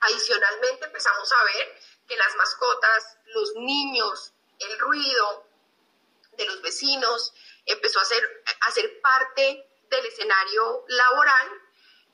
Adicionalmente 0.00 0.84
empezamos 0.84 1.32
a 1.32 1.44
ver 1.44 1.78
que 2.06 2.16
las 2.16 2.36
mascotas, 2.36 3.16
los 3.26 3.54
niños, 3.54 4.34
el 4.58 4.78
ruido 4.80 5.46
de 6.32 6.44
los 6.44 6.60
vecinos, 6.60 7.32
empezó 7.64 8.00
a 8.00 8.04
ser, 8.04 8.44
a 8.68 8.70
ser 8.70 9.00
parte 9.00 9.66
del 9.88 10.04
escenario 10.04 10.84
laboral 10.88 11.48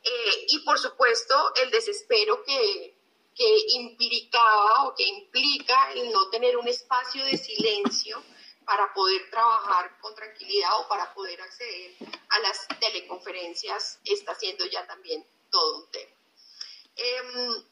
eh, 0.05 0.47
y 0.51 0.61
por 0.61 0.79
supuesto 0.79 1.53
el 1.57 1.73
desespero 1.73 2.45
que, 2.45 2.98
que 3.39 3.59
implicaba 3.77 4.89
o 4.89 4.95
que 4.97 5.05
implica 5.05 5.93
el 5.93 6.11
no 6.13 6.29
tener 6.29 6.57
un 6.57 6.67
espacio 6.67 7.25
de 7.25 7.39
silencio 7.39 8.21
para 8.67 8.93
poder 8.93 9.31
trabajar 9.31 9.97
con 10.01 10.13
tranquilidad 10.17 10.81
o 10.81 10.89
para 10.89 11.15
poder 11.15 11.41
acceder 11.41 11.95
a 12.31 12.39
las 12.41 12.67
teleconferencias 12.81 14.01
está 14.05 14.35
siendo 14.35 14.67
ya 14.67 14.85
también 14.89 15.25
todo 15.51 15.79
un 15.79 15.91
tema. 15.93 16.13
Em, 16.97 17.65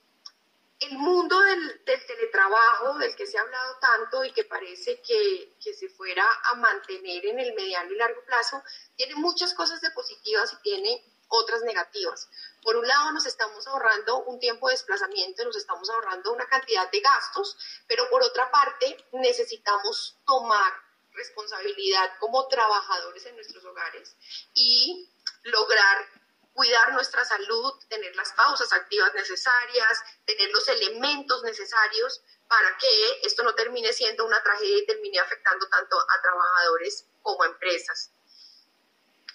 el 0.79 0.99
mundo 0.99 1.39
del, 1.41 1.85
teletrabajo, 1.85 2.99
del 2.99 3.17
que 3.17 3.27
se 3.27 3.37
ha 3.37 3.41
hablado 3.41 3.77
tanto 3.81 4.25
y 4.25 4.33
que 4.33 4.45
parece 4.45 5.01
que, 5.01 5.57
que, 5.63 5.75
se 5.75 5.89
fuera 5.89 6.25
a 6.45 6.55
mantener 6.55 7.27
en 7.27 7.41
el 7.41 7.55
mediano 7.55 7.93
y 7.93 7.97
largo 7.97 8.23
plazo, 8.25 8.63
tiene 8.95 9.17
muchas 9.17 9.53
cosas 9.53 9.81
de 9.81 9.91
positivas 9.91 10.53
y 10.53 10.63
tiene 10.63 11.05
otras 11.29 11.63
negativas. 11.63 12.29
Por 12.67 12.75
un 12.75 12.85
lado, 12.85 13.13
nos 13.13 13.25
estamos 13.25 13.65
ahorrando 13.69 14.25
un 14.25 14.41
tiempo 14.41 14.67
de 14.67 14.75
desplazamiento, 14.75 15.45
nos 15.45 15.55
estamos 15.55 15.89
ahorrando 15.89 16.33
una 16.33 16.49
cantidad 16.49 16.91
de 16.91 16.99
gastos, 16.99 17.57
pero 17.87 18.11
por 18.11 18.25
otra 18.25 18.51
parte, 18.51 19.07
necesitamos 19.13 20.17
tomar 20.27 20.73
responsabilidad 21.13 22.19
como 22.19 22.49
trabajadores 22.49 23.25
en 23.27 23.37
nuestros 23.37 23.65
hogares 23.67 24.17
y 24.53 25.09
lograr 25.45 26.09
cuidar 26.55 26.93
nuestra 26.93 27.25
salud, 27.25 27.73
tener 27.89 28.17
las 28.17 28.33
pausas 28.33 28.73
activas 28.73 29.15
necesarias, 29.15 30.03
tener 30.25 30.51
los 30.51 30.67
elementos 30.67 31.45
necesarios 31.45 32.21
para 32.49 32.77
que 32.79 33.21
esto 33.23 33.45
no 33.45 33.55
termine 33.55 33.93
siendo 33.93 34.27
una 34.27 34.43
tragedia 34.43 34.79
y 34.79 34.87
termine 34.87 35.21
afectando 35.21 35.69
tanto 35.69 35.97
a 36.01 36.21
trabajadores 36.21 37.07
como 37.23 37.45
a 37.45 37.47
empresas. 37.47 38.11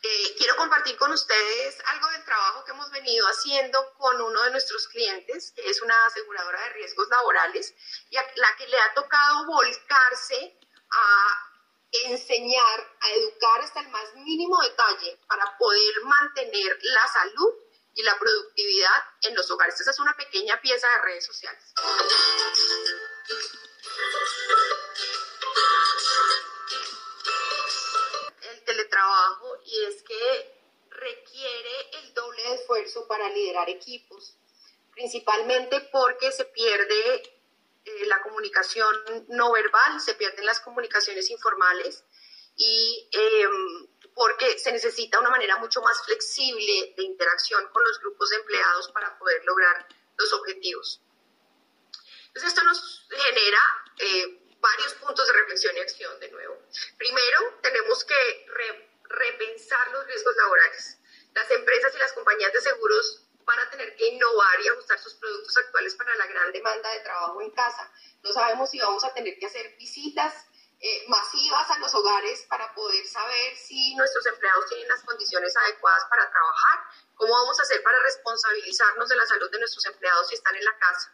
Eh, 0.04 0.36
quiero 0.36 0.56
compartir 0.56 0.98
con 0.98 1.12
ustedes 1.12 1.78
algo 1.86 2.10
del 2.10 2.26
trabajo 2.26 2.64
que 2.66 2.72
hemos 2.72 2.90
venido 2.90 3.24
haciendo 3.28 3.94
con 4.00 4.20
uno 4.20 4.44
de 4.44 4.52
nuestros 4.52 4.88
clientes, 4.88 5.52
que 5.56 5.70
es 5.70 5.80
una 5.82 6.06
aseguradora 6.08 6.60
de 6.64 6.70
riesgos 6.70 7.08
laborales, 7.10 7.76
y 8.10 8.18
a 8.18 8.26
la 8.36 8.56
que 8.58 8.68
le 8.68 8.80
ha 8.80 8.94
tocado 8.96 9.46
volcarse 9.46 10.58
a 10.90 11.52
enseñar, 12.10 12.98
a 13.00 13.12
educar 13.12 13.62
hasta 13.62 13.82
el 13.82 13.90
más 13.90 14.16
mínimo 14.16 14.60
detalle 14.62 15.20
para 15.28 15.56
poder 15.60 16.04
mantener 16.04 16.80
la 16.82 17.08
salud 17.08 17.54
y 17.94 18.02
la 18.02 18.18
productividad 18.18 19.04
en 19.22 19.36
los 19.36 19.52
hogares. 19.52 19.80
Esa 19.80 19.92
es 19.92 20.00
una 20.00 20.16
pequeña 20.16 20.60
pieza 20.62 20.88
de 20.88 21.02
redes 21.02 21.26
sociales. 21.28 21.74
El 28.42 28.64
teletrabajo 28.64 29.51
y 29.72 29.86
es 29.86 30.04
que 30.04 30.54
requiere 30.90 31.90
el 31.94 32.14
doble 32.14 32.44
de 32.44 32.56
esfuerzo 32.56 33.08
para 33.08 33.30
liderar 33.30 33.70
equipos, 33.70 34.36
principalmente 34.92 35.80
porque 35.92 36.32
se 36.32 36.46
pierde 36.46 37.24
eh, 37.86 38.06
la 38.06 38.22
comunicación 38.22 39.26
no 39.30 39.54
verbal, 39.54 40.02
se 40.02 40.16
pierden 40.16 40.46
las 40.46 40.60
comunicaciones 40.60 41.30
informales 41.30 42.04
y 42.58 43.10
em, 43.14 43.88
porque 44.14 44.60
se 44.60 44.74
necesita 44.74 45.20
una 45.20 45.30
manera 45.30 45.58
mucho 45.58 45.82
más 45.82 46.04
flexible 46.04 46.94
de 46.98 47.04
interacción 47.04 47.66
con 47.72 47.84
los 47.84 48.00
grupos 48.02 48.30
de 48.30 48.36
empleados 48.36 48.92
para 48.92 49.18
poder 49.18 49.44
lograr 49.46 49.88
los 50.18 50.34
objetivos. 50.34 51.02
Entonces 52.28 52.50
esto 52.50 52.64
nos 52.64 53.08
genera 53.10 53.60
eh, 54.00 54.42
varios 54.60 54.94
puntos 54.96 55.26
de 55.26 55.34
reflexión 55.34 55.76
y 55.78 55.80
acción 55.80 56.20
de 56.20 56.30
nuevo. 56.30 56.62
Primero, 56.98 57.60
tenemos 57.62 58.04
que 58.04 58.46
repensar 59.12 59.92
los 59.92 60.06
riesgos 60.06 60.36
laborales. 60.36 60.98
Las 61.34 61.50
empresas 61.52 61.94
y 61.96 62.00
las 62.00 62.14
compañías 62.14 62.54
de 62.54 62.62
seguros 62.62 63.28
van 63.46 63.60
a 63.60 63.70
tener 63.70 63.96
que 63.96 64.08
innovar 64.08 64.62
y 64.62 64.68
ajustar 64.68 65.00
sus 65.00 65.16
productos 65.16 65.58
actuales 65.58 65.96
para 65.96 66.16
la 66.16 66.28
gran 66.28 66.52
demanda 66.52 66.90
de 66.92 67.00
trabajo 67.00 67.42
en 67.42 67.52
casa. 67.52 67.92
No 68.24 68.32
sabemos 68.32 68.70
si 68.70 68.80
vamos 68.80 69.04
a 69.04 69.14
tener 69.14 69.38
que 69.40 69.46
hacer 69.46 69.76
visitas 69.78 70.34
eh, 70.84 71.06
masivas 71.08 71.70
a 71.70 71.78
los 71.78 71.94
hogares 71.94 72.46
para 72.50 72.74
poder 72.74 73.06
saber 73.06 73.56
si 73.56 73.94
nuestros 73.96 74.26
empleados 74.26 74.68
tienen 74.68 74.88
las 74.88 75.04
condiciones 75.04 75.56
adecuadas 75.56 76.06
para 76.10 76.28
trabajar, 76.30 76.80
cómo 77.14 77.34
vamos 77.34 77.60
a 77.60 77.62
hacer 77.62 77.84
para 77.84 78.00
responsabilizarnos 78.00 79.08
de 79.08 79.16
la 79.16 79.26
salud 79.28 79.52
de 79.52 79.60
nuestros 79.60 79.86
empleados 79.86 80.28
si 80.28 80.36
están 80.36 80.56
en 80.56 80.66
la 80.66 80.78
casa. 80.80 81.14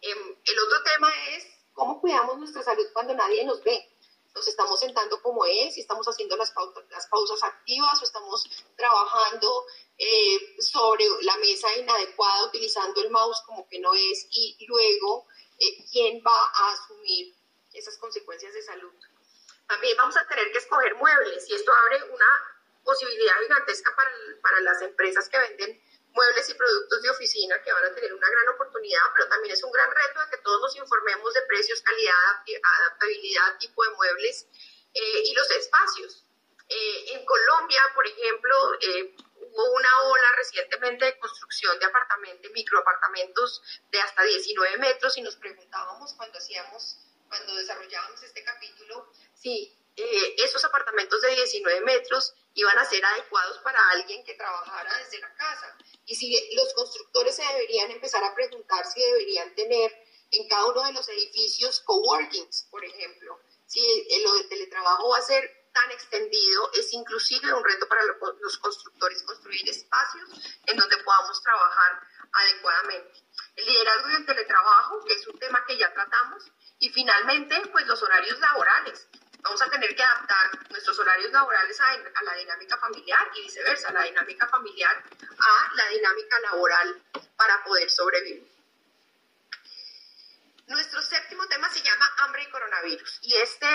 Em, 0.00 0.36
el 0.44 0.58
otro 0.58 0.82
tema 0.82 1.08
es 1.30 1.46
cómo 1.72 2.00
cuidamos 2.00 2.38
nuestra 2.38 2.62
salud 2.64 2.86
cuando 2.92 3.14
nadie 3.14 3.44
nos 3.44 3.62
ve. 3.62 3.95
Nos 4.36 4.46
estamos 4.46 4.78
sentando 4.78 5.20
como 5.22 5.46
es, 5.46 5.74
si 5.74 5.80
estamos 5.80 6.06
haciendo 6.06 6.36
las, 6.36 6.52
las 6.90 7.06
pausas 7.08 7.42
activas 7.42 8.00
o 8.02 8.04
estamos 8.04 8.44
trabajando 8.76 9.64
eh, 9.96 10.60
sobre 10.60 11.06
la 11.22 11.38
mesa 11.38 11.74
inadecuada, 11.74 12.44
utilizando 12.44 13.02
el 13.02 13.10
mouse 13.10 13.42
como 13.46 13.66
que 13.66 13.80
no 13.80 13.94
es, 13.94 14.26
y 14.30 14.66
luego 14.68 15.26
eh, 15.58 15.84
quién 15.90 16.22
va 16.24 16.36
a 16.36 16.72
asumir 16.72 17.34
esas 17.72 17.96
consecuencias 17.96 18.52
de 18.52 18.62
salud. 18.62 18.92
También 19.66 19.96
vamos 19.96 20.16
a 20.18 20.28
tener 20.28 20.52
que 20.52 20.58
escoger 20.58 20.94
muebles 20.96 21.48
y 21.48 21.54
esto 21.54 21.72
abre 21.72 22.10
una 22.12 22.26
posibilidad 22.84 23.40
gigantesca 23.42 23.94
para, 23.96 24.10
para 24.42 24.60
las 24.60 24.82
empresas 24.82 25.28
que 25.30 25.38
venden 25.38 25.82
muebles 26.16 26.48
y 26.48 26.54
productos 26.54 27.02
de 27.02 27.10
oficina 27.10 27.62
que 27.62 27.72
van 27.72 27.84
a 27.84 27.94
tener 27.94 28.12
una 28.14 28.28
gran 28.28 28.48
oportunidad, 28.48 29.02
pero 29.14 29.28
también 29.28 29.52
es 29.52 29.62
un 29.62 29.70
gran 29.70 29.90
reto 29.90 30.20
de 30.20 30.30
que 30.30 30.38
todos 30.38 30.60
nos 30.62 30.76
informemos 30.76 31.34
de 31.34 31.42
precios, 31.42 31.82
calidad, 31.82 32.42
adaptabilidad, 32.80 33.58
tipo 33.58 33.84
de 33.84 33.90
muebles 33.90 34.48
eh, 34.94 35.22
y 35.24 35.34
los 35.34 35.48
espacios. 35.50 36.24
Eh, 36.68 37.12
en 37.14 37.24
Colombia, 37.24 37.80
por 37.94 38.06
ejemplo, 38.06 38.74
eh, 38.80 39.14
hubo 39.36 39.72
una 39.72 40.02
ola 40.04 40.32
recientemente 40.36 41.04
de 41.04 41.18
construcción 41.18 41.78
de 41.78 41.84
apartamentos, 41.84 42.50
microapartamentos 42.50 43.62
de 43.90 44.00
hasta 44.00 44.22
19 44.24 44.78
metros 44.78 45.16
y 45.18 45.22
nos 45.22 45.36
preguntábamos 45.36 46.14
cuando 46.14 46.38
hacíamos, 46.38 46.96
cuando 47.28 47.54
desarrollábamos 47.54 48.22
este 48.22 48.42
capítulo, 48.42 49.12
si 49.34 49.72
esos 49.96 50.62
apartamentos 50.62 51.22
de 51.22 51.30
19 51.30 51.80
metros 51.80 52.34
iban 52.56 52.76
a 52.78 52.84
ser 52.86 53.04
adecuados 53.04 53.58
para 53.58 53.78
alguien 53.90 54.24
que 54.24 54.34
trabajara 54.34 54.98
desde 54.98 55.20
la 55.20 55.32
casa. 55.34 55.76
Y 56.06 56.14
si 56.14 56.54
los 56.54 56.72
constructores 56.74 57.36
se 57.36 57.42
deberían 57.42 57.90
empezar 57.90 58.24
a 58.24 58.34
preguntar 58.34 58.84
si 58.86 59.00
deberían 59.00 59.54
tener 59.54 59.92
en 60.30 60.48
cada 60.48 60.66
uno 60.66 60.82
de 60.84 60.92
los 60.92 61.08
edificios 61.08 61.80
coworkings, 61.82 62.66
por 62.70 62.84
ejemplo, 62.84 63.38
si 63.66 63.80
lo 64.22 64.34
del 64.34 64.48
teletrabajo 64.48 65.10
va 65.10 65.18
a 65.18 65.22
ser 65.22 65.68
tan 65.72 65.90
extendido, 65.90 66.72
es 66.72 66.92
inclusive 66.94 67.52
un 67.52 67.62
reto 67.62 67.86
para 67.86 68.00
los 68.40 68.58
constructores 68.58 69.22
construir 69.24 69.68
espacios 69.68 70.30
en 70.66 70.76
donde 70.76 70.96
podamos 70.98 71.42
trabajar 71.42 72.00
adecuadamente. 72.32 73.20
El 73.56 73.66
liderazgo 73.66 74.10
y 74.10 74.14
el 74.14 74.26
teletrabajo, 74.26 75.04
que 75.04 75.12
es 75.12 75.26
un 75.26 75.38
tema 75.38 75.62
que 75.66 75.76
ya 75.76 75.92
tratamos, 75.92 76.50
y 76.78 76.88
finalmente, 76.88 77.60
pues 77.72 77.86
los 77.86 78.02
horarios 78.02 78.38
laborales. 78.40 79.08
Vamos 79.46 79.62
a 79.62 79.70
tener 79.70 79.94
que 79.94 80.02
adaptar 80.02 80.70
nuestros 80.70 80.98
horarios 80.98 81.30
laborales 81.30 81.80
a, 81.80 82.22
la 82.24 82.34
dinámica 82.34 82.76
familiar 82.78 83.30
y 83.36 83.42
viceversa, 83.42 83.92
la 83.92 84.02
dinámica 84.02 84.48
familiar 84.48 85.04
a 85.38 85.74
la 85.76 85.88
dinámica 85.90 86.40
laboral 86.40 87.00
para 87.36 87.62
poder 87.62 87.88
sobrevivir. 87.88 88.44
Nuestro 90.66 91.00
séptimo 91.00 91.46
tema 91.46 91.70
se 91.70 91.80
llama 91.80 92.12
hambre 92.18 92.42
y 92.42 92.50
coronavirus 92.50 93.20
y 93.22 93.36
este, 93.36 93.68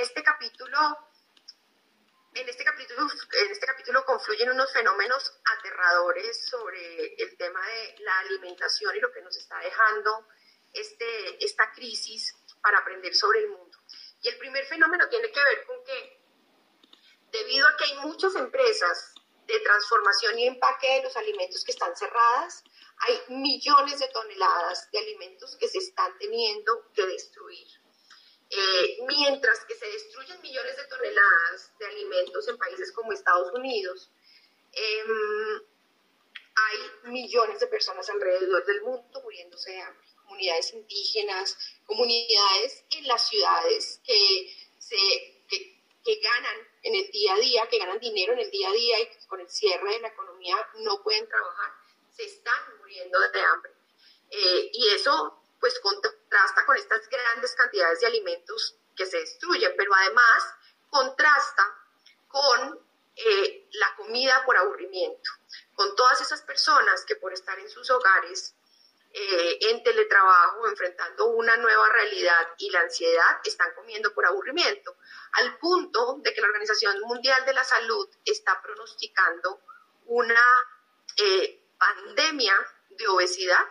este 0.00 0.22
capítulo 0.22 0.78
en 2.32 2.48
este 2.48 2.64
capítulo, 2.64 3.02
en 3.32 3.50
este 3.50 3.66
capítulo 3.66 4.06
confluyen 4.06 4.50
unos 4.50 4.72
fenómenos 4.72 5.40
aterradores 5.58 6.46
sobre 6.46 7.16
el 7.22 7.36
tema 7.36 7.60
de 7.66 7.96
la 7.98 8.18
alimentación 8.20 8.96
y 8.96 9.00
lo 9.00 9.12
que 9.12 9.20
nos 9.20 9.36
está 9.36 9.58
dejando 9.58 10.26
este, 10.72 11.44
esta 11.44 11.70
crisis 11.72 12.34
para 12.62 12.78
aprender 12.78 13.14
sobre 13.14 13.40
el 13.40 13.48
mundo. 13.50 13.67
Y 14.22 14.28
el 14.28 14.38
primer 14.38 14.64
fenómeno 14.66 15.08
tiene 15.08 15.30
que 15.30 15.44
ver 15.44 15.66
con 15.66 15.84
que 15.84 16.20
debido 17.30 17.66
a 17.68 17.76
que 17.76 17.84
hay 17.84 17.94
muchas 17.98 18.34
empresas 18.34 19.14
de 19.46 19.60
transformación 19.60 20.38
y 20.38 20.46
empaque 20.46 20.94
de 20.96 21.02
los 21.04 21.16
alimentos 21.16 21.64
que 21.64 21.72
están 21.72 21.96
cerradas, 21.96 22.64
hay 23.00 23.20
millones 23.28 23.98
de 24.00 24.08
toneladas 24.08 24.90
de 24.90 24.98
alimentos 24.98 25.56
que 25.56 25.68
se 25.68 25.78
están 25.78 26.16
teniendo 26.18 26.90
que 26.92 27.06
destruir. 27.06 27.66
Eh, 28.50 28.98
mientras 29.06 29.64
que 29.66 29.74
se 29.74 29.86
destruyen 29.86 30.40
millones 30.40 30.76
de 30.76 30.84
toneladas 30.84 31.72
de 31.78 31.86
alimentos 31.86 32.48
en 32.48 32.58
países 32.58 32.92
como 32.92 33.12
Estados 33.12 33.52
Unidos, 33.52 34.10
em, 34.72 35.62
hay 36.54 37.10
millones 37.10 37.60
de 37.60 37.66
personas 37.68 38.08
alrededor 38.08 38.64
del 38.64 38.82
mundo 38.82 39.20
muriéndose 39.22 39.70
de 39.72 39.80
hambre 39.82 40.08
comunidades 40.28 40.74
indígenas, 40.74 41.56
comunidades 41.88 42.84
en 42.90 43.08
las 43.08 43.28
ciudades 43.28 44.00
que, 44.04 44.54
ganan 46.22 46.56
en 46.82 46.94
el 46.94 47.10
día 47.10 47.34
a 47.34 47.36
día, 47.36 47.68
que 47.68 47.78
ganan 47.78 47.98
dinero 47.98 48.32
en 48.32 48.38
el 48.38 48.50
día 48.50 48.70
a 48.70 48.72
día 48.72 48.98
y 49.00 49.26
con 49.26 49.40
el 49.40 49.48
cierre 49.48 49.92
de 49.92 50.00
la 50.00 50.08
economía 50.08 50.56
no 50.78 51.02
pueden 51.02 51.28
trabajar, 51.28 51.72
se 52.16 52.24
están 52.24 52.78
muriendo 52.78 53.20
de 53.20 53.40
hambre. 53.40 53.72
Eh, 54.30 54.70
y 54.72 54.88
eso 54.94 55.42
pues 55.60 55.78
contrasta 55.80 56.64
con 56.64 56.76
estas 56.76 57.06
grandes 57.08 57.54
cantidades 57.54 58.00
de 58.00 58.06
alimentos 58.06 58.76
que 58.96 59.04
se 59.04 59.18
destruyen, 59.18 59.74
pero 59.76 59.94
además 59.94 60.54
contrasta 60.88 61.78
con 62.28 62.80
eh, 63.16 63.68
la 63.72 63.94
comida 63.96 64.42
por 64.46 64.56
aburrimiento, 64.56 65.30
con 65.74 65.94
todas 65.94 66.22
esas 66.22 66.40
personas 66.42 67.04
que 67.04 67.16
por 67.16 67.34
estar 67.34 67.58
en 67.58 67.68
sus 67.68 67.90
hogares 67.90 68.54
eh, 69.20 69.58
en 69.72 69.82
teletrabajo, 69.82 70.68
enfrentando 70.68 71.26
una 71.26 71.56
nueva 71.56 71.88
realidad 71.88 72.50
y 72.56 72.70
la 72.70 72.82
ansiedad, 72.82 73.40
están 73.42 73.74
comiendo 73.74 74.14
por 74.14 74.24
aburrimiento, 74.24 74.96
al 75.32 75.58
punto 75.58 76.18
de 76.22 76.32
que 76.32 76.40
la 76.40 76.46
Organización 76.46 77.00
Mundial 77.00 77.44
de 77.44 77.52
la 77.52 77.64
Salud 77.64 78.08
está 78.24 78.62
pronosticando 78.62 79.60
una 80.06 80.44
eh, 81.16 81.60
pandemia 81.76 82.54
de 82.90 83.08
obesidad 83.08 83.66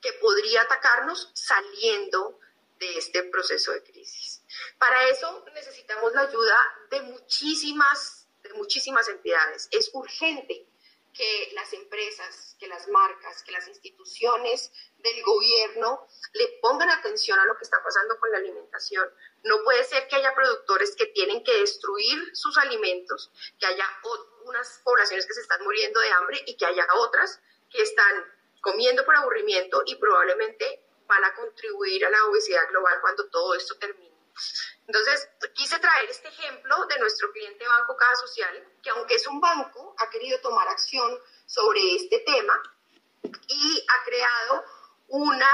que 0.00 0.14
podría 0.14 0.62
atacarnos 0.62 1.30
saliendo 1.34 2.40
de 2.78 2.96
este 2.96 3.24
proceso 3.24 3.72
de 3.72 3.82
crisis. 3.82 4.42
Para 4.78 5.06
eso 5.08 5.44
necesitamos 5.52 6.14
la 6.14 6.22
ayuda 6.22 6.56
de 6.90 7.02
muchísimas, 7.02 8.26
de 8.42 8.54
muchísimas 8.54 9.06
entidades. 9.06 9.68
Es 9.70 9.90
urgente 9.92 10.66
que 11.14 11.50
las 11.54 11.72
empresas, 11.72 12.56
que 12.58 12.66
las 12.66 12.88
marcas, 12.88 13.42
que 13.44 13.52
las 13.52 13.68
instituciones 13.68 14.72
del 14.98 15.22
gobierno 15.22 16.06
le 16.32 16.58
pongan 16.60 16.90
atención 16.90 17.38
a 17.38 17.44
lo 17.46 17.56
que 17.56 17.62
está 17.62 17.82
pasando 17.82 18.18
con 18.18 18.30
la 18.32 18.38
alimentación. 18.38 19.08
No 19.44 19.62
puede 19.62 19.84
ser 19.84 20.08
que 20.08 20.16
haya 20.16 20.34
productores 20.34 20.96
que 20.96 21.06
tienen 21.06 21.44
que 21.44 21.60
destruir 21.60 22.18
sus 22.34 22.58
alimentos, 22.58 23.30
que 23.58 23.66
haya 23.66 23.86
unas 24.44 24.80
poblaciones 24.84 25.26
que 25.26 25.34
se 25.34 25.42
están 25.42 25.62
muriendo 25.62 26.00
de 26.00 26.10
hambre 26.10 26.42
y 26.46 26.56
que 26.56 26.66
haya 26.66 26.86
otras 26.96 27.40
que 27.70 27.82
están 27.82 28.24
comiendo 28.60 29.04
por 29.04 29.16
aburrimiento 29.16 29.82
y 29.86 29.94
probablemente 29.96 30.84
van 31.06 31.24
a 31.24 31.34
contribuir 31.34 32.04
a 32.04 32.10
la 32.10 32.24
obesidad 32.26 32.68
global 32.70 32.98
cuando 33.00 33.28
todo 33.28 33.54
esto 33.54 33.76
termine. 33.78 34.13
Entonces, 34.86 35.28
quise 35.54 35.78
traer 35.78 36.10
este 36.10 36.28
ejemplo 36.28 36.86
de 36.86 36.98
nuestro 36.98 37.30
cliente 37.32 37.66
Banco 37.66 37.96
Caja 37.96 38.16
Social, 38.16 38.72
que 38.82 38.90
aunque 38.90 39.14
es 39.14 39.26
un 39.26 39.40
banco, 39.40 39.94
ha 39.98 40.10
querido 40.10 40.38
tomar 40.40 40.68
acción 40.68 41.18
sobre 41.46 41.96
este 41.96 42.20
tema 42.20 42.62
y 43.48 43.86
ha 43.88 44.04
creado 44.04 44.64
una, 45.08 45.50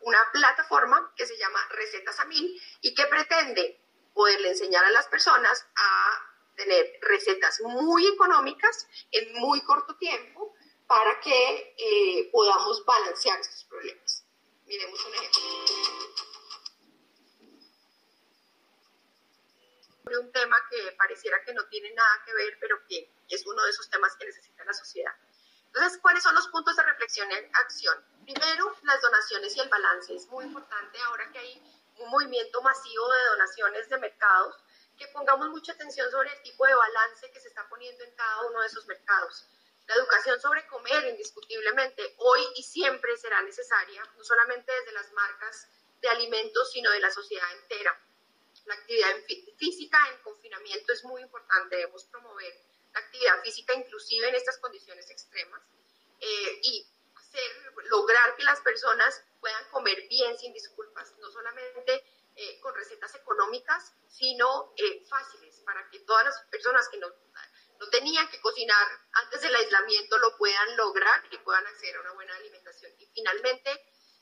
una 0.00 0.30
plataforma 0.32 1.12
que 1.16 1.26
se 1.26 1.36
llama 1.36 1.60
Recetas 1.70 2.18
a 2.20 2.24
Mil 2.26 2.60
y 2.80 2.94
que 2.94 3.06
pretende 3.06 3.80
poderle 4.14 4.50
enseñar 4.50 4.84
a 4.84 4.90
las 4.90 5.06
personas 5.06 5.66
a 5.76 6.28
tener 6.56 6.98
recetas 7.00 7.60
muy 7.62 8.06
económicas 8.06 8.86
en 9.10 9.32
muy 9.34 9.62
corto 9.62 9.96
tiempo 9.96 10.54
para 10.86 11.20
que 11.20 11.74
eh, 11.78 12.28
podamos 12.30 12.84
balancear 12.84 13.40
estos 13.40 13.64
problemas. 13.64 14.24
Miremos 14.66 15.04
un 15.06 15.14
ejemplo. 15.14 16.31
Un 20.04 20.32
tema 20.32 20.56
que 20.70 20.92
pareciera 20.92 21.42
que 21.44 21.54
no 21.54 21.64
tiene 21.68 21.92
nada 21.94 22.22
que 22.24 22.34
ver, 22.34 22.56
pero 22.60 22.84
que 22.86 23.10
es 23.28 23.46
uno 23.46 23.62
de 23.64 23.70
esos 23.70 23.88
temas 23.88 24.14
que 24.16 24.26
necesita 24.26 24.64
la 24.64 24.74
sociedad. 24.74 25.14
Entonces, 25.66 25.98
¿cuáles 26.02 26.22
son 26.22 26.34
los 26.34 26.48
puntos 26.48 26.76
de 26.76 26.82
reflexión 26.82 27.30
y 27.30 27.34
acción? 27.54 28.04
Primero, 28.24 28.76
las 28.82 29.00
donaciones 29.00 29.56
y 29.56 29.60
el 29.60 29.68
balance. 29.68 30.14
Es 30.14 30.26
muy 30.26 30.44
importante 30.44 31.00
ahora 31.02 31.30
que 31.32 31.38
hay 31.38 31.82
un 31.98 32.10
movimiento 32.10 32.60
masivo 32.62 33.10
de 33.10 33.24
donaciones 33.24 33.88
de 33.88 33.98
mercados, 33.98 34.56
que 34.98 35.08
pongamos 35.08 35.48
mucha 35.48 35.72
atención 35.72 36.10
sobre 36.10 36.30
el 36.30 36.42
tipo 36.42 36.66
de 36.66 36.74
balance 36.74 37.30
que 37.30 37.40
se 37.40 37.48
está 37.48 37.66
poniendo 37.68 38.04
en 38.04 38.14
cada 38.14 38.42
uno 38.48 38.60
de 38.60 38.66
esos 38.66 38.86
mercados. 38.86 39.46
La 39.86 39.94
educación 39.94 40.40
sobre 40.40 40.66
comer, 40.66 41.04
indiscutiblemente, 41.06 42.14
hoy 42.18 42.40
y 42.56 42.62
siempre 42.62 43.16
será 43.16 43.42
necesaria, 43.42 44.02
no 44.16 44.24
solamente 44.24 44.72
desde 44.72 44.92
las 44.92 45.10
marcas 45.12 45.68
de 46.00 46.08
alimentos, 46.08 46.70
sino 46.72 46.90
de 46.90 47.00
la 47.00 47.10
sociedad 47.10 47.50
entera. 47.52 47.98
La 48.64 48.74
actividad 48.74 49.16
física 49.58 49.98
en 50.10 50.22
confinamiento 50.22 50.92
es 50.92 51.04
muy 51.04 51.22
importante, 51.22 51.76
debemos 51.76 52.04
promover 52.04 52.54
la 52.92 53.00
actividad 53.00 53.42
física 53.42 53.74
inclusive 53.74 54.28
en 54.28 54.34
estas 54.34 54.58
condiciones 54.58 55.10
extremas 55.10 55.62
eh, 56.20 56.60
y 56.62 56.86
lograr 57.90 58.36
que 58.36 58.44
las 58.44 58.60
personas 58.60 59.24
puedan 59.40 59.64
comer 59.70 60.06
bien 60.08 60.36
sin 60.38 60.52
disculpas, 60.52 61.16
no 61.18 61.30
solamente 61.30 62.04
eh, 62.36 62.60
con 62.60 62.74
recetas 62.74 63.14
económicas, 63.14 63.92
sino 64.08 64.72
eh, 64.76 65.04
fáciles 65.08 65.60
para 65.60 65.88
que 65.90 66.00
todas 66.00 66.24
las 66.24 66.42
personas 66.50 66.88
que 66.88 66.98
no, 66.98 67.08
no 67.78 67.88
tenían 67.88 68.28
que 68.28 68.40
cocinar 68.40 68.86
antes 69.12 69.42
del 69.42 69.54
aislamiento 69.54 70.18
lo 70.18 70.36
puedan 70.36 70.76
lograr 70.76 71.24
y 71.30 71.38
puedan 71.38 71.66
acceder 71.66 71.96
a 71.96 72.00
una 72.00 72.12
buena 72.12 72.36
alimentación. 72.36 72.92
Y 72.98 73.06
finalmente, 73.06 73.70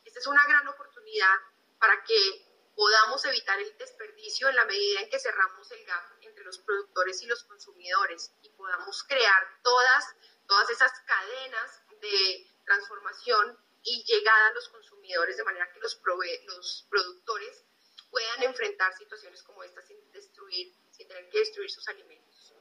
esta 0.04 0.18
es 0.18 0.26
una 0.26 0.44
gran 0.46 0.66
oportunidad 0.68 1.36
para 1.78 2.02
que 2.04 2.49
podamos 2.80 3.22
evitar 3.26 3.60
el 3.60 3.76
desperdicio 3.76 4.48
en 4.48 4.56
la 4.56 4.64
medida 4.64 5.02
en 5.02 5.10
que 5.10 5.18
cerramos 5.18 5.70
el 5.70 5.84
gap 5.84 6.02
entre 6.22 6.42
los 6.44 6.60
productores 6.60 7.20
y 7.20 7.26
los 7.26 7.44
consumidores 7.44 8.32
y 8.40 8.48
podamos 8.48 9.02
crear 9.02 9.60
todas, 9.62 10.02
todas 10.46 10.70
esas 10.70 10.90
cadenas 11.00 11.82
de 12.00 12.50
transformación 12.64 13.58
y 13.82 14.02
llegada 14.04 14.46
a 14.46 14.52
los 14.52 14.70
consumidores 14.70 15.36
de 15.36 15.44
manera 15.44 15.70
que 15.70 15.80
los, 15.80 16.00
los 16.46 16.86
productores 16.88 17.66
puedan 18.10 18.44
enfrentar 18.44 18.96
situaciones 18.96 19.42
como 19.42 19.62
esta 19.62 19.82
sin 19.82 20.10
destruir, 20.12 20.74
sin 20.90 21.06
tener 21.06 21.28
que 21.28 21.38
destruir 21.38 21.70
sus 21.70 21.86
alimentos. 21.86 22.54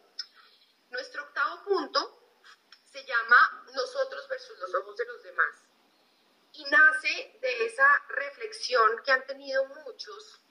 Nuestro 0.90 1.24
octavo 1.24 1.64
punto 1.64 2.44
se 2.92 3.06
llama 3.06 3.64
nosotros 3.74 4.28
versus 4.28 4.60
los 4.60 4.76
ojos 4.76 4.98
de 4.98 5.06
los 5.06 5.24
demás 5.24 5.69
y 6.60 6.64
nace 6.66 7.38
de 7.39 7.66
esa 7.66 7.88
reflexión 8.10 9.01
que 9.03 9.12
han 9.12 9.26
tenido 9.26 9.66
muchos, 9.66 10.41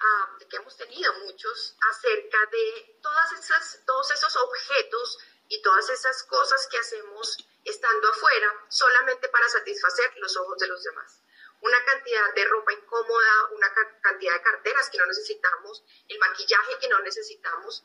ah, 0.00 0.38
que 0.50 0.56
hemos 0.56 0.76
tenido 0.76 1.12
muchos 1.24 1.76
acerca 1.90 2.38
de 2.52 3.00
todos 3.00 4.10
esos 4.10 4.36
objetos 4.36 5.18
y 5.48 5.62
todas 5.62 5.88
esas 5.88 6.22
cosas 6.24 6.68
que 6.70 6.78
hacemos 6.78 7.38
estando 7.64 8.08
afuera 8.08 8.66
solamente 8.68 9.28
para 9.30 9.48
satisfacer 9.48 10.12
los 10.18 10.36
ojos 10.36 10.58
de 10.58 10.68
los 10.68 10.82
demás 10.82 11.22
una 11.60 11.84
cantidad 11.84 12.34
de 12.34 12.44
ropa 12.44 12.72
incómoda, 12.72 13.48
una 13.56 13.72
cantidad 14.02 14.34
de 14.34 14.42
carteras 14.42 14.90
que 14.90 14.98
no 14.98 15.06
necesitamos, 15.06 15.84
el 16.08 16.18
maquillaje 16.18 16.78
que 16.80 16.88
no 16.88 17.00
necesitamos, 17.00 17.84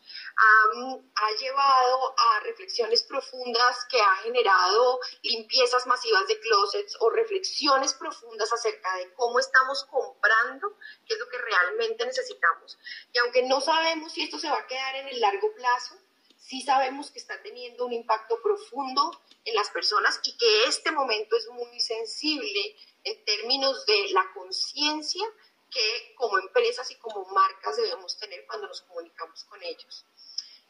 ha 1.16 1.32
llevado 1.32 2.14
a 2.18 2.40
reflexiones 2.42 3.04
profundas 3.04 3.86
que 3.90 4.02
ha 4.02 4.16
generado 4.18 5.00
limpiezas 5.22 5.88
masivas 5.88 6.28
de 6.28 6.40
closets 6.40 6.96
o 7.00 7.10
reflexiones 7.10 7.94
profundas 7.94 8.52
acerca 8.54 8.96
de 8.98 9.14
cómo 9.14 9.40
estamos 9.40 9.86
comprando, 9.86 10.78
qué 11.06 11.14
es 11.14 11.20
lo 11.20 11.30
que 11.30 11.38
realmente 11.38 12.06
necesitamos. 12.06 12.78
Y 13.12 13.18
aunque 13.20 13.44
no 13.44 13.62
sabemos 13.62 14.14
si 14.14 14.24
esto 14.24 14.38
se 14.40 14.50
va 14.50 14.60
a 14.60 14.68
quedar 14.68 14.96
en 14.96 15.08
el 15.08 15.20
largo 15.20 15.54
plazo, 15.54 15.96
sí 16.46 16.62
sabemos 16.62 17.10
que 17.12 17.20
está 17.20 17.42
teniendo 17.42 17.86
un 17.86 17.94
impacto 17.94 18.42
profundo 18.42 19.22
en 19.46 19.56
las 19.56 19.70
personas 19.70 20.20
y 20.24 20.38
que 20.38 20.66
este 20.66 20.92
momento 20.92 21.38
es 21.38 21.48
muy 21.50 21.80
sensible 21.80 22.76
en 23.04 23.24
términos 23.26 23.86
de 23.86 24.10
la 24.12 24.32
conciencia 24.34 25.26
que 25.72 26.14
como 26.16 26.38
empresas 26.38 26.90
y 26.92 26.96
como 26.96 27.26
marcas 27.26 27.78
debemos 27.78 28.18
tener 28.20 28.46
cuando 28.46 28.68
nos 28.68 28.82
comunicamos 28.82 29.44
con 29.46 29.62
ellos. 29.64 30.06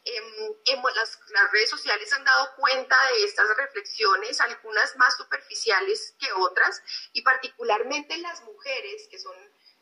Em, 0.06 0.54
las, 0.94 1.18
las, 1.30 1.52
redes 1.52 1.70
sociales 1.70 2.12
han 2.12 2.24
dado 2.24 2.54
cuenta 2.56 2.96
de 3.12 3.24
estas 3.24 3.46
reflexiones, 3.56 4.40
algunas 4.40 4.96
más 4.96 5.16
superficiales 5.16 6.14
que 6.18 6.30
otras, 6.32 6.82
y 7.12 7.22
particularmente 7.22 8.16
las 8.18 8.42
mujeres, 8.42 9.08
que 9.10 9.18
son 9.18 9.34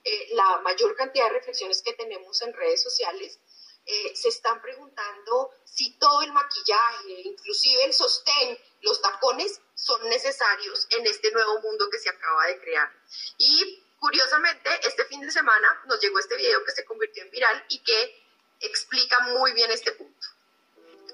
eh, 0.05 0.29
la 0.35 0.61
mayor 0.61 0.95
cantidad 0.97 1.27
de 1.27 1.35
reflexiones 1.35 1.83
que 1.83 1.93
tenemos 1.95 2.41
en 2.43 2.53
redes 2.53 2.83
sociales, 2.83 3.39
eh, 3.85 4.15
se 4.15 4.29
están 4.29 4.61
preguntando 4.63 5.51
si 5.65 5.99
todo 5.99 6.23
el 6.23 6.33
maquillaje, 6.33 7.21
inclusive 7.25 7.85
el 7.85 7.93
sostén, 7.93 8.59
los 8.83 9.01
tacones, 9.01 9.61
son 9.75 10.09
necesarios 10.09 10.87
en 10.91 11.07
este 11.07 11.31
nuevo 11.33 11.61
mundo 11.61 11.89
que 11.91 11.99
se 11.99 12.09
acaba 12.09 12.47
de 12.47 12.61
crear. 12.61 12.91
Y 13.39 13.83
curiosamente, 13.99 14.71
este 14.87 15.05
fin 15.07 15.21
de 15.21 15.31
semana 15.31 15.83
nos 15.87 16.01
llegó 16.01 16.19
este 16.19 16.37
video 16.37 16.65
que 16.65 16.73
se 16.73 16.85
convirtió 16.85 17.23
en 17.23 17.31
viral 17.31 17.65
y 17.69 17.79
que 17.83 18.23
explica 18.61 19.19
muy 19.29 19.53
bien 19.53 19.71
este 19.71 19.93
punto 19.93 20.29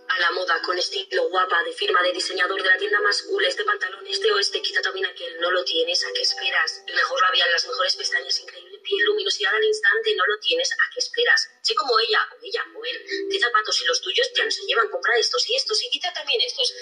a 0.08 0.18
la 0.20 0.30
moda 0.32 0.60
con 0.62 0.78
estilo 0.78 1.28
guapa 1.28 1.62
de 1.64 1.72
firma 1.72 2.02
de 2.02 2.12
diseñador 2.12 2.62
de 2.62 2.68
la 2.68 2.78
tienda 2.78 3.00
más 3.00 3.22
cool, 3.22 3.44
este 3.44 3.64
pantalón, 3.64 4.06
este 4.06 4.32
o 4.32 4.38
este, 4.38 4.62
quizá 4.62 4.80
también 4.80 5.06
aquel, 5.06 5.38
no 5.40 5.50
lo 5.50 5.64
tienes, 5.64 6.02
¿a 6.04 6.12
qué 6.14 6.22
esperas? 6.22 6.82
El 6.86 6.94
mejor 6.94 7.20
labial, 7.22 7.52
las 7.52 7.66
mejores 7.66 7.96
pestañas, 7.96 8.40
increíble 8.40 8.67
piel, 8.67 8.67
luminosidad 9.04 9.54
al 9.54 9.64
instante, 9.64 10.14
no 10.16 10.26
lo 10.26 10.38
tienes, 10.40 10.72
¿a 10.72 10.92
qué 10.92 11.00
esperas? 11.00 11.48
Sé 11.62 11.74
como 11.74 11.98
ella, 11.98 12.20
o 12.32 12.36
ella, 12.42 12.64
o 12.74 12.84
él, 12.84 13.28
qué 13.30 13.38
zapatos 13.38 13.82
y 13.82 13.86
los 13.86 14.00
tuyos 14.00 14.30
no 14.44 14.50
se 14.50 14.66
llevan, 14.66 14.88
compra 14.88 15.16
estos 15.18 15.48
y 15.48 15.54
estos 15.54 15.82
y 15.84 15.90
quita 15.90 16.12
también 16.12 16.40
estos. 16.40 16.72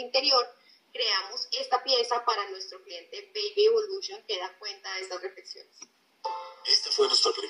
Interior, 0.00 0.46
creamos 0.92 1.48
esta 1.52 1.82
pieza 1.82 2.24
para 2.24 2.48
nuestro 2.50 2.82
cliente 2.82 3.30
Baby 3.34 3.66
Evolution 3.66 4.22
que 4.26 4.38
da 4.38 4.58
cuenta 4.58 4.92
de 4.94 5.02
estas 5.02 5.22
reflexiones. 5.22 5.76
Esta 6.66 6.90
fue 6.90 7.06
nuestra 7.06 7.32
primera 7.32 7.49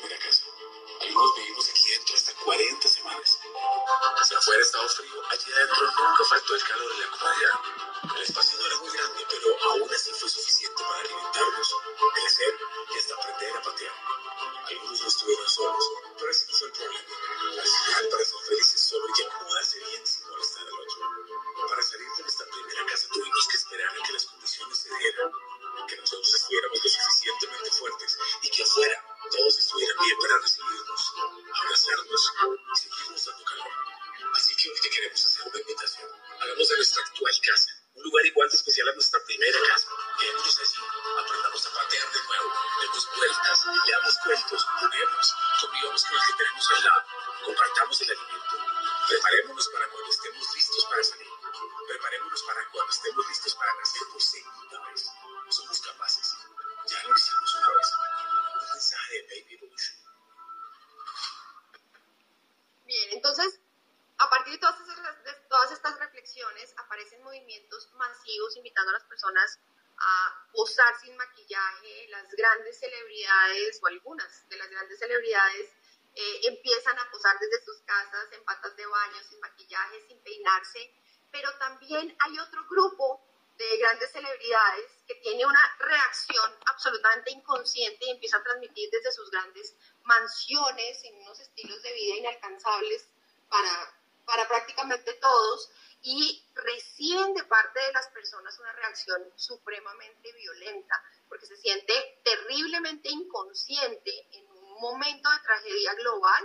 pero 81.31 81.53
también 81.59 82.17
hay 82.19 82.39
otro 82.39 82.67
grupo 82.69 83.25
de 83.57 83.77
grandes 83.79 84.11
celebridades 84.11 84.91
que 85.07 85.15
tiene 85.17 85.45
una 85.45 85.77
reacción 85.79 86.51
absolutamente 86.67 87.31
inconsciente 87.31 88.07
y 88.07 88.11
empieza 88.11 88.39
a 88.39 88.43
transmitir 88.43 88.89
desde 88.91 89.13
sus 89.13 89.31
grandes 89.31 89.77
mansiones 90.05 91.05
en 91.05 91.17
unos 91.17 91.39
estilos 91.41 91.83
de 91.83 91.93
vida 91.93 92.17
inalcanzables 92.17 93.07
para, 93.49 93.95
para 94.25 94.49
prácticamente 94.49 95.13
todos 95.15 95.71
y 96.03 96.43
reciben 96.55 97.35
de 97.35 97.45
parte 97.45 97.81
de 97.81 97.93
las 97.93 98.09
personas 98.09 98.59
una 98.59 98.73
reacción 98.73 99.23
supremamente 99.37 100.33
violenta 100.33 101.03
porque 101.29 101.47
se 101.47 101.57
siente 101.59 102.21
terriblemente 102.25 103.11
inconsciente 103.11 104.27
en 104.33 104.51
momento 104.81 105.31
de 105.31 105.39
tragedia 105.41 105.95
global, 105.95 106.45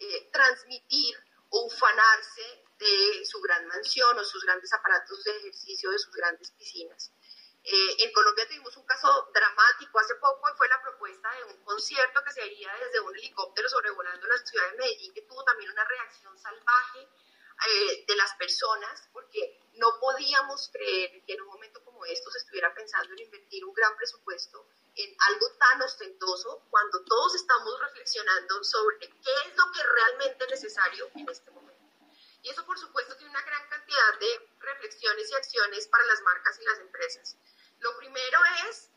eh, 0.00 0.30
transmitir 0.32 1.14
o 1.50 1.66
ufanarse 1.66 2.64
de 2.80 3.24
su 3.26 3.40
gran 3.42 3.66
mansión 3.66 4.18
o 4.18 4.24
sus 4.24 4.42
grandes 4.44 4.72
aparatos 4.72 5.22
de 5.22 5.36
ejercicio, 5.36 5.90
de 5.90 5.98
sus 5.98 6.14
grandes 6.14 6.50
piscinas. 6.52 7.12
Eh, 7.62 8.04
en 8.04 8.12
Colombia 8.12 8.48
tuvimos 8.48 8.74
un 8.78 8.86
caso 8.86 9.30
dramático 9.34 9.98
hace 9.98 10.14
poco 10.14 10.48
y 10.48 10.56
fue 10.56 10.66
la 10.68 10.80
propuesta 10.80 11.30
de 11.34 11.44
un 11.44 11.62
concierto 11.62 12.24
que 12.24 12.32
se 12.32 12.40
haría 12.40 12.74
desde 12.76 13.00
un 13.00 13.14
helicóptero 13.14 13.68
sobrevolando 13.68 14.26
la 14.26 14.38
ciudad 14.38 14.70
de 14.70 14.78
Medellín, 14.78 15.12
que 15.12 15.22
tuvo 15.22 15.44
también 15.44 15.70
una 15.70 15.84
reacción 15.84 16.38
salvaje 16.38 17.06
eh, 17.68 18.04
de 18.08 18.16
las 18.16 18.34
personas, 18.36 19.06
porque 19.12 19.60
no 19.74 20.00
podíamos 20.00 20.70
creer 20.72 21.22
que 21.26 21.34
en 21.34 21.42
un 21.42 21.48
momento 21.48 21.84
como 21.84 22.02
estos 22.06 22.34
estuviera 22.36 22.72
pensando 22.72 23.12
en 23.12 23.18
invertir 23.18 23.62
un 23.66 23.74
gran 23.74 23.94
presupuesto 23.94 24.66
en 24.96 25.14
algo 25.28 25.46
tan 25.58 25.82
ostentoso 25.82 26.66
cuando 26.70 27.04
todos 27.04 27.34
estamos 27.34 27.78
reflexionando 27.80 28.64
sobre 28.64 29.00
qué 29.00 29.34
es 29.46 29.56
lo 29.56 29.70
que 29.70 29.82
realmente 29.82 30.44
es 30.44 30.50
necesario 30.50 31.10
en 31.14 31.28
este 31.28 31.50
momento. 31.50 31.69
Y 32.42 32.50
eso, 32.50 32.64
por 32.64 32.78
supuesto, 32.78 33.16
tiene 33.16 33.30
una 33.30 33.42
gran 33.42 33.68
cantidad 33.68 34.18
de 34.18 34.50
reflexiones 34.60 35.30
y 35.30 35.34
acciones 35.34 35.88
para 35.88 36.04
las 36.04 36.22
marcas 36.22 36.58
y 36.60 36.64
las 36.64 36.78
empresas. 36.78 37.36
Lo 37.80 37.96
primero 37.98 38.38
es 38.68 38.90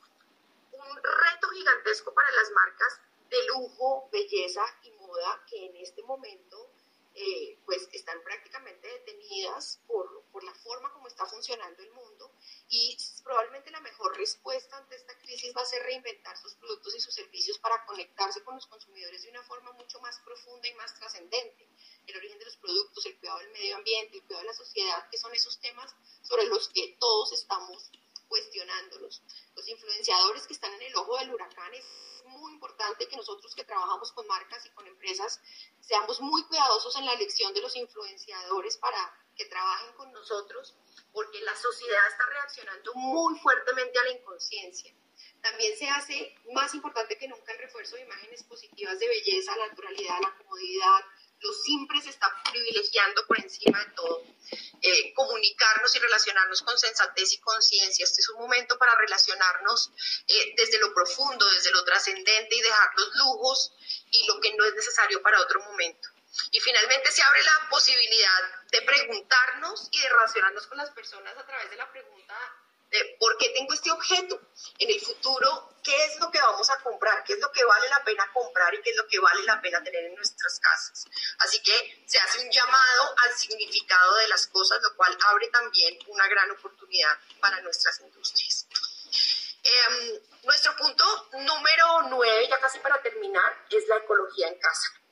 un 0.71 0.95
reto 0.95 1.49
gigantesco 1.49 2.13
para 2.13 2.31
las 2.31 2.51
marcas 2.51 3.01
de 3.29 3.45
lujo, 3.47 4.09
belleza 4.11 4.63
y 4.83 4.91
moda 4.91 5.43
que 5.47 5.65
en 5.65 5.75
este 5.77 6.03
momento 6.03 6.72
eh, 7.15 7.59
pues 7.65 7.87
están 7.91 8.23
prácticamente 8.23 8.87
detenidas 8.87 9.79
por, 9.85 10.25
por, 10.31 10.43
la 10.43 10.53
forma 10.55 10.91
como 10.93 11.07
está 11.07 11.27
funcionando 11.27 11.83
el 11.83 11.91
mundo 11.91 12.31
y 12.69 12.97
probablemente 13.23 13.69
la 13.69 13.81
mejor 13.81 14.17
respuesta 14.17 14.77
ante 14.77 14.95
esta 14.95 15.15
crisis 15.19 15.53
va 15.55 15.61
a 15.61 15.65
ser 15.65 15.83
reinventar 15.83 16.35
sus 16.37 16.55
productos 16.55 16.95
y 16.95 16.99
sus 16.99 17.13
servicios 17.13 17.59
para 17.59 17.85
conectarse 17.85 18.43
con 18.43 18.55
los 18.55 18.65
consumidores 18.65 19.21
de 19.21 19.29
una 19.29 19.43
forma 19.43 19.71
mucho 19.73 19.99
más 19.99 20.19
profunda 20.21 20.67
y 20.67 20.73
más 20.73 20.95
trascendente. 20.95 21.69
El 22.07 22.17
origen 22.17 22.39
de 22.39 22.45
los 22.45 22.57
productos, 22.57 23.05
el 23.05 23.17
cuidado 23.19 23.39
del 23.39 23.51
medio 23.51 23.75
ambiente, 23.75 24.17
el 24.17 24.23
cuidado 24.23 24.41
de 24.41 24.47
la 24.47 24.57
sociedad, 24.57 25.07
que 25.09 25.17
son 25.19 25.33
esos 25.35 25.59
temas 25.59 25.95
sobre 26.23 26.47
los 26.47 26.69
que 26.69 26.97
todos 26.99 27.31
estamos 27.33 27.91
cuestionándolos. 28.27 29.21
Los 29.55 29.67
influenciadores 29.69 30.47
que 30.47 30.53
están 30.53 30.73
en 30.73 30.81
el 30.81 30.95
ojo 30.95 31.15
del 31.19 31.31
huracán 31.31 31.71
es 31.75 31.85
muy 32.43 32.53
importante 32.53 33.07
que 33.07 33.15
nosotros 33.15 33.55
que 33.55 33.63
trabajamos 33.63 34.11
con 34.11 34.27
marcas 34.27 34.65
y 34.65 34.69
con 34.71 34.85
empresas 34.85 35.39
seamos 35.79 36.19
muy 36.19 36.43
cuidadosos 36.43 36.95
en 36.97 37.05
la 37.05 37.13
elección 37.13 37.53
de 37.53 37.61
los 37.61 37.75
influenciadores 37.75 38.77
para 38.77 39.17
que 39.35 39.45
trabajen 39.45 39.93
con 39.93 40.11
nosotros, 40.11 40.75
porque 41.11 41.41
la 41.41 41.55
sociedad 41.55 42.07
está 42.07 42.25
reaccionando 42.25 42.93
muy 42.95 43.39
fuertemente 43.39 43.97
a 43.97 44.03
la 44.03 44.11
inconsciencia. 44.11 44.93
También 45.41 45.77
se 45.77 45.89
hace 45.89 46.35
más 46.53 46.73
importante 46.73 47.17
que 47.17 47.27
nunca 47.27 47.51
el 47.53 47.59
refuerzo 47.59 47.95
de 47.95 48.03
imágenes 48.03 48.43
positivas 48.43 48.99
de 48.99 49.07
belleza, 49.07 49.55
la 49.57 49.67
naturalidad, 49.67 50.19
la 50.21 50.37
comodidad, 50.37 51.01
lo 51.43 51.53
simple 51.53 52.01
se 52.01 52.09
está 52.09 52.33
privilegiando 52.49 53.25
por 53.27 53.39
encima 53.39 53.79
de 53.79 53.91
todo. 53.91 54.23
Eh, 54.81 55.13
comunicarnos 55.13 55.95
y 55.95 55.99
relacionarnos 55.99 56.61
con 56.61 56.77
sensatez 56.77 57.33
y 57.33 57.39
conciencia. 57.39 58.03
Este 58.03 58.21
es 58.21 58.29
un 58.29 58.39
momento 58.39 58.77
para 58.77 58.95
relacionarnos 58.95 59.91
eh, 60.27 60.53
desde 60.57 60.79
lo 60.79 60.93
profundo, 60.93 61.49
desde 61.51 61.71
lo 61.71 61.83
trascendente 61.83 62.55
y 62.55 62.61
dejar 62.61 62.89
los 62.97 63.15
lujos 63.15 63.73
y 64.11 64.25
lo 64.25 64.39
que 64.39 64.53
no 64.55 64.65
es 64.65 64.73
necesario 64.75 65.21
para 65.21 65.39
otro 65.41 65.61
momento. 65.61 66.09
Y 66.51 66.59
finalmente 66.59 67.11
se 67.11 67.21
abre 67.21 67.43
la 67.43 67.69
posibilidad 67.69 68.65
de 68.71 68.81
preguntarnos 68.81 69.87
y 69.91 70.01
de 70.01 70.09
relacionarnos 70.09 70.67
con 70.67 70.77
las 70.77 70.91
personas 70.91 71.37
a 71.37 71.45
través 71.45 71.69
de 71.69 71.75
la 71.77 71.91
pregunta 71.91 72.35
por 73.19 73.37
qué 73.37 73.49
tengo 73.49 73.73
este 73.73 73.91
objeto. 73.91 74.39
En 74.79 74.89
el 74.89 74.99
futuro, 75.01 75.73
¿qué 75.83 76.05
es 76.05 76.19
lo 76.19 76.29
que 76.31 76.39
vamos 76.39 76.69
a 76.69 76.77
comprar? 76.79 77.23
¿Qué 77.23 77.33
es 77.33 77.39
lo 77.39 77.51
que 77.51 77.63
vale 77.63 77.87
la 77.89 78.03
pena 78.03 78.29
comprar 78.33 78.73
y 78.73 78.81
qué 78.81 78.91
es 78.91 78.97
lo 78.97 79.07
que 79.07 79.19
vale 79.19 79.43
la 79.43 79.61
pena 79.61 79.83
tener 79.83 80.05
en 80.05 80.15
nuestras 80.15 80.59
casas? 80.59 81.05
Así 81.39 81.61
que 81.61 82.03
se 82.05 82.19
hace 82.19 82.39
un 82.39 82.51
llamado 82.51 83.15
al 83.25 83.33
significado 83.35 84.15
de 84.15 84.27
las 84.27 84.47
cosas, 84.47 84.81
lo 84.81 84.95
cual 84.95 85.17
abre 85.25 85.47
también 85.49 85.97
una 86.07 86.27
gran 86.27 86.51
oportunidad 86.51 87.17
para 87.39 87.61
nuestras 87.61 87.99
industrias. 88.01 88.67
Em, 89.63 90.19
nuestro 90.43 90.75
punto 90.75 91.29
número 91.33 92.01
nueve, 92.09 92.47
ya 92.49 92.59
casi 92.59 92.79
para 92.79 93.01
terminar, 93.01 93.65
es 93.69 93.87
la 93.87 93.97
ecología 93.97 94.49
en 94.49 94.59
casa. 94.59 95.02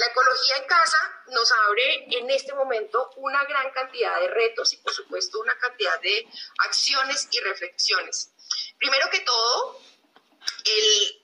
La 0.00 0.06
ecología 0.06 0.56
en 0.56 0.64
casa 0.64 0.96
nos 1.26 1.52
abre 1.52 2.06
en 2.10 2.30
este 2.30 2.54
momento 2.54 3.12
una 3.16 3.44
gran 3.44 3.70
cantidad 3.70 4.18
de 4.18 4.28
retos 4.28 4.72
y 4.72 4.78
por 4.78 4.94
supuesto 4.94 5.38
una 5.40 5.58
cantidad 5.58 6.00
de 6.00 6.26
acciones 6.60 7.28
y 7.30 7.38
reflexiones. 7.40 8.30
Primero 8.78 9.10
que 9.10 9.20
todo, 9.20 9.78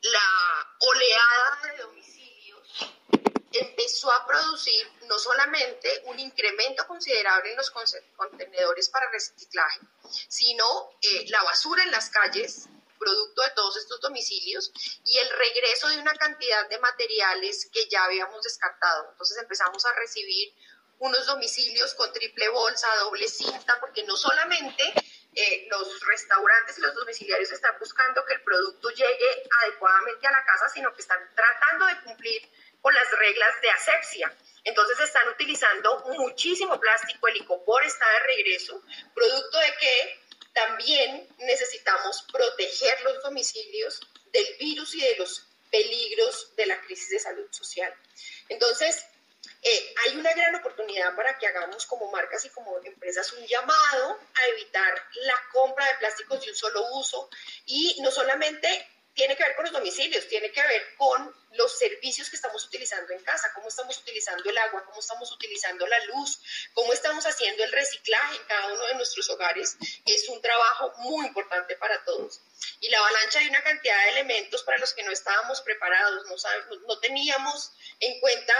la 0.03 0.77
oleada 0.79 1.59
de 1.63 1.83
domicilios 1.85 2.69
empezó 3.51 4.13
a 4.13 4.27
producir 4.27 4.93
no 5.09 5.19
solamente 5.19 6.03
un 6.05 6.21
incremento 6.21 6.87
considerable 6.87 7.53
en 7.53 7.57
los 7.57 7.73
contenedores 8.15 8.91
para 8.91 9.11
reciclaje, 9.11 9.81
sino 10.29 10.91
eh, 11.01 11.25
la 11.29 11.43
basura 11.45 11.83
en 11.83 11.93
las 11.93 12.11
calles, 12.11 12.69
producto 12.99 13.43
de 13.43 13.51
todos 13.51 13.77
estos 13.77 14.01
domicilios 14.01 14.73
y 15.05 15.19
el 15.19 15.31
regreso 15.31 15.89
de 15.89 15.99
una 15.99 16.15
cantidad 16.15 16.69
de 16.69 16.79
materiales 16.79 17.69
que 17.73 17.89
ya 17.89 18.05
habíamos 18.05 18.43
descartado. 18.43 19.09
Entonces 19.11 19.39
empezamos 19.39 19.85
a 19.85 19.93
recibir 19.95 20.55
unos 20.99 21.27
domicilios 21.27 21.95
con 21.95 22.13
triple 22.13 22.49
bolsa, 22.49 22.89
doble 22.97 23.29
cinta, 23.29 23.79
porque 23.81 24.05
no 24.05 24.17
solamente 24.17 24.93
eh, 25.35 25.67
los 25.71 26.01
restaurantes 26.01 26.79
y 26.79 26.81
los 26.81 26.95
domiciliarios 26.95 27.53
están 27.53 27.79
buscando 27.79 28.25
que 28.25 28.35
el 28.35 28.43
producto 28.43 28.89
llegue 28.91 29.43
adecuadamente 29.63 30.27
a 30.27 30.33
la 30.33 30.45
casa, 30.45 30.69
sino 30.71 30.95
que 30.95 31.03
están 31.03 31.21
tratando 31.35 31.87
de 31.87 32.01
cumplir 32.03 32.51
con 32.81 32.95
las 32.95 33.11
reglas 33.11 33.61
de 33.61 33.71
asepsia. 33.71 34.35
Entonces 34.65 34.99
están 35.01 35.29
utilizando 35.29 36.05
muchísimo 36.17 36.81
plástico, 36.81 37.29
el 37.29 37.37
icopor 37.37 37.85
está 37.85 38.11
de 38.11 38.21
regreso, 38.21 38.83
producto 39.15 39.59
de 39.59 39.75
que 39.79 40.26
también 40.57 41.29
necesitamos 41.37 42.25
proteger 42.33 43.03
los 43.03 43.23
domicilios 43.23 44.01
del 44.33 44.57
virus 44.59 44.95
y 44.95 45.03
de 45.03 45.17
los 45.17 45.45
peligros 45.71 46.57
de 46.57 46.65
la 46.65 46.81
crisis 46.81 47.11
de 47.11 47.19
salud 47.19 47.47
social. 47.51 47.95
Entonces, 48.49 49.05
eh, 49.63 49.95
hay 50.03 50.17
una 50.17 50.33
gran 50.33 50.55
oportunidad 50.55 51.15
para 51.15 51.37
que 51.37 51.47
hagamos 51.47 51.85
como 51.85 52.11
marcas 52.11 52.47
y 52.47 52.49
como 52.49 52.79
empresas 52.85 53.35
un 53.35 53.47
llamado 53.47 54.19
a 54.35 54.47
evitar 54.49 54.95
la 55.27 55.39
compra 55.53 55.87
de 55.89 55.99
plásticos 55.99 56.43
de 56.43 56.51
un 56.51 56.57
solo 56.57 56.87
uso 56.95 57.29
y 57.67 57.99
no 58.01 58.11
solamente 58.11 58.89
tiene 59.17 59.35
que 59.35 59.43
ver 59.43 59.57
con 59.57 59.65
los 59.65 59.73
domicilios, 59.73 60.29
tiene 60.29 60.53
que 60.53 60.61
ver 60.61 60.95
con 60.97 61.35
los 61.53 61.79
servicios 61.79 62.29
que 62.29 62.37
estamos 62.37 62.63
utilizando 62.67 63.15
en 63.15 63.23
casa, 63.25 63.51
cómo 63.55 63.69
estamos 63.69 63.97
utilizando 63.99 64.49
el 64.49 64.59
agua, 64.59 64.85
cómo 64.85 65.01
estamos 65.01 65.33
utilizando 65.33 65.87
la 65.87 65.99
luz, 66.05 66.39
cómo 66.75 66.93
estamos 66.93 67.25
haciendo 67.25 67.65
el 67.65 67.73
reciclaje 67.73 68.37
en 68.37 68.45
cada 68.45 68.75
uno 68.75 68.85
de 68.85 68.95
nuestros 68.97 69.29
hogares. 69.31 69.79
Es 70.05 70.29
un 70.29 70.41
trabajo 70.43 70.93
muy 70.99 71.27
importante 71.27 71.77
para 71.77 72.05
todos. 72.05 72.43
Y 72.81 72.91
la 72.91 72.99
avalancha 72.99 73.41
de 73.41 73.49
una 73.49 73.63
cantidad 73.63 74.05
de 74.05 74.11
elementos 74.11 74.63
para 74.65 74.77
los 74.79 74.93
que 74.93 75.03
no 75.03 75.11
estábamos 75.11 75.63
preparados, 75.63 76.27
no, 76.27 76.37
no 76.87 76.99
teníamos 77.01 77.73
en 78.01 78.21
cuenta 78.21 78.55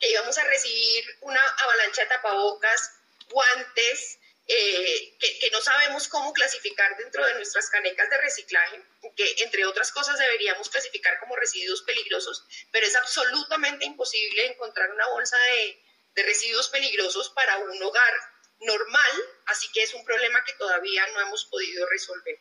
que 0.00 0.10
íbamos 0.10 0.36
a 0.36 0.44
recibir 0.44 1.04
una 1.20 1.40
avalancha 1.40 2.02
de 2.02 2.08
tapabocas, 2.08 2.94
guantes, 3.28 4.18
eh, 4.52 5.16
que, 5.20 5.50
no 5.52 5.60
sabemos 5.60 6.08
cómo 6.08 6.32
clasificar 6.32 6.96
dentro 6.96 7.24
de 7.24 7.34
nuestras 7.34 7.70
canecas 7.70 8.10
de 8.10 8.18
reciclaje, 8.18 8.82
que 9.16 9.36
entre 9.44 9.64
otras 9.64 9.92
cosas 9.92 10.18
deberíamos 10.18 10.68
clasificar 10.68 11.20
como 11.20 11.36
residuos 11.36 11.82
peligrosos, 11.82 12.44
pero 12.72 12.84
es 12.84 12.96
absolutamente 12.96 13.84
imposible 13.84 14.46
encontrar 14.46 14.90
una 14.90 15.06
bolsa 15.08 15.36
de, 15.38 15.80
de 16.14 16.22
residuos 16.24 16.68
peligrosos 16.68 17.30
para 17.30 17.58
un 17.58 17.80
hogar 17.80 18.14
normal, 18.60 19.12
así 19.46 19.70
que 19.72 19.84
es 19.84 19.94
un 19.94 20.04
problema 20.04 20.42
que 20.44 20.54
todavía 20.54 21.06
no 21.08 21.20
hemos 21.20 21.44
podido 21.44 21.86
resolver. 21.88 22.36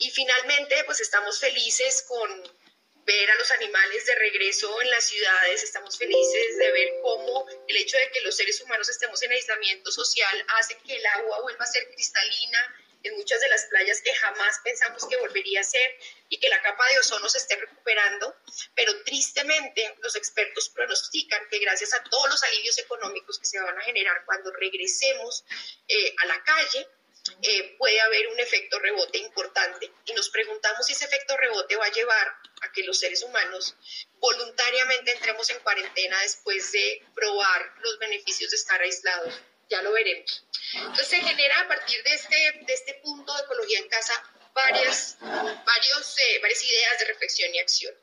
Y 0.00 0.10
finalmente, 0.10 0.84
pues 0.84 1.00
estamos 1.00 1.40
felices 1.40 2.04
con 2.06 2.42
ver 3.04 3.30
a 3.30 3.34
los 3.36 3.50
animales 3.50 4.06
de 4.06 4.14
regreso 4.14 4.80
en 4.82 4.90
las 4.90 5.04
ciudades, 5.04 5.62
estamos 5.62 5.98
felices 5.98 6.58
de 6.58 6.72
ver 6.72 6.88
cómo 7.02 7.46
el 7.68 7.76
hecho 7.76 7.98
de 7.98 8.10
que 8.10 8.20
los 8.22 8.36
seres 8.36 8.60
humanos 8.60 8.88
estemos 8.88 9.22
en 9.22 9.32
aislamiento 9.32 9.90
social 9.90 10.44
hace 10.58 10.76
que 10.78 10.96
el 10.96 11.06
agua 11.06 11.42
vuelva 11.42 11.64
a 11.64 11.68
ser 11.68 11.88
cristalina 11.90 12.76
en 13.04 13.14
muchas 13.16 13.40
de 13.40 13.48
las 13.48 13.66
playas 13.66 14.00
que 14.00 14.14
jamás 14.14 14.60
pensamos 14.64 15.06
que 15.06 15.18
volvería 15.18 15.60
a 15.60 15.64
ser 15.64 15.98
y 16.30 16.38
que 16.38 16.48
la 16.48 16.62
capa 16.62 16.88
de 16.88 16.98
ozono 16.98 17.28
se 17.28 17.38
esté 17.38 17.56
recuperando, 17.56 18.34
pero 18.74 19.04
tristemente 19.04 19.94
los 20.00 20.16
expertos 20.16 20.70
pronostican 20.70 21.46
que 21.50 21.58
gracias 21.58 21.92
a 21.92 22.02
todos 22.04 22.30
los 22.30 22.42
alivios 22.42 22.78
económicos 22.78 23.38
que 23.38 23.46
se 23.46 23.60
van 23.60 23.78
a 23.78 23.82
generar 23.82 24.24
cuando 24.24 24.50
regresemos 24.52 25.44
eh, 25.86 26.14
a 26.18 26.26
la 26.26 26.42
calle, 26.42 26.88
eh, 27.42 27.76
puede 27.78 28.00
haber 28.00 28.28
un 28.28 28.40
efecto 28.40 28.78
rebote 28.78 29.18
importante 29.18 29.90
y 30.04 30.12
nos 30.12 30.28
preguntamos 30.30 30.86
si 30.86 30.92
ese 30.92 31.06
efecto 31.06 31.36
rebote 31.36 31.76
va 31.76 31.86
a 31.86 31.92
llevar 31.92 32.28
a 32.62 32.72
que 32.72 32.84
los 32.84 32.98
seres 32.98 33.22
humanos 33.22 33.74
voluntariamente 34.18 35.12
entremos 35.12 35.48
en 35.50 35.58
cuarentena 35.60 36.20
después 36.20 36.72
de 36.72 37.02
probar 37.14 37.74
los 37.80 37.98
beneficios 37.98 38.50
de 38.50 38.56
estar 38.56 38.80
aislados. 38.80 39.34
Ya 39.70 39.80
lo 39.82 39.92
veremos. 39.92 40.44
Entonces 40.74 41.08
se 41.08 41.20
genera 41.22 41.60
a 41.60 41.68
partir 41.68 42.02
de 42.02 42.14
este, 42.14 42.36
de 42.66 42.72
este 42.72 42.94
punto 43.02 43.34
de 43.34 43.42
ecología 43.42 43.78
en 43.78 43.88
casa 43.88 44.12
varias, 44.52 45.16
varios, 45.20 46.18
eh, 46.18 46.38
varias 46.40 46.62
ideas 46.62 46.98
de 46.98 47.04
reflexión 47.06 47.54
y 47.54 47.58
acción. 47.58 47.94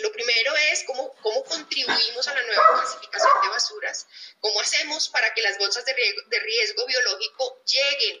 Lo 0.00 0.12
primero 0.12 0.54
es 0.72 0.84
cómo, 0.84 1.14
cómo 1.22 1.42
contribuimos 1.44 2.28
a 2.28 2.34
la 2.34 2.42
nueva 2.42 2.68
clasificación 2.74 3.42
de 3.42 3.48
basuras, 3.48 4.06
cómo 4.40 4.60
hacemos 4.60 5.08
para 5.08 5.34
que 5.34 5.42
las 5.42 5.58
bolsas 5.58 5.84
de 5.84 5.92
riesgo, 5.92 6.22
de 6.28 6.38
riesgo 6.40 6.86
biológico 6.86 7.62
lleguen 7.64 8.20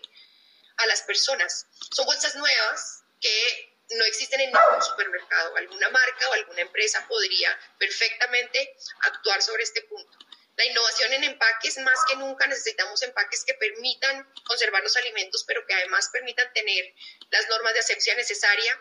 a 0.82 0.86
las 0.86 1.02
personas. 1.02 1.66
Son 1.92 2.06
bolsas 2.06 2.34
nuevas 2.36 3.02
que 3.20 3.70
no 3.96 4.04
existen 4.04 4.40
en 4.40 4.52
ningún 4.52 4.82
supermercado. 4.82 5.56
Alguna 5.56 5.88
marca 5.88 6.28
o 6.28 6.32
alguna 6.32 6.62
empresa 6.62 7.04
podría 7.08 7.58
perfectamente 7.78 8.76
actuar 9.02 9.42
sobre 9.42 9.62
este 9.62 9.82
punto. 9.82 10.18
La 10.56 10.66
innovación 10.66 11.12
en 11.14 11.24
empaques, 11.24 11.78
más 11.78 11.98
que 12.06 12.16
nunca 12.16 12.46
necesitamos 12.46 13.02
empaques 13.02 13.44
que 13.44 13.54
permitan 13.54 14.30
conservar 14.44 14.82
los 14.82 14.96
alimentos, 14.96 15.44
pero 15.46 15.64
que 15.66 15.72
además 15.72 16.10
permitan 16.12 16.52
tener 16.52 16.94
las 17.30 17.48
normas 17.48 17.72
de 17.72 17.80
asepsia 17.80 18.14
necesaria. 18.14 18.78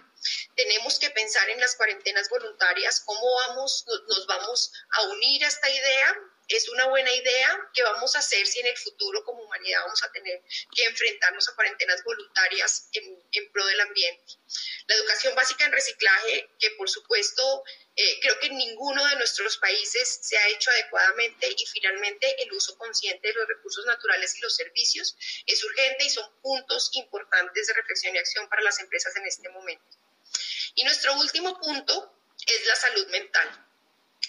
Tenemos 0.55 0.99
que 0.99 1.09
pensar 1.11 1.49
en 1.49 1.59
las 1.61 1.75
cuarentenas 1.75 2.27
voluntarias, 2.27 3.01
cómo 3.05 3.33
vamos, 3.47 3.85
nos 3.87 4.27
vamos 4.27 4.73
a 4.89 5.03
unir 5.03 5.45
a 5.45 5.47
esta 5.47 5.69
idea 5.69 6.17
es 6.49 6.67
una 6.69 6.85
buena 6.87 7.11
idea. 7.11 7.69
¿Qué 7.73 7.83
vamos 7.83 8.15
a 8.15 8.19
hacer 8.19 8.45
si 8.47 8.59
en 8.59 8.67
el 8.67 8.77
futuro 8.77 9.23
como 9.23 9.43
humanidad 9.43 9.81
vamos 9.81 10.03
a 10.03 10.11
tener 10.11 10.41
que 10.75 10.83
enfrentarnos 10.83 11.47
a 11.47 11.55
cuarentenas 11.55 12.03
voluntarias 12.03 12.89
en, 12.93 13.51
pro 13.51 13.65
del 13.65 13.79
ambiente? 13.81 14.33
La 14.87 14.95
educación 14.95 15.35
básica 15.35 15.65
en 15.65 15.71
reciclaje, 15.71 16.49
que 16.59 16.71
por 16.71 16.89
supuesto 16.89 17.63
eh, 17.95 18.19
creo 18.21 18.39
que 18.39 18.47
en 18.47 18.57
ninguno 18.57 19.05
de 19.07 19.15
nuestros 19.17 19.57
países 19.57 20.19
se 20.21 20.37
ha 20.37 20.47
hecho 20.49 20.71
adecuadamente 20.71 21.47
y 21.55 21.65
finalmente 21.67 22.43
el 22.43 22.51
uso 22.53 22.77
consciente 22.77 23.27
de 23.27 23.33
los 23.35 23.47
recursos 23.47 23.85
naturales 23.85 24.35
y 24.35 24.41
los 24.41 24.55
servicios 24.55 25.15
es 25.45 25.63
urgente 25.63 26.05
y 26.05 26.09
son 26.09 26.29
puntos 26.41 26.89
importantes 26.93 27.67
de 27.67 27.73
reflexión 27.73 28.15
y 28.15 28.19
acción 28.19 28.49
para 28.49 28.63
las 28.63 28.79
empresas 28.79 29.15
en 29.15 29.27
este 29.27 29.49
momento. 29.49 29.85
Y 30.75 30.83
nuestro 30.83 31.13
último 31.15 31.59
punto 31.59 32.15
es 32.47 32.65
la 32.65 32.75
salud 32.75 33.07
mental. 33.09 33.65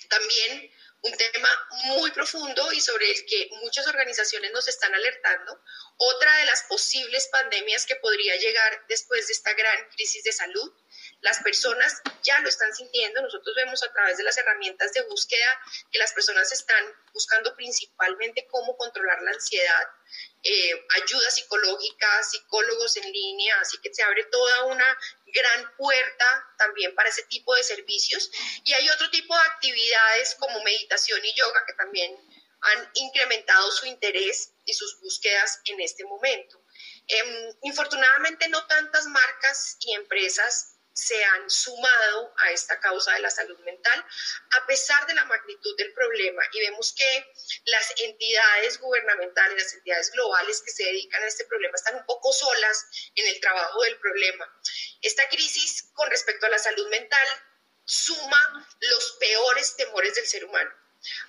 También 0.09 0.73
un 1.03 1.17
tema 1.17 1.49
muy 1.87 2.11
profundo 2.11 2.73
y 2.73 2.81
sobre 2.81 3.11
el 3.11 3.25
que 3.27 3.49
muchas 3.63 3.87
organizaciones 3.87 4.53
nos 4.53 4.69
están 4.69 4.95
alertando. 4.95 5.63
Otra 5.97 6.35
de 6.37 6.45
las 6.45 6.63
posibles 6.65 7.29
pandemias 7.29 7.87
que 7.87 7.97
podría 7.97 8.37
llegar 8.37 8.85
después 8.89 9.27
de 9.27 9.33
esta 9.33 9.53
gran 9.55 9.89
crisis 9.91 10.23
de 10.25 10.33
salud. 10.33 10.73
Las 11.23 11.43
personas 11.43 12.01
ya 12.23 12.39
lo 12.41 12.49
están 12.49 12.75
sintiendo. 12.75 13.23
Nosotros 13.23 13.55
vemos 13.57 13.83
a 13.83 13.93
través 13.93 14.19
de 14.19 14.25
las 14.25 14.37
herramientas 14.37 14.93
de 14.93 15.03
búsqueda 15.03 15.61
que 15.91 15.99
las 15.99 16.13
personas 16.13 16.53
están 16.53 16.85
buscando 17.13 17.55
principalmente 17.57 18.47
cómo 18.51 18.77
controlar 18.77 19.23
la 19.23 19.33
ansiedad, 19.33 19.89
eh, 20.43 20.87
ayuda 21.03 21.31
psicológica, 21.31 22.23
psicólogos 22.23 22.97
en 22.97 23.13
línea, 23.13 23.59
así 23.61 23.79
que 23.79 23.93
se 23.93 24.03
abre 24.03 24.25
toda 24.25 24.65
una 24.65 24.99
gran 25.33 25.77
puerta 25.77 26.55
también 26.59 26.95
para 26.95 27.09
ese 27.09 27.23
tipo 27.25 27.55
de 27.55 27.63
servicios. 27.63 28.31
Y 28.65 28.73
hay 28.73 28.89
otro 28.91 29.11
tipo 29.11 29.35
de 29.35 29.43
actividades 29.43 30.35
como 30.37 30.63
meditación 30.63 31.25
y 31.25 31.35
yoga 31.35 31.65
que 31.67 31.75
también 31.75 32.17
han 32.63 32.91
incrementado 32.95 33.71
su 33.73 33.87
interés 33.87 34.53
y 34.65 34.75
sus 34.75 35.01
búsquedas 35.01 35.61
en 35.65 35.81
este 35.81 36.05
momento. 36.05 36.63
Eh, 37.07 37.55
infortunadamente 37.63 38.49
no 38.49 38.67
tantas 38.67 39.07
marcas 39.07 39.77
y 39.81 39.95
empresas 39.95 40.77
se 40.93 41.25
han 41.25 41.49
sumado 41.49 42.35
a 42.37 42.51
esta 42.51 42.79
causa 42.81 43.13
de 43.15 43.21
la 43.21 43.31
salud 43.31 43.59
mental, 43.61 44.05
a 44.51 44.67
pesar 44.67 45.07
de 45.07 45.15
la 45.15 45.25
magnitud 45.25 45.77
del 45.77 45.93
problema. 45.95 46.43
Y 46.53 46.61
vemos 46.61 46.93
que 46.93 47.33
las 47.65 47.95
entidades 48.01 48.79
gubernamentales, 48.79 49.63
las 49.63 49.75
entidades 49.75 50.11
globales 50.13 50.61
que 50.63 50.71
se 50.71 50.85
dedican 50.85 51.23
a 51.23 51.27
este 51.27 51.47
problema 51.47 51.75
están 51.75 51.97
un 51.97 52.05
poco 52.07 52.33
solas 52.33 52.87
en 53.15 53.27
el 53.27 53.41
trabajo 53.41 53.83
del 53.83 53.99
problema. 53.99 54.61
Esta 55.03 55.29
crisis 55.29 55.91
con 55.95 56.11
respecto 56.11 56.47
a 56.47 56.51
la 56.51 56.59
salud 56.59 56.89
mental 56.89 57.27
suma 57.85 58.67
los 58.81 59.13
peores 59.19 59.77
temores 59.77 60.15
del 60.15 60.27
ser 60.27 60.45
humano. 60.45 60.71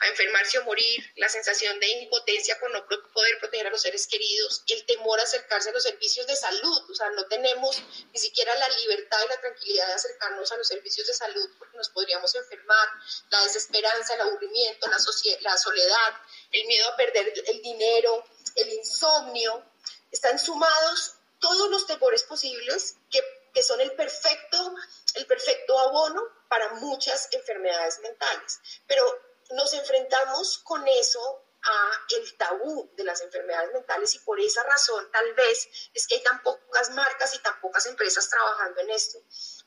A 0.01 0.07
enfermarse 0.07 0.59
o 0.59 0.65
morir, 0.65 1.13
la 1.15 1.29
sensación 1.29 1.79
de 1.79 1.87
impotencia 1.87 2.59
por 2.59 2.69
no 2.71 2.85
poder 3.13 3.39
proteger 3.39 3.67
a 3.67 3.69
los 3.69 3.81
seres 3.81 4.05
queridos, 4.05 4.63
el 4.67 4.85
temor 4.85 5.17
a 5.17 5.23
acercarse 5.23 5.69
a 5.69 5.71
los 5.71 5.83
servicios 5.83 6.27
de 6.27 6.35
salud, 6.35 6.91
o 6.91 6.93
sea, 6.93 7.09
no 7.11 7.25
tenemos 7.27 7.81
ni 8.11 8.19
siquiera 8.19 8.53
la 8.55 8.67
libertad 8.67 9.17
y 9.23 9.29
la 9.29 9.39
tranquilidad 9.39 9.87
de 9.87 9.93
acercarnos 9.93 10.51
a 10.51 10.57
los 10.57 10.67
servicios 10.67 11.07
de 11.07 11.13
salud 11.13 11.49
porque 11.57 11.77
nos 11.77 11.87
podríamos 11.89 12.35
enfermar, 12.35 12.89
la 13.29 13.43
desesperanza, 13.43 14.15
el 14.15 14.21
aburrimiento, 14.21 14.89
la, 14.89 14.97
la 15.39 15.57
soledad, 15.57 16.17
el 16.51 16.67
miedo 16.67 16.89
a 16.89 16.97
perder 16.97 17.33
el 17.47 17.61
dinero, 17.61 18.25
el 18.55 18.73
insomnio, 18.73 19.65
están 20.11 20.37
sumados 20.37 21.13
todos 21.39 21.69
los 21.71 21.87
temores 21.87 22.23
posibles 22.23 22.97
que, 23.09 23.21
que 23.53 23.63
son 23.63 23.81
el 23.81 23.91
perfecto, 23.93 24.75
el 25.15 25.25
perfecto 25.25 25.77
abono 25.79 26.21
para 26.49 26.73
muchas 26.75 27.29
enfermedades 27.31 27.99
mentales. 27.99 28.59
Pero 28.87 29.03
nos 29.51 29.73
enfrentamos 29.73 30.59
con 30.59 30.87
eso 30.87 31.45
a 31.63 31.91
el 32.15 32.37
tabú 32.37 32.91
de 32.95 33.03
las 33.03 33.21
enfermedades 33.21 33.71
mentales 33.73 34.15
y 34.15 34.19
por 34.19 34.39
esa 34.39 34.63
razón 34.63 35.09
tal 35.11 35.33
vez 35.33 35.67
es 35.93 36.07
que 36.07 36.15
hay 36.15 36.23
tan 36.23 36.41
pocas 36.41 36.89
marcas 36.91 37.35
y 37.35 37.39
tan 37.39 37.59
pocas 37.61 37.85
empresas 37.85 38.27
trabajando 38.29 38.81
en 38.81 38.89
esto, 38.89 39.19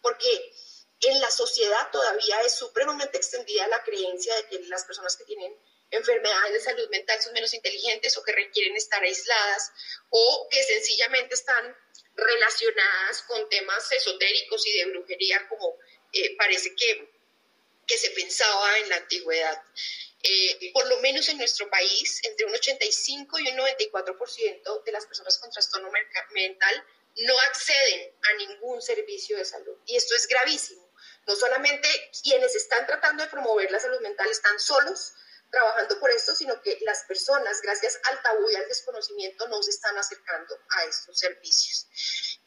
porque 0.03 0.53
en 1.01 1.21
la 1.21 1.31
sociedad 1.31 1.91
todavía 1.93 2.41
es 2.43 2.55
supremamente 2.55 3.19
extendida 3.19 3.69
la 3.69 3.83
creencia 3.83 4.35
de 4.37 4.47
que 4.47 4.59
las 4.67 4.85
personas 4.85 5.17
que 5.17 5.25
tienen 5.25 5.57
enfermedades 5.95 6.53
de 6.53 6.61
salud 6.61 6.89
mental 6.91 7.21
son 7.21 7.33
menos 7.33 7.53
inteligentes 7.55 8.17
o 8.17 8.23
que 8.23 8.33
requieren 8.33 8.77
estar 8.77 9.03
aisladas 9.03 9.73
o 10.11 10.49
que 10.51 10.63
sencillamente 10.63 11.35
están 11.35 11.77
relacionadas 12.15 13.23
con 13.23 13.49
temas 13.49 13.91
esotéricos 13.93 14.67
y 14.67 14.79
de 14.79 14.87
brujería 14.87 15.49
como 15.49 15.77
eh, 16.13 16.37
parece 16.37 16.75
que 16.77 17.15
que 17.87 17.99
se 17.99 18.11
pensaba 18.11 18.79
en 18.79 18.89
la 18.89 18.97
antigüedad. 18.97 19.63
Eh, 20.23 20.71
por 20.73 20.87
lo 20.89 20.99
menos 21.01 21.29
en 21.29 21.39
nuestro 21.39 21.69
país, 21.69 22.21
entre 22.25 22.47
un 22.47 22.55
85 22.55 23.39
y 23.41 23.49
un 23.49 23.59
94% 23.59 24.85
de 24.85 24.93
las 24.93 25.07
personas 25.07 25.37
con 25.39 25.51
trastorno 25.51 25.91
mental 26.33 26.87
no 27.17 27.39
acceden 27.41 28.13
a 28.23 28.35
ningún 28.35 28.81
servicio 28.81 29.37
de 29.37 29.45
salud. 29.45 29.77
Y 29.87 29.97
esto 29.97 30.15
es 30.17 30.27
gravísimo. 30.27 30.91
No 31.27 31.37
solamente 31.37 31.89
quienes 32.23 32.55
están 32.55 32.87
tratando 32.87 33.23
de 33.23 33.31
promover 33.31 33.71
la 33.71 33.81
salud 33.81 34.01
mental 34.01 34.29
están 34.31 34.59
solos 34.59 35.13
trabajando 35.55 35.99
por 36.01 36.11
esto, 36.11 36.35
sino 36.35 36.61
que 36.61 36.79
las 36.83 37.05
personas, 37.05 37.61
gracias 37.63 37.99
al 38.11 38.21
tabú 38.23 38.51
y 38.51 38.57
al 38.57 38.67
desconocimiento, 38.67 39.47
no 39.49 39.63
se 39.63 39.71
están 39.71 39.97
acercando 39.97 40.59
a 40.71 40.85
estos 40.85 41.19
servicios. 41.19 41.87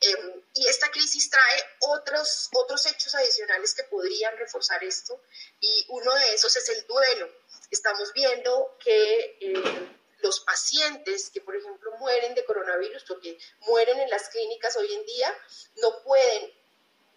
Em, 0.01 0.43
y 0.53 0.67
esta 0.67 0.91
crisis 0.91 1.29
trae 1.29 1.63
otros, 1.79 2.49
otros 2.53 2.85
hechos 2.85 3.15
adicionales 3.15 3.73
que 3.73 3.83
podrían 3.85 4.37
reforzar 4.37 4.83
esto 4.83 5.19
y 5.59 5.85
uno 5.89 6.13
de 6.13 6.35
esos 6.35 6.55
es 6.55 6.69
el 6.69 6.85
duelo. 6.85 7.31
Estamos 7.71 8.13
viendo 8.13 8.77
que 8.83 9.37
eh, 9.41 9.97
los 10.19 10.41
pacientes 10.41 11.29
que, 11.29 11.41
por 11.41 11.55
ejemplo, 11.55 11.91
mueren 11.99 12.35
de 12.35 12.45
coronavirus 12.45 13.09
o 13.11 13.19
que 13.19 13.39
mueren 13.61 13.99
en 13.99 14.09
las 14.09 14.29
clínicas 14.29 14.75
hoy 14.75 14.93
en 14.93 15.05
día 15.05 15.35
no 15.77 16.03
pueden 16.03 16.53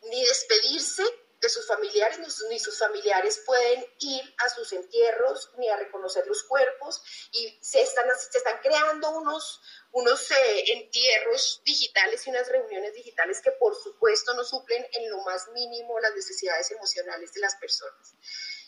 ni 0.03 0.25
despedirse 0.25 1.05
de 1.41 1.49
sus 1.49 1.67
familiares, 1.67 2.19
ni 2.51 2.59
sus, 2.59 2.79
familiares 2.79 3.43
pueden 3.47 3.85
ir 4.01 4.35
a 4.39 4.49
sus 4.51 4.73
entierros 4.73 5.51
ni 5.57 5.69
a 5.69 5.77
reconocer 5.77 6.27
los 6.27 6.43
cuerpos 6.43 7.03
y 7.33 7.59
se 7.63 7.81
están, 7.81 8.07
se 8.19 8.39
están 8.39 8.59
creando 8.59 9.11
unos, 9.11 9.61
unos 9.93 10.31
eh, 10.31 10.73
entierros 10.73 11.63
digitales 11.65 12.27
y 12.27 12.31
unas 12.31 12.49
reuniones 12.49 12.93
digitales 12.93 13.41
que 13.41 13.53
por 13.53 13.75
supuesto 13.75 14.35
no 14.35 14.45
suplen 14.45 14.87
en 14.93 15.11
lo 15.11 15.23
más 15.23 15.49
mínimo 15.49 15.99
las 16.01 16.15
necesidades 16.15 16.71
emocionales 16.73 17.33
de 17.33 17.41
las 17.41 17.57
personas. 17.57 18.15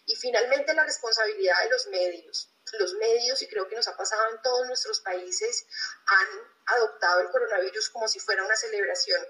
Y 0.07 0.17
finalmente 0.17 0.75
la 0.75 0.85
responsabilidad 0.85 1.63
de 1.65 1.71
los 1.71 1.87
medios. 1.89 2.49
los 2.79 2.95
medios, 2.95 3.43
y 3.43 3.49
creo 3.49 3.69
que 3.69 3.77
nos 3.77 3.87
ha 3.87 3.97
pasado 3.97 4.31
en 4.31 4.41
todos 4.41 4.67
nuestros 4.67 5.01
países, 5.01 5.67
han 6.07 6.29
adoptado 6.67 7.21
el 7.21 7.31
coronavirus 7.31 7.91
como 7.91 8.09
si 8.09 8.19
fuera 8.19 8.45
una 8.45 8.57
celebración. 8.57 9.23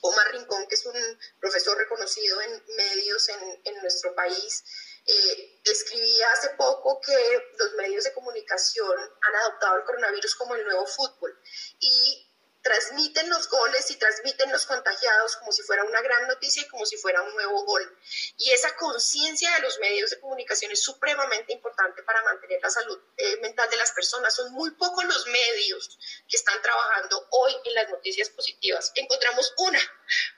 Omar 0.00 0.32
Rincón, 0.32 0.66
que 0.68 0.74
es 0.74 0.86
un 0.86 1.18
profesor 1.40 1.76
reconocido 1.76 2.40
en 2.40 2.62
medios 2.76 3.28
en, 3.28 3.60
en 3.64 3.80
nuestro 3.82 4.14
país, 4.14 4.64
eh, 5.06 5.60
escribía 5.64 6.30
hace 6.32 6.50
poco 6.50 7.00
que 7.00 7.16
los 7.58 7.72
medios 7.74 8.04
de 8.04 8.12
comunicación 8.12 8.98
han 8.98 9.36
adoptado 9.36 9.76
el 9.76 9.84
coronavirus 9.84 10.34
como 10.34 10.54
el 10.54 10.64
nuevo 10.64 10.86
fútbol. 10.86 11.38
Y 11.80 12.27
transmiten 12.68 13.30
los 13.30 13.48
goles 13.48 13.90
y 13.90 13.96
transmiten 13.96 14.52
los 14.52 14.66
contagiados 14.66 15.36
como 15.36 15.52
si 15.52 15.62
fuera 15.62 15.84
una 15.84 16.02
gran 16.02 16.28
noticia 16.28 16.60
y 16.62 16.68
como 16.68 16.84
si 16.84 16.98
fuera 16.98 17.22
un 17.22 17.32
nuevo 17.32 17.64
gol. 17.64 17.98
Y 18.36 18.50
esa 18.50 18.76
conciencia 18.76 19.50
de 19.54 19.60
los 19.60 19.78
medios 19.78 20.10
de 20.10 20.20
comunicación 20.20 20.70
es 20.70 20.82
supremamente 20.82 21.54
importante 21.54 22.02
para 22.02 22.22
mantener 22.24 22.60
la 22.62 22.68
salud 22.68 23.00
eh, 23.16 23.38
mental 23.40 23.70
de 23.70 23.78
las 23.78 23.92
personas. 23.92 24.34
Son 24.34 24.52
muy 24.52 24.70
pocos 24.72 25.02
los 25.06 25.26
medios 25.28 25.98
que 26.28 26.36
están 26.36 26.60
trabajando 26.60 27.26
hoy 27.30 27.56
en 27.64 27.74
las 27.74 27.88
noticias 27.88 28.28
positivas. 28.28 28.92
Encontramos 28.96 29.54
una 29.56 29.80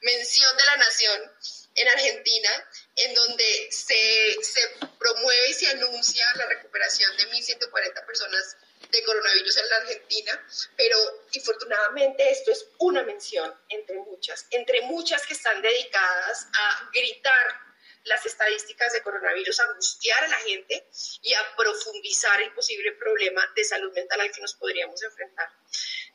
mención 0.03 0.57
de 0.57 0.64
la 0.66 0.76
nación 0.76 1.33
en 1.74 1.89
Argentina, 1.89 2.51
en 2.95 3.14
donde 3.14 3.68
se, 3.72 4.37
se 4.43 4.61
promueve 5.01 5.51
y 5.51 5.55
se 5.55 5.66
anuncia 5.68 6.24
la 6.37 6.47
recuperación 6.47 7.16
de 7.16 7.24
1.140 7.28 8.07
personas 8.07 8.57
de 8.91 9.05
coronavirus 9.05 9.57
en 9.59 9.68
la 9.68 9.76
Argentina, 9.76 10.47
pero 10.76 10.97
infortunadamente 11.33 12.31
esto 12.31 12.51
es 12.51 12.66
una 12.78 13.03
mención 13.03 13.55
entre 13.68 13.97
muchas, 13.99 14.47
entre 14.51 14.83
muchas 14.83 15.26
que 15.26 15.35
dedicadas 15.63 16.49
a 16.55 16.91
gritar 16.93 17.71
las 18.05 18.25
estadísticas 18.25 18.93
de 18.93 19.03
coronavirus, 19.03 19.61
angustiar 19.61 20.25
a 20.25 20.29
la 20.29 20.37
gente 20.37 20.89
y 21.23 21.35
a 21.35 21.57
profundizar 21.57 22.41
el 22.41 22.53
posible 22.53 22.93
problema 22.93 23.47
de 23.55 23.65
salud 23.65 23.93
mental 23.93 24.21
al 24.21 24.33
que 24.33 24.41
nos 24.41 24.55
podríamos 24.55 25.03
enfrentar. 25.03 25.49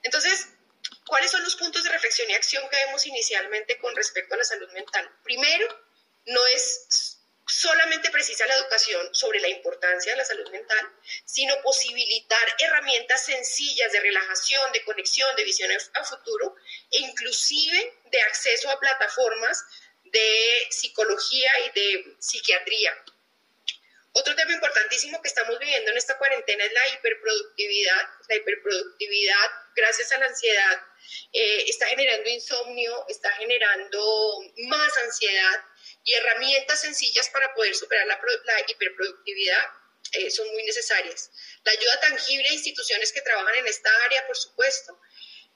Entonces, 0.01 0.47
¿cuáles 1.05 1.31
son 1.31 1.43
los 1.43 1.55
puntos 1.55 1.83
de 1.83 1.89
reflexión 1.91 2.29
y 2.29 2.33
acción 2.33 2.67
que 2.69 2.77
vemos 2.85 3.05
inicialmente 3.05 3.77
con 3.77 3.95
respecto 3.95 4.33
a 4.33 4.37
la 4.37 4.43
salud 4.43 4.71
mental? 4.71 5.09
Primero, 5.23 5.67
no 6.25 6.45
es 6.47 7.04
solamente 7.47 8.09
precisa 8.09 8.45
la 8.47 8.55
educación 8.55 9.13
sobre 9.13 9.39
la 9.39 9.47
importancia 9.47 10.11
de 10.11 10.17
la 10.17 10.25
salud 10.25 10.49
mental, 10.51 10.89
sino 11.25 11.55
posibilitar 11.61 12.55
herramientas 12.59 13.25
sencillas 13.25 13.91
de 13.91 13.99
relajación, 13.99 14.71
de 14.71 14.83
conexión, 14.83 15.35
de 15.35 15.43
visión 15.43 15.71
a 15.93 16.03
futuro 16.03 16.55
e 16.91 16.99
inclusive 16.99 17.99
de 18.05 18.21
acceso 18.21 18.69
a 18.69 18.79
plataformas 18.79 19.63
de 20.05 20.67
psicología 20.69 21.51
y 21.65 21.79
de 21.79 22.15
psiquiatría. 22.19 22.95
Otro 24.17 24.33
tema 24.33 24.53
importantísimo 24.53 25.21
que 25.21 25.27
estamos 25.27 25.59
viviendo 25.59 25.91
en 25.91 25.97
esta 25.97 26.17
cuarentena 26.17 26.63
es 26.63 26.71
la 26.71 26.87
hiperproductividad. 26.87 28.09
La 28.29 28.35
hiperproductividad, 28.37 29.51
gracias 29.75 30.09
a 30.13 30.17
la 30.19 30.27
ansiedad, 30.27 30.81
eh, 31.33 31.65
está 31.67 31.85
generando 31.87 32.29
insomnio, 32.29 33.05
está 33.09 33.29
generando 33.33 34.39
más 34.69 34.97
ansiedad, 35.03 35.65
y 36.05 36.13
herramientas 36.13 36.81
sencillas 36.81 37.29
para 37.29 37.53
poder 37.53 37.75
superar 37.75 38.05
la, 38.05 38.19
hiperproductividad 38.67 39.69
eh, 40.13 40.29
son 40.29 40.47
muy 40.53 40.63
necesarias. 40.63 41.31
La 41.63 41.71
ayuda 41.71 41.99
tangible 41.99 42.47
a 42.47 42.53
instituciones 42.53 43.11
que 43.11 43.21
trabajan 43.21 43.55
en 43.55 43.67
esta 43.67 43.89
área, 44.05 44.25
por 44.27 44.37
supuesto, 44.37 45.01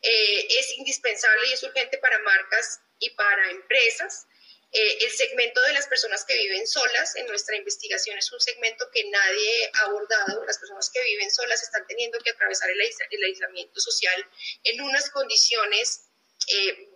eh, 0.01 0.47
es 0.49 0.71
indispensable 0.77 1.47
y 1.47 1.53
es 1.53 1.63
urgente 1.63 1.99
para 1.99 2.17
marcas 2.19 2.81
y 2.97 3.11
para 3.11 3.51
empresas. 3.51 4.25
Eh, 4.71 4.97
el 5.01 5.11
segmento 5.11 5.61
de 5.61 5.73
las 5.73 5.87
personas 5.87 6.25
que 6.25 6.35
viven 6.35 6.67
solas 6.67 7.15
en 7.15 7.27
nuestra 7.27 7.55
investigación 7.55 8.17
es 8.17 8.31
un 8.31 8.39
segmento 8.39 8.89
que 8.91 9.03
nadie 9.03 9.71
ha 9.75 9.81
abordado. 9.81 10.43
Las 10.45 10.57
personas 10.57 10.89
que 10.89 11.03
viven 11.03 11.29
solas 11.29 11.61
están 11.61 11.85
teniendo 11.85 12.19
que 12.19 12.31
atravesar 12.31 12.71
el, 12.71 12.81
el 12.81 13.23
aislamiento 13.23 13.79
social 13.79 14.27
en 14.63 14.81
unas 14.81 15.11
condiciones 15.11 16.05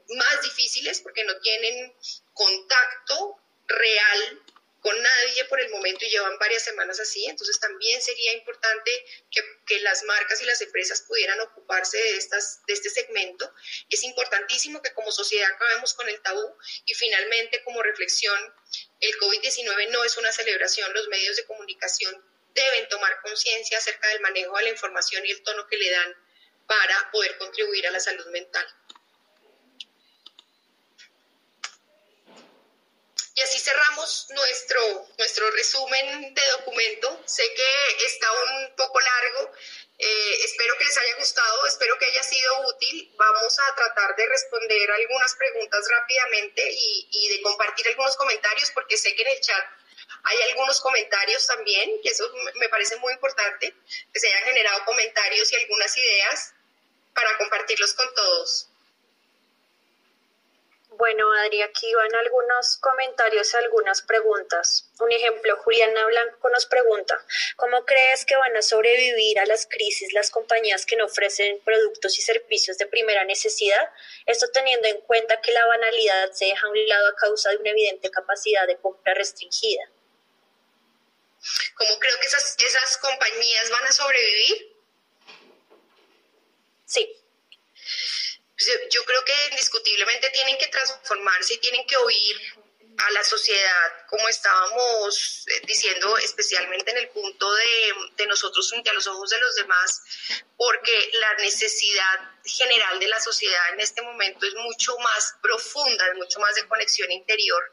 más 0.10 0.42
difíciles 0.42 1.00
porque 1.02 1.24
no 1.26 1.38
tienen 1.40 1.94
contacto 2.34 3.43
real 3.68 4.44
con 4.84 5.02
nadie 5.02 5.46
por 5.46 5.62
el 5.62 5.70
momento 5.70 6.04
y 6.04 6.10
llevan 6.10 6.38
varias 6.40 6.62
semanas 6.62 7.00
así, 7.00 7.26
entonces 7.26 7.58
también 7.58 8.02
sería 8.02 8.34
importante 8.34 8.92
que, 9.32 9.42
que, 9.66 9.80
las 9.80 10.04
marcas 10.04 10.42
y 10.42 10.46
las 10.46 10.60
empresas 10.60 11.04
pudieran 11.04 11.40
ocuparse 11.40 11.98
de, 11.98 12.18
estas, 12.18 12.66
de 12.68 12.74
este 12.74 12.90
segmento. 12.90 13.50
Es 13.90 14.04
importantísimo 14.04 14.82
que 14.82 14.92
como 14.92 15.10
sociedad 15.10 15.50
acabemos 15.52 15.94
con 15.94 16.10
el 16.10 16.22
tabú 16.22 16.58
y 16.86 16.94
finalmente 16.96 17.64
como 17.64 17.82
reflexión, 17.82 18.38
el 19.00 19.18
COVID-19 19.20 19.90
no 19.92 20.04
es 20.04 20.18
una 20.18 20.34
celebración, 20.34 20.94
los 20.94 21.08
medios 21.08 21.38
de 21.38 21.46
comunicación 21.46 22.22
deben 22.54 22.88
tomar 22.90 23.22
conciencia 23.22 23.78
acerca 23.78 24.10
del 24.10 24.20
manejo 24.20 24.58
de 24.58 24.64
la 24.64 24.70
información 24.70 25.26
y 25.26 25.32
el 25.32 25.42
tono 25.44 25.66
que 25.68 25.78
le 25.78 25.92
dan 25.92 26.14
para 26.68 27.10
poder 27.12 27.38
contribuir 27.38 27.88
a 27.88 27.92
la 27.92 28.02
salud 28.02 28.26
mental. 28.28 28.68
Y 33.36 33.42
así 33.42 33.60
cerramos 33.60 34.28
nuestro, 34.30 35.08
nuestro 35.18 35.50
resumen 35.52 36.34
de 36.34 36.42
documento. 36.52 37.22
Sé 37.26 37.44
que 37.54 38.06
está 38.06 38.32
un 38.32 38.76
poco 38.76 39.00
largo. 39.00 39.52
Eh, 39.98 40.38
espero 40.44 40.78
que 40.78 40.86
les 40.86 40.98
haya 40.98 41.16
gustado, 41.18 41.66
espero 41.66 41.98
que 41.98 42.06
haya 42.06 42.22
sido 42.22 42.68
útil. 42.68 43.12
Vamos 43.16 43.58
a 43.60 43.76
tratar 43.76 44.16
de 44.16 44.28
responder 44.28 44.92
algunas 44.92 45.34
preguntas 45.36 45.88
rápidamente 45.90 46.70
y, 46.72 47.30
de 47.30 47.42
compartir 47.42 47.88
algunos 47.88 48.16
comentarios 48.18 48.70
porque 48.72 48.98
sé 48.98 49.16
que 49.16 49.24
en 49.24 49.30
el 49.30 49.40
chat 49.40 49.66
hay 50.26 50.42
algunos 50.50 50.80
comentarios 50.82 51.48
también, 51.48 52.02
que 52.04 52.10
eso 52.10 52.32
me 52.56 52.70
parece 52.70 52.96
muy 52.98 53.14
importante, 53.14 53.74
que 54.14 54.20
se 54.20 54.28
hayan 54.28 54.44
generado 54.44 54.86
comentarios 54.86 55.52
y 55.52 55.56
algunas 55.56 55.98
ideas 55.98 56.54
para 57.14 57.38
compartirlos 57.38 57.94
con 57.94 58.14
todos. 58.14 58.70
Bueno, 60.98 61.32
Adri, 61.34 61.62
aquí 61.64 61.92
van 61.96 62.14
algunos 62.14 62.78
comentarios, 62.78 63.56
algunas 63.56 64.04
preguntas. 64.04 64.92
Un 65.00 65.12
ejemplo, 65.12 65.58
Juliana 65.58 66.06
Blanco 66.06 66.50
nos 66.50 66.68
pregunta, 66.68 67.18
¿cómo 67.56 67.84
crees 67.84 68.26
que 68.26 68.36
van 68.36 68.56
a 68.56 68.62
sobrevivir 68.62 69.40
a 69.40 69.46
las 69.48 69.66
crisis 69.66 70.14
las 70.14 70.30
compañías 70.30 70.86
que 70.86 70.96
no 70.96 71.06
ofrecen 71.06 71.60
productos 71.62 72.18
y 72.20 72.22
servicios 72.22 72.78
de 72.78 72.86
primera 72.86 73.24
necesidad? 73.24 73.90
Esto 74.28 74.48
teniendo 74.52 74.88
en 74.88 75.02
cuenta 75.02 75.42
que 75.42 75.52
la 75.52 75.66
banalidad 75.66 76.32
se 76.32 76.46
deja 76.46 76.68
a 76.68 76.70
un 76.70 76.88
lado 76.88 77.08
a 77.08 77.16
causa 77.16 77.50
de 77.50 77.58
una 77.58 77.72
evidente 77.72 78.12
capacidad 78.12 78.68
de 78.68 78.78
compra 78.78 79.16
restringida. 79.16 79.90
¿Cómo 81.76 82.00
creo 82.00 82.20
que 82.20 82.28
esas, 82.28 82.56
esas 82.60 82.98
compañías 82.98 83.70
van 83.72 83.84
a 83.86 83.92
sobrevivir? 83.92 84.76
Sí. 86.86 87.20
Pues 88.64 88.94
yo 88.94 89.04
creo 89.04 89.26
que 89.26 89.34
indiscutiblemente 89.52 90.30
tienen 90.30 90.58
que 90.58 90.68
transformarse 90.68 91.56
y 91.56 91.58
tienen 91.58 91.86
que 91.86 91.98
oír 91.98 92.38
a 92.98 93.12
la 93.12 93.24
sociedad, 93.24 94.06
como 94.08 94.30
estábamos 94.30 95.46
eh, 95.48 95.62
diciendo, 95.66 96.16
especialmente 96.18 96.92
en 96.92 96.98
el 96.98 97.10
punto 97.10 97.52
de, 97.56 97.94
de, 98.16 98.28
nosotros 98.28 98.70
frente 98.70 98.90
a 98.92 98.94
los 98.94 99.08
ojos 99.08 99.32
de 99.32 99.40
los 99.40 99.56
demás, 99.56 100.02
porque 100.56 101.10
la 101.14 101.34
necesidad 101.36 102.20
general 102.46 103.00
de 103.00 103.08
la 103.08 103.20
sociedad 103.20 103.74
en 103.74 103.80
este 103.80 104.02
momento 104.04 104.46
es 104.46 104.54
mucho 104.54 104.96
más 105.00 105.36
profunda, 105.42 106.08
es 106.08 106.16
mucho 106.16 106.40
más 106.40 106.56
de 106.56 106.68
conexión 106.68 107.12
interior, 107.12 107.64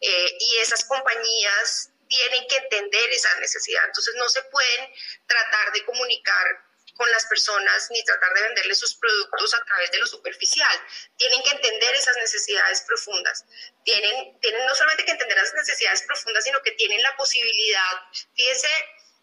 eh, 0.00 0.36
y 0.40 0.56
esas 0.56 0.84
compañías 0.86 1.90
tienen 2.08 2.48
que 2.48 2.56
entender 2.56 3.10
esa 3.10 3.38
necesidad, 3.40 3.84
entonces 3.84 4.14
no 4.16 4.28
se 4.28 4.42
pueden 4.44 4.90
tratar 5.26 5.72
de 5.72 5.84
comunicar 5.84 6.71
con 7.02 7.10
las 7.10 7.26
personas 7.26 7.88
ni 7.90 8.00
tratar 8.04 8.32
de 8.32 8.42
venderles 8.42 8.78
sus 8.78 8.94
productos 8.94 9.54
a 9.54 9.64
través 9.64 9.90
de 9.90 9.98
lo 9.98 10.06
superficial. 10.06 10.80
Tienen 11.16 11.42
que 11.42 11.50
entender 11.50 11.94
esas 11.96 12.16
necesidades 12.16 12.82
profundas. 12.82 13.44
Tienen, 13.84 14.38
tienen 14.40 14.64
no 14.64 14.72
solamente 14.76 15.04
que 15.04 15.10
entender 15.10 15.36
las 15.36 15.52
necesidades 15.52 16.02
profundas, 16.02 16.44
sino 16.44 16.62
que 16.62 16.70
tienen 16.72 17.02
la 17.02 17.16
posibilidad, 17.16 17.92
fíjense, 18.36 18.68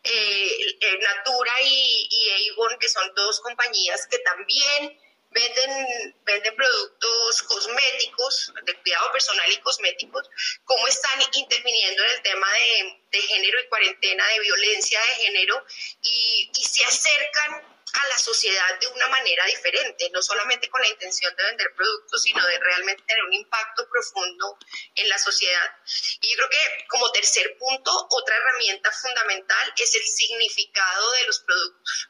eh, 0.03 0.77
eh, 0.81 0.97
Natura 0.99 1.53
y, 1.61 2.09
y 2.11 2.49
Avon, 2.49 2.77
que 2.79 2.89
son 2.89 3.13
dos 3.15 3.39
compañías 3.39 4.07
que 4.07 4.19
también 4.19 4.99
venden, 5.31 6.15
venden 6.23 6.55
productos 6.55 7.41
cosméticos, 7.43 8.53
de 8.63 8.75
cuidado 8.81 9.11
personal 9.11 9.51
y 9.51 9.57
cosméticos, 9.57 10.29
cómo 10.65 10.87
están 10.87 11.19
interviniendo 11.33 12.03
en 12.03 12.11
el 12.11 12.21
tema 12.21 12.47
de, 12.51 13.01
de 13.11 13.21
género 13.21 13.59
y 13.59 13.67
cuarentena, 13.67 14.27
de 14.27 14.39
violencia 14.39 14.99
de 14.99 15.23
género, 15.23 15.65
y, 16.01 16.51
y 16.57 16.63
se 16.63 16.83
acercan 16.85 17.79
a 17.91 18.07
la 18.07 18.17
sociedad 18.19 18.79
de 18.79 18.87
una 18.87 19.07
manera 19.07 19.45
diferente, 19.45 20.09
no 20.11 20.21
solamente 20.21 20.69
con 20.69 20.81
la 20.81 20.89
intención 20.89 21.35
de 21.35 21.43
vender 21.43 21.73
productos, 21.75 22.21
sino 22.21 22.45
de 22.45 22.59
realmente 22.59 23.03
tener 23.07 23.23
un 23.23 23.33
impacto 23.33 23.87
profundo 23.89 24.57
en 24.95 25.09
la 25.09 25.17
sociedad. 25.17 25.75
Y 26.21 26.29
yo 26.29 26.37
creo 26.37 26.49
que 26.49 26.87
como 26.87 27.11
tercer 27.11 27.57
punto, 27.57 27.91
otra 28.11 28.35
herramienta 28.35 28.91
fundamental 28.91 29.73
es 29.75 29.95
el 29.95 30.03
significado 30.03 31.11
de 31.13 31.23
los 31.23 31.39
productos 31.39 32.09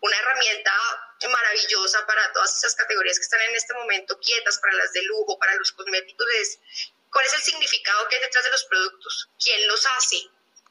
una 0.00 0.16
herramienta 0.16 0.72
maravillosa 1.26 2.06
para 2.06 2.32
todas 2.32 2.56
esas 2.56 2.74
categorías 2.76 3.18
que 3.18 3.24
están 3.24 3.40
en 3.42 3.56
este 3.56 3.74
momento 3.74 4.18
quietas, 4.20 4.58
para 4.58 4.74
las 4.74 4.92
de 4.92 5.02
lujo, 5.02 5.38
para 5.38 5.54
los 5.56 5.72
cosméticos, 5.72 6.26
es 6.40 6.58
cuál 7.10 7.26
es 7.26 7.34
el 7.34 7.42
significado 7.42 8.08
que 8.08 8.16
hay 8.16 8.22
detrás 8.22 8.44
de 8.44 8.50
los 8.50 8.64
productos, 8.64 9.28
quién 9.42 9.66
los 9.66 9.84
hace, 9.86 10.18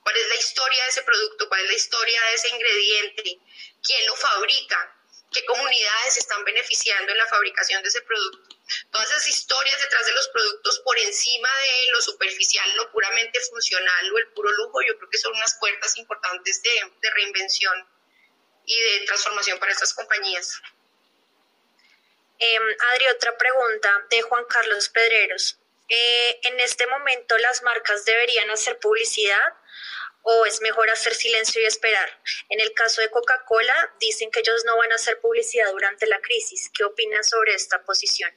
cuál 0.01 0.15
es 0.15 0.27
la 0.29 0.35
historia 0.35 0.83
de 0.83 0.89
ese 0.89 1.01
producto, 1.01 1.49
cuál 1.49 1.61
es 1.61 1.67
la 1.67 1.75
historia 1.75 2.21
de 2.21 2.33
ese 2.35 2.49
ingrediente, 2.49 3.39
quién 3.83 4.05
lo 4.05 4.15
fabrica, 4.15 4.93
qué 5.33 5.43
comunidades 5.45 6.17
están 6.17 6.45
beneficiando 6.45 7.11
en 7.11 7.17
la 7.17 7.27
fabricación 7.27 7.83
de 7.83 7.89
ese 7.89 8.01
producto. 8.03 8.55
Todas 8.91 9.09
esas 9.09 9.27
historias 9.27 9.81
detrás 9.81 10.05
de 10.05 10.13
los 10.13 10.27
productos 10.29 10.79
por 10.79 10.97
encima 10.97 11.49
de 11.59 11.91
lo 11.91 12.01
superficial, 12.01 12.75
lo 12.75 12.91
puramente 12.91 13.39
funcional 13.41 14.13
o 14.13 14.17
el 14.17 14.27
puro 14.29 14.51
lujo, 14.51 14.81
yo 14.81 14.97
creo 14.97 15.09
que 15.09 15.17
son 15.17 15.33
unas 15.33 15.57
puertas 15.59 15.97
importantes 15.97 16.61
de, 16.63 16.91
de 17.01 17.09
reinvención 17.11 17.96
y 18.67 18.79
de 18.79 19.05
transformación 19.07 19.57
para 19.57 19.71
estas 19.71 19.93
compañías. 19.93 20.61
Eh, 22.37 22.59
Adri, 22.93 23.07
otra 23.07 23.35
pregunta 23.35 24.05
de 24.11 24.21
Juan 24.21 24.45
Carlos 24.45 24.89
Pedreros. 24.89 25.57
Eh, 25.89 26.39
¿En 26.43 26.59
este 26.59 26.85
momento 26.85 27.37
las 27.37 27.63
marcas 27.63 28.05
deberían 28.05 28.49
hacer 28.51 28.77
publicidad 28.77 29.53
o 30.21 30.45
es 30.45 30.61
mejor 30.61 30.89
hacer 30.89 31.15
silencio 31.15 31.61
y 31.61 31.65
esperar? 31.65 32.21
En 32.49 32.59
el 32.59 32.73
caso 32.73 33.01
de 33.01 33.09
Coca-Cola, 33.09 33.95
dicen 33.99 34.29
que 34.29 34.41
ellos 34.41 34.65
no 34.65 34.77
van 34.77 34.91
a 34.91 34.95
hacer 34.95 35.19
publicidad 35.21 35.71
durante 35.71 36.05
la 36.05 36.19
crisis. 36.19 36.69
¿Qué 36.75 36.83
opinas 36.83 37.29
sobre 37.29 37.55
esta 37.55 37.81
posición? 37.83 38.31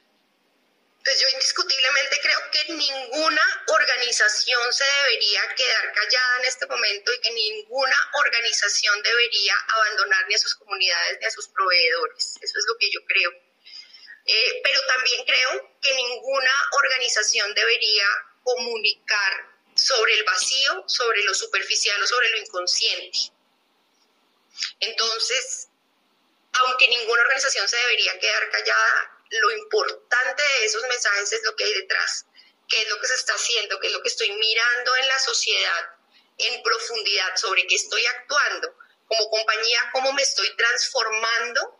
Pues 1.03 1.19
yo 1.19 1.27
indiscutiblemente 1.29 2.19
creo 2.21 2.39
que 2.51 2.73
ninguna 2.73 3.63
organización 3.67 4.71
se 4.71 4.83
debería 4.83 5.41
quedar 5.55 5.93
callada 5.93 6.37
en 6.39 6.45
este 6.45 6.67
momento 6.67 7.11
y 7.13 7.21
que 7.21 7.31
ninguna 7.31 7.95
organización 8.13 9.01
debería 9.01 9.55
abandonar 9.67 10.27
ni 10.27 10.35
a 10.35 10.39
sus 10.39 10.55
comunidades 10.55 11.17
ni 11.19 11.25
a 11.25 11.31
sus 11.31 11.47
proveedores. 11.47 12.37
Eso 12.41 12.59
es 12.59 12.65
lo 12.67 12.77
que 12.77 12.91
yo 12.91 12.99
creo. 13.07 13.31
Eh, 14.25 14.61
pero 14.63 14.79
también 14.85 15.25
creo 15.25 15.79
que 15.81 15.93
ninguna 15.93 16.51
organización 16.71 17.53
debería 17.55 18.05
comunicar 18.43 19.51
sobre 19.75 20.13
el 20.13 20.23
vacío, 20.23 20.83
sobre 20.87 21.23
lo 21.23 21.33
superficial 21.33 22.01
o 22.03 22.07
sobre 22.07 22.29
lo 22.29 22.37
inconsciente. 22.37 23.17
Entonces, 24.79 25.69
aunque 26.53 26.87
ninguna 26.87 27.21
organización 27.21 27.67
se 27.67 27.77
debería 27.77 28.19
quedar 28.19 28.49
callada, 28.51 29.20
lo 29.31 29.51
importante 29.51 30.43
de 30.43 30.65
esos 30.65 30.83
mensajes 30.83 31.33
es 31.33 31.43
lo 31.43 31.55
que 31.55 31.63
hay 31.63 31.73
detrás, 31.73 32.25
qué 32.67 32.81
es 32.81 32.89
lo 32.89 32.99
que 32.99 33.07
se 33.07 33.15
está 33.15 33.33
haciendo, 33.33 33.79
qué 33.79 33.87
es 33.87 33.93
lo 33.93 34.01
que 34.01 34.09
estoy 34.09 34.31
mirando 34.31 34.95
en 34.97 35.07
la 35.07 35.19
sociedad 35.19 35.95
en 36.37 36.63
profundidad 36.63 37.35
sobre 37.35 37.65
qué 37.67 37.75
estoy 37.75 38.05
actuando 38.05 38.75
como 39.07 39.29
compañía, 39.29 39.89
cómo 39.91 40.13
me 40.13 40.21
estoy 40.21 40.55
transformando 40.55 41.77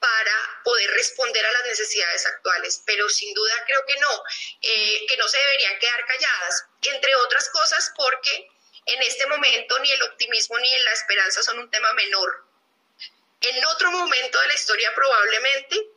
para 0.00 0.60
poder 0.64 0.90
responder 0.92 1.44
a 1.44 1.52
las 1.52 1.64
necesidades 1.64 2.26
actuales. 2.26 2.82
Pero 2.86 3.08
sin 3.08 3.32
duda 3.34 3.52
creo 3.66 3.84
que 3.86 3.96
no, 4.00 4.22
eh, 4.62 5.06
que 5.06 5.16
no 5.16 5.28
se 5.28 5.38
deberían 5.38 5.78
quedar 5.78 6.06
calladas, 6.06 6.64
entre 6.82 7.14
otras 7.16 7.48
cosas 7.50 7.92
porque 7.96 8.48
en 8.86 9.02
este 9.02 9.26
momento 9.26 9.78
ni 9.78 9.92
el 9.92 10.02
optimismo 10.02 10.58
ni 10.58 10.78
la 10.84 10.92
esperanza 10.92 11.42
son 11.42 11.58
un 11.58 11.70
tema 11.70 11.92
menor. 11.92 12.46
En 13.40 13.64
otro 13.66 13.90
momento 13.90 14.40
de 14.40 14.48
la 14.48 14.54
historia 14.54 14.94
probablemente 14.94 15.91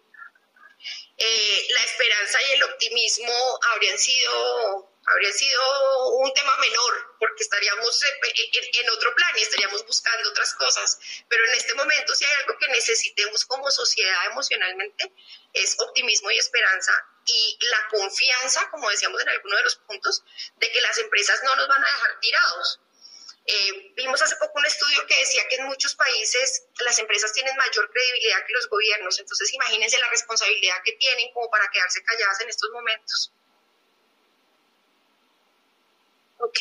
eh, 1.18 1.68
la 1.70 1.84
esperanza 1.84 2.42
y 2.42 2.52
el 2.54 2.64
optimismo 2.64 3.60
habrían 3.72 3.98
sido 3.98 4.92
habría 5.08 5.32
sido 5.32 6.10
un 6.18 6.34
tema 6.34 6.58
menor, 6.58 7.16
porque 7.20 7.44
estaríamos 7.44 8.02
en, 8.04 8.90
otro 8.90 9.14
plan 9.16 9.38
y 9.38 9.42
estaríamos 9.42 9.86
buscando 9.86 10.30
otras 10.30 10.54
cosas. 10.56 11.00
Pero 11.30 11.46
en 11.46 11.54
este 11.54 11.74
momento, 11.76 12.16
si 12.16 12.26
hay 12.26 12.34
algo 12.42 12.58
que 12.58 12.68
necesitemos 12.70 13.46
como 13.46 13.70
sociedad 13.70 14.26
emocionalmente, 14.32 15.14
es 15.54 15.80
optimismo 15.80 16.32
y 16.32 16.38
esperanza 16.38 16.92
y 17.26 17.58
la 17.62 17.88
confianza, 17.90 18.70
como 18.72 18.90
decíamos 18.90 19.22
en 19.22 19.30
alguno 19.30 19.58
de 19.58 19.64
los 19.64 19.76
puntos, 19.76 20.24
de 20.58 20.72
que 20.72 20.82
las 20.82 20.98
empresas 20.98 21.42
no 21.44 21.56
nos 21.56 21.68
van 21.68 21.84
a 21.84 21.88
dejar 21.88 22.20
tirados. 22.20 22.80
Eh, 23.48 23.94
vimos 23.96 24.20
hace 24.24 24.36
poco 24.38 24.58
un 24.58 24.66
estudio 24.66 25.06
que 25.06 25.20
decía 25.20 25.48
que 25.48 25.58
en 25.58 25.66
muchos 25.66 25.94
países 25.94 26.66
las 26.80 26.98
empresas 26.98 27.32
tienen 27.32 27.56
mayor 27.56 27.92
credibilidad 27.92 28.44
que 28.46 28.54
los 28.54 28.68
gobiernos, 28.68 29.20
entonces 29.20 29.54
imagínense 29.54 30.00
la 30.00 30.10
responsabilidad 30.10 30.82
que 30.84 30.94
tienen 30.94 31.32
como 31.32 31.50
para 31.52 31.70
quedarse 31.70 32.04
calladas 32.04 32.42
en 32.42 32.50
estos 32.50 32.72
momentos. 32.72 33.32
Ok. 36.40 36.60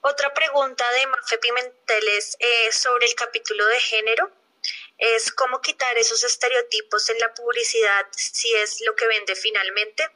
Otra 0.00 0.32
pregunta 0.32 0.88
de 0.92 1.06
Mafe 1.08 1.38
Pimentel 1.38 2.08
es 2.08 2.36
eh, 2.38 2.70
sobre 2.72 3.06
el 3.06 3.14
capítulo 3.16 3.66
de 3.66 3.80
género. 3.80 4.30
Es 4.98 5.32
cómo 5.32 5.60
quitar 5.60 5.98
esos 5.98 6.22
estereotipos 6.22 7.08
en 7.08 7.18
la 7.18 7.34
publicidad 7.34 8.06
si 8.12 8.52
es 8.54 8.80
lo 8.82 8.94
que 8.94 9.06
vende 9.06 9.34
finalmente. 9.34 10.08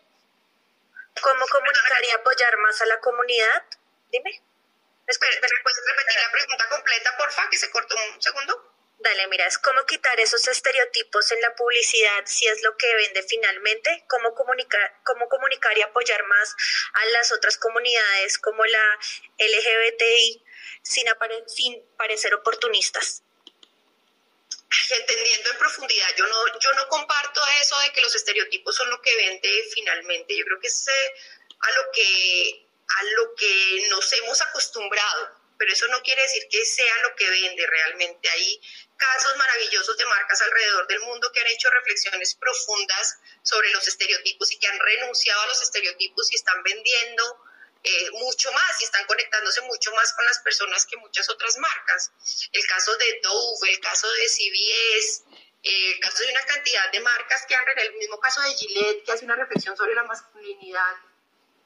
¿Cómo 1.20 1.47
comunicar 1.47 2.05
y 2.05 2.11
apoyar 2.11 2.57
más 2.59 2.80
a 2.80 2.87
la 2.87 3.01
comunidad? 3.01 3.64
Dime. 4.11 4.43
Espera, 5.07 5.32
¿puedes 5.62 5.82
repetir 5.88 6.20
la 6.20 6.30
pregunta 6.30 6.68
completa, 6.68 7.16
porfa? 7.18 7.48
Que 7.50 7.59
se 7.59 7.70
cortó 7.70 7.96
un 8.14 8.22
segundo. 8.22 8.72
Dale, 8.98 9.26
mira, 9.26 9.46
es 9.46 9.59
cómo 9.59 9.84
quitar 9.84 10.20
esos 10.20 10.46
estereotipos 10.46 11.32
en 11.32 11.40
la 11.40 11.57
publicidad, 11.57 12.22
si 12.24 12.46
es 12.46 12.62
lo 12.62 12.76
que 12.76 12.94
vende 12.94 13.24
finalmente, 13.24 14.05
cómo 14.09 14.32
comunicar, 14.32 15.00
cómo 15.05 15.28
comunicar 15.28 15.76
y 15.76 15.82
apoyar 15.82 16.24
más 16.26 16.55
a 16.92 17.05
las 17.07 17.32
otras 17.32 17.59
comunidades 17.59 18.38
como 18.38 18.64
la 18.64 18.98
LGBTI 19.38 20.44
sin, 20.82 21.07
sin 21.48 21.96
parecer 21.96 22.32
oportunistas. 22.34 23.24
Entendiendo 24.90 25.50
en 25.50 25.59
profundidad, 25.59 26.09
yo 26.16 26.26
no, 26.26 26.59
yo 26.61 26.72
no 26.74 26.86
comparto 26.86 27.40
eso 27.61 27.78
de 27.80 27.92
que 27.92 28.03
los 28.03 28.14
estereotipos 28.14 28.76
son 28.76 28.88
lo 28.88 29.03
que 29.03 29.16
vende 29.16 29.68
finalmente. 29.74 30.36
Yo 30.36 30.44
creo 30.44 30.61
que 30.61 30.68
es 30.68 30.86
eh, 30.86 31.14
a 31.61 31.72
lo 31.72 31.90
que, 31.92 32.66
a 32.89 33.03
lo 33.16 33.35
que 33.35 33.87
nos 33.91 34.12
hemos 34.12 34.41
acostumbrado 34.43 35.43
pero 35.62 35.74
eso 35.74 35.87
no 35.87 36.03
quiere 36.03 36.20
decir 36.22 36.43
que 36.51 36.64
sea 36.64 37.03
lo 37.05 37.14
que 37.14 37.30
vende 37.30 37.64
realmente. 37.64 38.28
Hay 38.30 38.61
casos 38.97 39.37
maravillosos 39.37 39.97
de 39.97 40.05
marcas 40.07 40.43
alrededor 40.43 40.89
del 40.89 40.99
mundo 41.03 41.30
que 41.30 41.39
han 41.39 41.47
hecho 41.47 41.70
reflexiones 41.70 42.35
profundas 42.35 43.20
sobre 43.45 43.70
los 43.70 43.87
estereotipos 43.87 44.51
y 44.51 44.59
que 44.59 44.66
han 44.66 44.80
renunciado 44.80 45.41
a 45.41 45.47
los 45.47 45.62
estereotipos 45.62 46.33
y 46.33 46.35
están 46.35 46.61
vendiendo 46.64 47.45
eh, 47.85 48.11
mucho 48.11 48.51
más 48.51 48.80
y 48.80 48.85
están 48.85 49.07
conectándose 49.07 49.61
mucho 49.61 49.93
más 49.93 50.12
con 50.14 50.24
las 50.26 50.41
personas 50.41 50.85
que 50.85 50.97
muchas 50.97 51.28
otras 51.28 51.57
marcas. 51.59 52.11
El 52.51 52.66
caso 52.66 52.97
de 52.97 53.20
Dove, 53.22 53.70
el 53.70 53.78
caso 53.78 54.11
de 54.11 54.28
CVS, 54.28 55.22
eh, 55.62 55.93
el 55.93 56.01
caso 56.01 56.24
de 56.24 56.30
una 56.33 56.45
cantidad 56.45 56.91
de 56.91 56.99
marcas 56.99 57.47
que 57.47 57.55
han, 57.55 57.64
el 57.78 57.95
mismo 57.95 58.18
caso 58.18 58.41
de 58.41 58.55
Gillette, 58.55 59.05
que 59.05 59.12
hace 59.12 59.24
una 59.24 59.37
reflexión 59.37 59.76
sobre 59.76 59.95
la 59.95 60.03
masculinidad, 60.03 60.97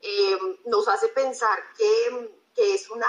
eh, 0.02 0.38
nos 0.66 0.88
hace 0.88 1.08
pensar 1.08 1.62
que, 1.76 2.30
que 2.54 2.74
es 2.74 2.88
una 2.90 3.06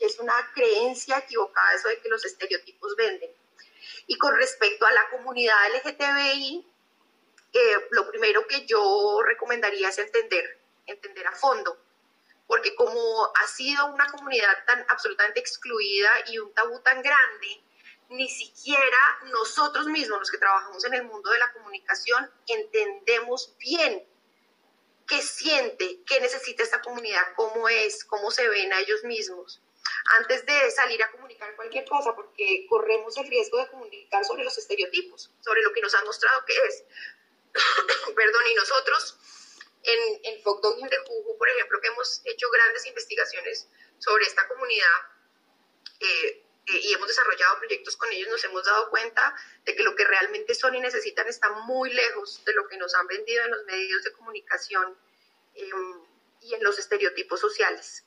es 0.00 0.18
una 0.18 0.34
creencia 0.54 1.18
equivocada 1.18 1.74
eso 1.74 1.88
de 1.88 2.00
que 2.00 2.08
los 2.08 2.24
estereotipos 2.24 2.96
venden. 2.96 3.30
Y 4.06 4.16
con 4.16 4.34
respecto 4.34 4.86
a 4.86 4.92
la 4.92 5.08
comunidad 5.10 5.56
LGTBI, 5.74 6.66
eh, 7.52 7.86
lo 7.90 8.10
primero 8.10 8.46
que 8.46 8.66
yo 8.66 9.20
recomendaría 9.24 9.88
es 9.88 9.98
entender, 9.98 10.58
entender 10.86 11.26
a 11.26 11.32
fondo, 11.32 11.76
porque 12.46 12.74
como 12.74 13.30
ha 13.34 13.46
sido 13.46 13.86
una 13.86 14.06
comunidad 14.06 14.64
tan 14.66 14.84
absolutamente 14.88 15.40
excluida 15.40 16.10
y 16.28 16.38
un 16.38 16.52
tabú 16.54 16.80
tan 16.80 17.02
grande, 17.02 17.62
ni 18.08 18.28
siquiera 18.28 18.98
nosotros 19.30 19.86
mismos, 19.86 20.18
los 20.18 20.30
que 20.30 20.38
trabajamos 20.38 20.84
en 20.84 20.94
el 20.94 21.04
mundo 21.04 21.30
de 21.30 21.38
la 21.38 21.52
comunicación, 21.52 22.28
entendemos 22.46 23.54
bien 23.58 24.04
qué 25.10 25.20
siente, 25.20 25.98
qué 26.06 26.20
necesita 26.20 26.62
esta 26.62 26.80
comunidad, 26.80 27.34
cómo 27.34 27.68
es, 27.68 28.04
cómo 28.04 28.30
se 28.30 28.48
ven 28.48 28.72
a 28.72 28.78
ellos 28.78 29.02
mismos 29.02 29.60
antes 30.18 30.46
de 30.46 30.70
salir 30.70 31.02
a 31.02 31.10
comunicar 31.10 31.54
cualquier 31.56 31.84
cosa, 31.84 32.14
porque 32.14 32.66
corremos 32.68 33.16
el 33.18 33.28
riesgo 33.28 33.58
de 33.58 33.68
comunicar 33.68 34.24
sobre 34.24 34.44
los 34.44 34.56
estereotipos, 34.56 35.32
sobre 35.40 35.62
lo 35.62 35.72
que 35.72 35.80
nos 35.80 35.94
han 35.94 36.04
mostrado 36.04 36.44
que 36.46 36.54
es. 36.68 36.84
Perdón, 38.14 38.42
y 38.50 38.54
nosotros 38.54 39.18
en, 39.82 40.20
en 40.24 40.42
Fogdog 40.42 40.78
y 40.78 40.82
en 40.82 40.90
Rejugo, 40.90 41.36
por 41.36 41.48
ejemplo, 41.48 41.80
que 41.80 41.88
hemos 41.88 42.22
hecho 42.24 42.48
grandes 42.50 42.86
investigaciones 42.86 43.68
sobre 43.98 44.24
esta 44.24 44.46
comunidad 44.46 44.96
eh, 46.00 46.44
eh, 46.66 46.80
y 46.82 46.92
hemos 46.92 47.08
desarrollado 47.08 47.58
proyectos 47.58 47.96
con 47.96 48.10
ellos, 48.12 48.28
nos 48.28 48.44
hemos 48.44 48.64
dado 48.64 48.90
cuenta 48.90 49.34
de 49.64 49.74
que 49.74 49.82
lo 49.82 49.94
que 49.94 50.04
realmente 50.04 50.54
son 50.54 50.74
y 50.74 50.80
necesitan 50.80 51.26
está 51.26 51.50
muy 51.50 51.92
lejos 51.92 52.44
de 52.44 52.52
lo 52.52 52.66
que 52.68 52.76
nos 52.76 52.94
han 52.94 53.06
vendido 53.06 53.44
en 53.44 53.50
los 53.50 53.64
medios 53.64 54.04
de 54.04 54.12
comunicación 54.12 54.96
em, 55.54 56.04
y 56.42 56.54
en 56.54 56.62
los 56.62 56.78
estereotipos 56.78 57.40
sociales. 57.40 58.04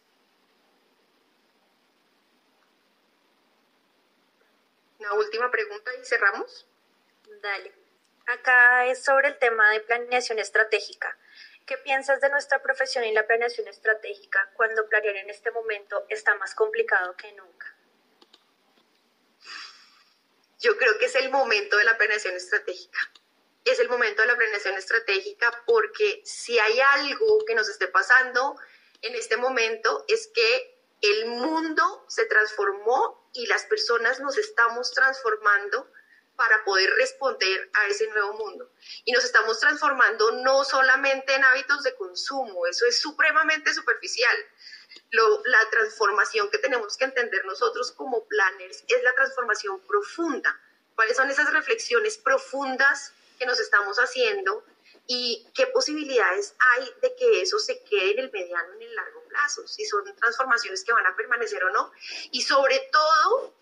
Una 5.00 5.14
última 5.14 5.52
pregunta 5.52 5.92
y 5.96 6.06
cerramos. 6.06 6.66
Dale. 7.42 7.74
Acá 8.26 8.86
es 8.86 9.04
sobre 9.04 9.28
el 9.28 9.38
tema 9.38 9.70
de 9.72 9.82
planeación 9.82 10.40
estratégica. 10.40 11.18
¿Qué 11.66 11.78
piensas 11.78 12.22
de 12.22 12.30
nuestra 12.30 12.62
profesión 12.62 13.04
y 13.04 13.12
la 13.12 13.28
planeación 13.28 13.68
estratégica 13.68 14.50
cuando 14.56 14.88
planear 14.88 15.18
en 15.18 15.30
este 15.30 15.52
momento 15.52 16.06
está 16.10 16.36
más 16.36 16.56
complicado 16.56 17.18
que 17.18 17.32
nunca? 17.34 17.76
Yo 20.64 20.77
creo 20.77 20.98
que 20.98 21.07
es 21.07 21.15
el 21.15 21.30
momento 21.30 21.76
de 21.76 21.84
la 21.84 21.98
planeación 21.98 22.35
estratégica. 22.35 22.98
Es 23.65 23.80
el 23.80 23.90
momento 23.90 24.22
de 24.22 24.30
la 24.30 24.38
planeación 24.38 24.76
estratégica 24.76 25.52
porque 25.65 26.22
si 26.23 26.57
hay 26.57 26.80
algo 26.80 27.44
que 27.45 27.53
nos 27.53 27.68
esté 27.68 27.90
pasando 27.90 28.56
en 29.02 29.14
este 29.14 29.35
momento 29.35 30.06
es 30.07 30.30
que 30.34 30.72
El 31.02 31.26
mundo 31.26 32.06
se 32.07 32.26
transformó 32.27 33.30
y 33.34 33.45
las 33.48 33.65
personas 33.65 34.22
nos 34.22 34.38
estamos 34.38 34.94
transformando 34.94 35.91
para 36.38 36.64
poder 36.64 36.90
responder 36.91 37.69
a 37.73 37.88
ese 37.88 38.07
nuevo 38.07 38.34
mundo. 38.35 38.72
Y 39.03 39.11
nos 39.11 39.26
estamos 39.26 39.60
transformando 39.60 40.31
no 40.31 40.64
solamente 40.64 41.35
en 41.35 41.44
hábitos 41.44 41.84
de 41.84 41.94
consumo, 41.95 42.65
eso 42.68 42.85
es 42.85 43.02
supremamente 43.02 43.73
superficial. 43.73 44.38
La 45.11 45.70
transformación 45.70 46.49
que 46.49 46.57
tenemos 46.57 46.98
que 46.98 47.06
entender 47.06 47.45
nosotros 47.45 47.91
como 47.91 48.26
planners 48.26 48.84
es 48.88 49.03
la 49.03 49.14
transformación 49.14 49.80
profunda. 49.82 50.60
¿Cuáles 50.95 51.18
son 51.18 51.30
esas 51.30 51.52
reflexiones 51.52 52.18
profundas 52.18 53.14
que 53.38 53.45
nos 53.45 53.60
estamos 53.60 53.98
haciendo 53.98 54.64
y 55.07 55.48
qué 55.53 55.68
posibilidades 55.68 56.56
hay 56.60 56.90
de 57.02 57.15
que 57.15 57.41
eso 57.41 57.60
se 57.60 57.84
quede 57.84 58.11
en 58.11 58.20
el 58.20 58.32
mediano, 58.32 58.74
en 58.74 58.82
el 58.82 58.95
largo 58.95 59.24
plazo? 59.24 59.68
Si 59.68 59.86
son 59.86 60.03
transformaciones 60.15 60.84
que 60.84 60.94
van 60.94 61.06
a 61.06 61.15
permanecer 61.15 61.64
o 61.64 61.72
no. 61.72 61.91
Y 62.32 62.41
sobre 62.41 62.80
todo, 62.91 63.53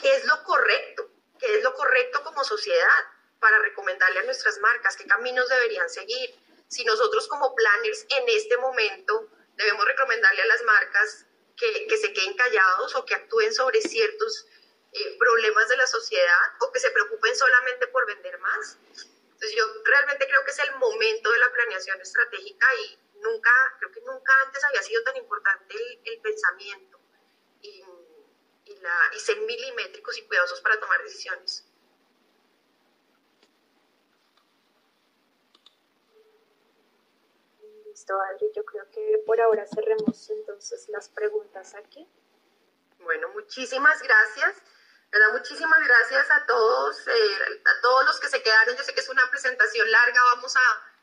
¿qué 0.00 0.14
es 0.16 0.24
lo 0.26 0.42
correcto? 0.44 1.10
qué 1.38 1.58
es 1.58 1.62
lo 1.62 1.74
correcto 1.74 2.22
como 2.22 2.44
sociedad 2.44 3.04
para 3.40 3.58
recomendarle 3.58 4.20
a 4.20 4.24
nuestras 4.24 4.58
marcas, 4.60 4.96
qué 4.96 5.06
caminos 5.06 5.48
deberían 5.48 5.88
seguir. 5.90 6.34
Si 6.68 6.84
nosotros 6.84 7.28
como 7.28 7.54
planners 7.54 8.06
en 8.08 8.24
este 8.28 8.56
momento 8.58 9.28
debemos 9.56 9.84
recomendarle 9.86 10.42
a 10.42 10.46
las 10.46 10.62
marcas 10.62 11.26
que, 11.56 11.86
que 11.86 11.96
se 11.96 12.12
queden 12.12 12.34
callados 12.34 12.94
o 12.96 13.04
que 13.04 13.14
actúen 13.14 13.52
sobre 13.52 13.80
ciertos 13.80 14.46
eh, 14.92 15.16
problemas 15.18 15.68
de 15.68 15.76
la 15.76 15.86
sociedad 15.86 16.52
o 16.60 16.72
que 16.72 16.80
se 16.80 16.90
preocupen 16.90 17.34
solamente 17.36 17.86
por 17.88 18.06
vender 18.06 18.38
más. 18.38 18.78
Entonces 18.90 19.54
yo 19.56 19.66
realmente 19.84 20.26
creo 20.26 20.44
que 20.44 20.50
es 20.50 20.58
el 20.60 20.76
momento 20.76 21.30
de 21.30 21.38
la 21.38 21.52
planeación 21.52 22.00
estratégica 22.00 22.66
y 22.76 22.98
nunca, 23.20 23.50
creo 23.78 23.92
que 23.92 24.00
nunca 24.02 24.32
antes 24.44 24.62
había 24.64 24.82
sido 24.82 25.02
tan 25.02 25.16
importante 25.16 25.74
el, 25.74 26.00
el 26.04 26.20
pensamiento. 26.20 27.00
Y, 27.60 27.82
y, 28.66 28.76
la, 28.76 29.10
y 29.14 29.20
ser 29.20 29.38
milimétricos 29.40 30.16
y 30.18 30.22
cuidadosos 30.26 30.60
para 30.60 30.78
tomar 30.78 31.02
decisiones. 31.02 31.64
Listo, 37.94 38.20
Adri, 38.20 38.50
yo 38.56 38.64
creo 38.64 38.90
que 38.90 39.22
por 39.24 39.40
ahora 39.40 39.64
cerremos 39.66 40.28
entonces 40.28 40.88
las 40.88 41.08
preguntas 41.08 41.74
aquí. 41.74 42.08
Bueno, 42.98 43.28
muchísimas 43.28 44.02
gracias. 44.02 44.56
¿verdad? 45.12 45.32
Muchísimas 45.32 45.78
gracias 45.86 46.28
a 46.28 46.44
todos, 46.44 47.06
eh, 47.06 47.60
a 47.64 47.80
todos 47.82 48.04
los 48.04 48.18
que 48.18 48.28
se 48.28 48.42
quedaron. 48.42 48.76
Yo 48.76 48.82
sé 48.82 48.94
que 48.94 49.00
es 49.00 49.08
una 49.08 49.30
presentación 49.30 49.88
larga, 49.88 50.20
vamos 50.34 50.56
a 50.56 50.60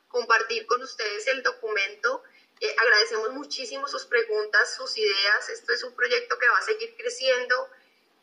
compartir 0.10 0.68
con 0.68 0.82
ustedes 0.82 1.26
el 1.28 1.42
documento 1.44 2.22
eh, 2.62 2.76
agradecemos 2.78 3.32
muchísimo 3.32 3.88
sus 3.88 4.06
preguntas, 4.06 4.76
sus 4.76 4.96
ideas. 4.96 5.50
Esto 5.50 5.74
es 5.74 5.84
un 5.84 5.96
proyecto 5.96 6.38
que 6.38 6.48
va 6.48 6.58
a 6.60 6.62
seguir 6.62 6.96
creciendo. 6.96 7.70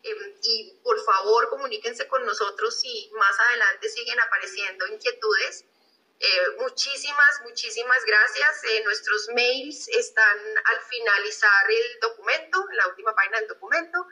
Em, 0.05 0.35
y 0.43 0.79
por 0.85 1.03
favor 1.05 1.51
comuníquense 1.51 2.07
con 2.07 2.25
nosotros 2.25 2.79
si 2.79 3.11
más 3.15 3.37
adelante 3.41 3.89
siguen 3.89 4.21
apareciendo 4.21 4.87
inquietudes. 4.87 5.65
Eh, 6.21 6.27
muchísimas, 6.59 7.41
muchísimas 7.45 8.05
gracias. 8.05 8.65
Eh, 8.65 8.83
nuestros 8.85 9.29
mails 9.35 9.89
están 9.89 10.39
al 10.65 10.81
finalizar 10.89 11.71
el 11.71 12.01
documento, 12.01 12.67
en 12.71 12.77
la 12.77 12.89
última 12.89 13.15
página 13.15 13.39
del 13.39 13.49
documento. 13.49 14.07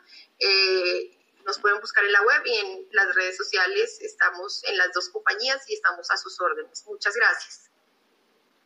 nos 1.44 1.60
pueden 1.60 1.80
buscar 1.80 2.04
en 2.04 2.10
la 2.10 2.22
web 2.22 2.42
y 2.44 2.56
en 2.58 2.88
las 2.90 3.14
redes 3.14 3.36
sociales. 3.36 4.00
Estamos 4.00 4.64
en 4.64 4.76
las 4.76 4.92
dos 4.92 5.08
compañías 5.10 5.62
y 5.68 5.74
estamos 5.74 6.10
a 6.10 6.16
sus 6.16 6.40
órdenes. 6.40 6.84
Muchas 6.86 7.14
gracias. 7.14 7.65